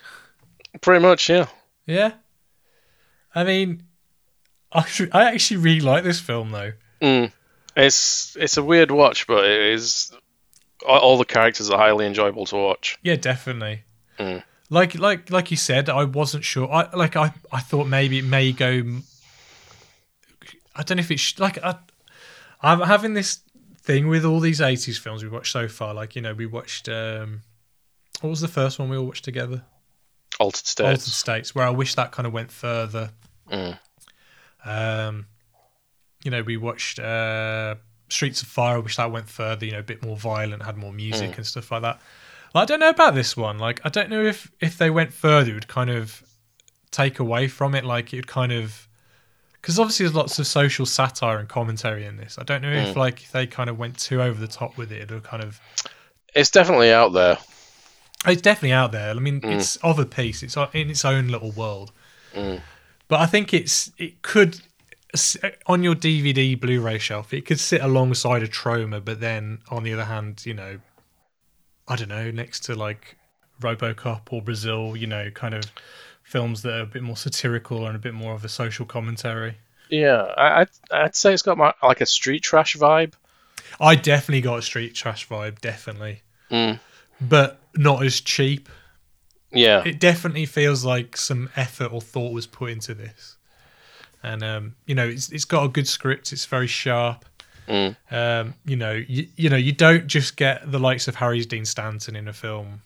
[0.82, 1.48] Pretty much, yeah.
[1.86, 2.12] Yeah.
[3.34, 3.84] I mean,
[4.72, 6.74] I, actually- I actually really like this film though.
[7.02, 7.32] Mm.
[7.76, 10.12] It's it's a weird watch, but it is.
[10.88, 12.98] All, the characters are highly enjoyable to watch.
[13.02, 13.84] Yeah, definitely.
[14.20, 14.44] Mm.
[14.70, 16.72] Like like like you said, I wasn't sure.
[16.72, 18.84] I like I I thought maybe it may go.
[20.76, 21.76] I don't know if it's like I,
[22.62, 23.40] I'm having this
[23.82, 25.94] thing with all these '80s films we watched so far.
[25.94, 26.90] Like you know, we watched.
[26.90, 27.42] um
[28.22, 29.64] What was the first one we all watched together?
[30.40, 30.88] Altered States.
[30.88, 33.12] Altered States, where I wish that kind of went further.
[33.52, 33.80] Mm.
[34.66, 35.26] Um,
[36.24, 37.76] you know, we watched uh,
[38.10, 38.76] Streets of Fire.
[38.76, 39.66] I wish that went further.
[39.66, 41.38] You know, a bit more violent, had more music Mm.
[41.38, 42.02] and stuff like that.
[42.54, 43.60] Well, I don't know about this one.
[43.60, 46.24] Like, I don't know if if they went further, it would kind of
[46.92, 47.86] take away from it.
[47.86, 48.88] Like, it would kind of
[49.62, 52.38] because obviously there's lots of social satire and commentary in this.
[52.40, 52.96] I don't know if Mm.
[52.96, 55.44] like if they kind of went too over the top with it, it would kind
[55.44, 55.60] of.
[56.34, 57.38] It's definitely out there.
[58.26, 59.12] It's definitely out there.
[59.12, 59.56] I mean, Mm.
[59.56, 60.42] it's of a piece.
[60.44, 61.92] It's in its own little world.
[62.34, 62.62] Mm.
[63.08, 64.60] But I think it's it could
[65.66, 67.34] on your DVD Blu-ray shelf.
[67.34, 70.80] It could sit alongside a Troma, but then on the other hand, you know,
[71.88, 73.16] I don't know, next to like
[73.62, 75.64] RoboCop or Brazil, you know, kind of
[76.24, 79.58] films that are a bit more satirical and a bit more of a social commentary.
[79.90, 83.14] Yeah, I, I'd, I'd say it's got my, like a street trash vibe.
[83.80, 86.22] I definitely got a street trash vibe, definitely,
[86.52, 86.80] Mm.
[87.22, 88.68] but not as cheap.
[89.52, 89.84] Yeah.
[89.86, 93.38] It definitely feels like some effort or thought was put into this.
[94.24, 97.26] And um, you know, it's it's got a good script, it's very sharp.
[97.68, 97.96] Mm.
[98.12, 101.66] Um, you know, you, you know, you don't just get the likes of Harry Dean
[101.66, 102.82] Stanton in a film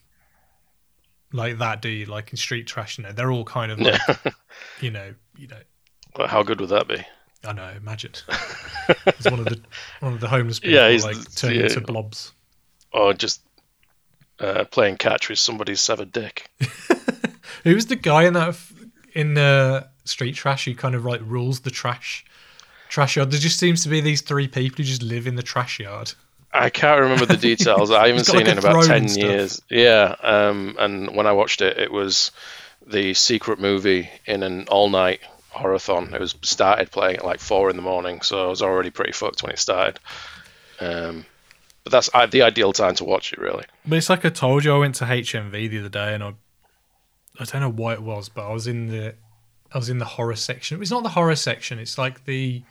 [1.33, 2.05] like that, do you?
[2.05, 4.01] Like in Street Trash, you know, they're all kind of like,
[4.81, 5.59] you know, you know,
[6.15, 7.03] But how good would that be?
[7.43, 8.11] I know, imagine.
[9.07, 9.59] it's one of the
[9.99, 11.65] one of the homeless people Yeah, like turning yeah.
[11.65, 12.33] into blobs.
[12.93, 13.41] Or just
[14.41, 16.49] uh, playing catch with somebody's severed dick.
[17.63, 18.57] Who was the guy in that
[19.13, 22.25] in uh, Street Trash who kind of like rules the trash
[22.89, 23.31] trash yard?
[23.31, 26.13] There just seems to be these three people who just live in the trash yard.
[26.53, 27.91] I can't remember the details.
[27.91, 29.61] I haven't seen like, it in about ten years.
[29.69, 32.31] Yeah, um, and when I watched it, it was
[32.85, 35.21] the secret movie in an all-night
[35.53, 36.13] horathon.
[36.13, 39.11] It was started playing at like four in the morning, so I was already pretty
[39.11, 39.99] fucked when it started.
[40.79, 41.25] Um,
[41.83, 43.65] but that's uh, the ideal time to watch it, really.
[43.85, 46.33] But it's like I told you, I went to HMV the other day, and I
[47.39, 49.15] I don't know why it was, but I was in the
[49.73, 50.81] I was in the horror section.
[50.81, 52.63] It's not the horror section; it's like the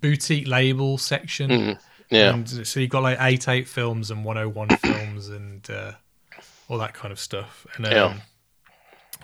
[0.00, 1.50] boutique label section.
[1.50, 1.78] Mhm,
[2.10, 2.34] yeah.
[2.34, 5.92] And so you've got like eight eight films and one hundred one films and uh,
[6.68, 7.66] all that kind of stuff.
[7.76, 8.14] And um, Yeah.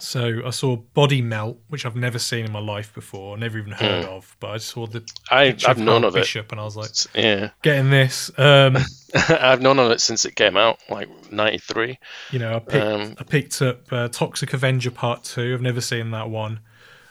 [0.03, 3.73] So I saw Body Melt, which I've never seen in my life before, never even
[3.73, 4.09] heard Mm.
[4.09, 4.37] of.
[4.41, 6.21] But I saw the I- of known of it.
[6.21, 7.51] Bishop, and I was like, Yeah.
[7.63, 8.31] getting this.
[8.39, 8.77] Um,
[9.29, 11.99] I've known of it since it came out, like '93.
[12.31, 15.53] You know, I picked, Um, I picked up uh, Toxic Avenger Part Two.
[15.55, 16.61] I've never seen that one.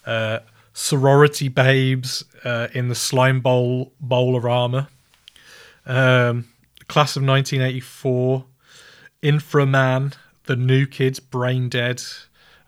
[0.05, 0.39] Uh,
[0.73, 4.87] Sorority Babes uh, in the Slimeball Bowl-O-Rama.
[5.85, 6.45] Um,
[6.87, 8.45] Class of 1984.
[9.21, 10.13] Inframan.
[10.45, 11.19] The New Kids.
[11.19, 12.01] Brain Dead.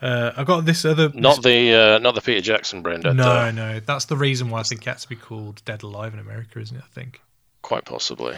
[0.02, 1.11] Uh, I got this other.
[1.14, 3.03] Not the uh, not the Peter Jackson brand.
[3.03, 3.52] no, though.
[3.52, 3.80] no.
[3.80, 6.60] That's the reason why I think it has to be called Dead Alive in America,
[6.60, 6.84] isn't it?
[6.84, 7.22] I think.
[7.61, 8.36] Quite possibly.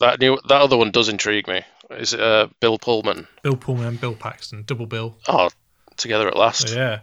[0.00, 1.62] That new that other one does intrigue me.
[1.90, 3.26] Is it uh, Bill Pullman?
[3.42, 4.62] Bill Pullman and Bill Paxton.
[4.66, 5.14] Double Bill.
[5.28, 5.50] Oh,
[5.96, 6.74] together at last.
[6.74, 7.00] Yeah.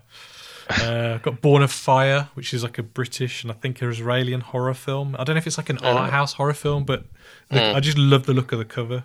[0.69, 4.33] Uh, got Born of Fire, which is like a British and I think an Israeli
[4.33, 5.15] horror film.
[5.17, 5.97] I don't know if it's like an Oh.
[5.97, 7.05] art house horror film, but
[7.49, 7.75] the, Mm.
[7.75, 9.03] I just love the look of the cover.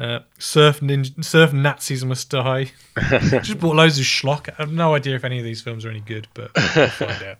[0.00, 2.72] Uh, Surf Ninja, Surf Nazis Must Die.
[3.10, 4.48] just bought loads of schlock.
[4.48, 7.22] I have no idea if any of these films are any good, but we'll find
[7.28, 7.38] out.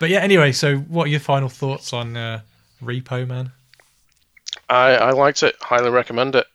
[0.00, 2.40] But yeah, anyway, so what are your final thoughts on uh,
[2.82, 3.52] Repo Man?
[4.68, 5.54] I I liked it.
[5.60, 6.46] Highly recommend it.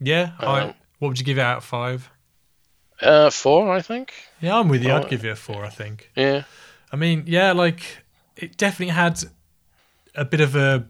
[0.00, 2.08] Yeah, I, Um, what would you give it out of five?
[3.00, 4.12] Uh, four, I think.
[4.40, 4.90] Yeah, I'm with you.
[4.90, 5.64] Oh, I'd give it a four.
[5.64, 6.10] I think.
[6.14, 6.44] Yeah.
[6.92, 7.82] I mean, yeah, like
[8.36, 9.22] it definitely had
[10.14, 10.86] a bit of a,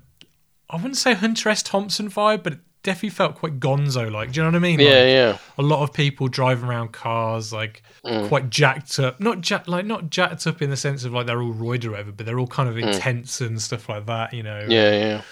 [0.68, 1.62] I wouldn't say Hunter S.
[1.62, 4.32] Thompson vibe, but definitely felt quite Gonzo like.
[4.32, 4.80] Do you know what I mean?
[4.80, 5.38] Yeah, Like, yeah.
[5.58, 8.26] A lot of people driving around cars, like Mm.
[8.28, 9.20] quite jacked up.
[9.20, 11.90] Not jack, like not jacked up in the sense of like they're all roided or
[11.92, 12.92] whatever, but they're all kind of Mm.
[12.94, 14.34] intense and stuff like that.
[14.34, 14.66] You know.
[14.68, 15.22] Yeah, yeah.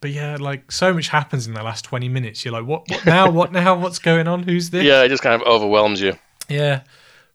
[0.00, 2.44] But yeah, like so much happens in the last twenty minutes.
[2.44, 2.88] You're like, what?
[2.90, 3.30] What now?
[3.30, 3.74] what now?
[3.76, 4.42] What's going on?
[4.42, 4.84] Who's this?
[4.84, 6.14] Yeah, it just kind of overwhelms you.
[6.48, 6.82] Yeah,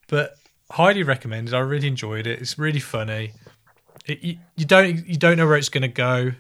[0.08, 0.36] but
[0.72, 1.54] highly recommended.
[1.54, 2.40] I really enjoyed it.
[2.42, 3.32] It's really funny.
[4.06, 6.34] It, you, you don't you don't know where it's going to go.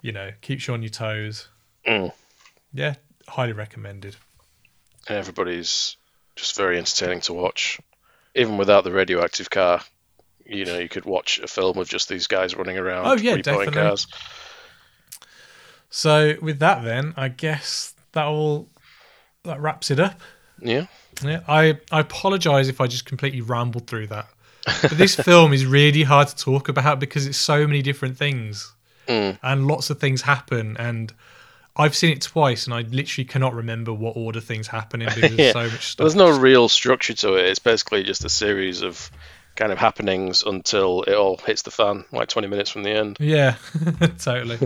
[0.00, 1.48] You know, keeps you on your toes.
[1.86, 2.12] Mm.
[2.72, 2.94] Yeah,
[3.28, 4.16] highly recommended.
[5.08, 5.96] And everybody's
[6.36, 7.80] just very entertaining to watch.
[8.34, 9.82] Even without the radioactive car,
[10.46, 13.36] you know, you could watch a film with just these guys running around Oh, yeah,
[13.36, 13.72] definitely.
[13.74, 14.06] cars.
[15.90, 18.68] So with that, then I guess that all
[19.44, 20.20] that wraps it up.
[20.60, 20.86] Yeah.
[21.22, 24.28] Yeah, I I apologize if I just completely rambled through that.
[24.82, 28.72] But this film is really hard to talk about because it's so many different things
[29.08, 29.36] Mm.
[29.42, 31.12] and lots of things happen and
[31.74, 35.30] I've seen it twice and I literally cannot remember what order things happen in because
[35.30, 35.36] yeah.
[35.36, 36.04] there's so much stuff.
[36.04, 37.46] There's no real structure to it.
[37.46, 39.10] It's basically just a series of
[39.56, 43.16] kind of happenings until it all hits the fan, like 20 minutes from the end.
[43.20, 43.56] Yeah,
[44.18, 44.58] totally.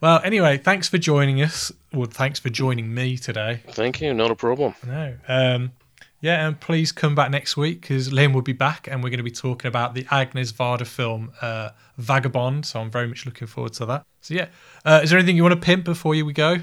[0.00, 1.70] well, anyway, thanks for joining us.
[1.92, 3.62] Well, thanks for joining me today.
[3.68, 4.12] Thank you.
[4.14, 4.74] Not a problem.
[4.86, 5.14] No.
[5.28, 5.72] Um,
[6.20, 9.18] yeah, and please come back next week because Liam will be back and we're going
[9.18, 12.66] to be talking about the Agnes Varda film uh, Vagabond.
[12.66, 14.04] So I'm very much looking forward to that.
[14.20, 14.48] So yeah,
[14.84, 16.58] uh, is there anything you want to pimp before you we go?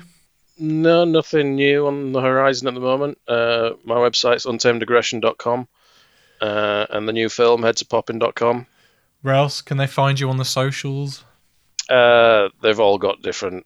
[0.59, 3.17] No, nothing new on the horizon at the moment.
[3.27, 5.67] Uh, my website's untamedaggression.com
[6.41, 8.65] uh, and the new film headsapopping.com.
[9.21, 11.23] Where else can they find you on the socials?
[11.89, 13.65] Uh, they've all got different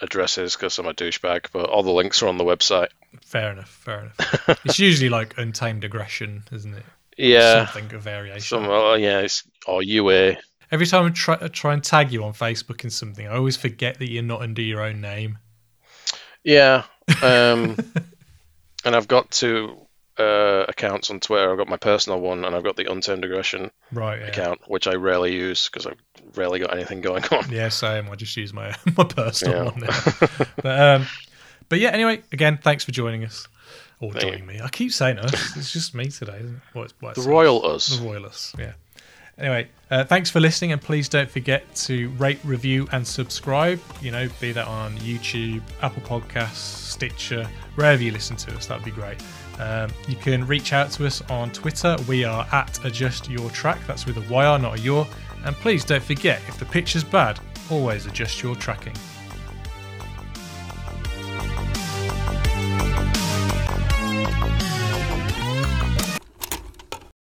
[0.00, 2.88] addresses because I'm a douchebag, but all the links are on the website.
[3.22, 3.68] Fair enough.
[3.68, 4.58] Fair enough.
[4.64, 6.84] it's usually like untamed aggression, isn't it?
[7.16, 7.66] Yeah.
[7.66, 8.40] Something a variation.
[8.40, 10.36] Some, uh, yeah, it's, or UA.
[10.70, 13.56] Every time I try, I try and tag you on Facebook and something, I always
[13.56, 15.38] forget that you're not under your own name.
[16.42, 16.84] Yeah.
[17.22, 17.76] Um,
[18.84, 19.76] and I've got two
[20.18, 21.50] uh, accounts on Twitter.
[21.50, 24.26] I've got my personal one and I've got the Untamed Aggression Right, yeah.
[24.26, 26.00] account, which I rarely use because I've
[26.34, 27.50] rarely got anything going on.
[27.50, 28.08] Yeah, same.
[28.10, 29.64] I just use my my personal Yeah.
[29.64, 30.46] one now.
[30.62, 31.06] but um,
[31.68, 31.90] but yeah.
[31.90, 33.46] Anyway, again, thanks for joining us
[34.00, 34.30] or Thank you.
[34.30, 34.60] joining me.
[34.60, 35.56] I keep saying us.
[35.56, 36.38] It's just me today.
[36.38, 36.60] Isn't it?
[36.74, 37.98] Well, it's- well, The royal us.
[37.98, 38.54] The royal us.
[38.58, 38.72] Yeah.
[39.36, 43.80] Anyway, uh, thanks for listening, and please don't forget to rate, review, and subscribe.
[44.00, 48.66] You know, be that on YouTube, Apple Podcasts, Stitcher, wherever you listen to us.
[48.66, 49.20] That'd be great.
[49.58, 51.96] Um, you can reach out to us on Twitter.
[52.08, 53.84] We are at Adjust Your Track.
[53.88, 55.04] That's with a YR, not a your.
[55.44, 58.94] And please don't forget, if the picture's bad, always adjust your tracking.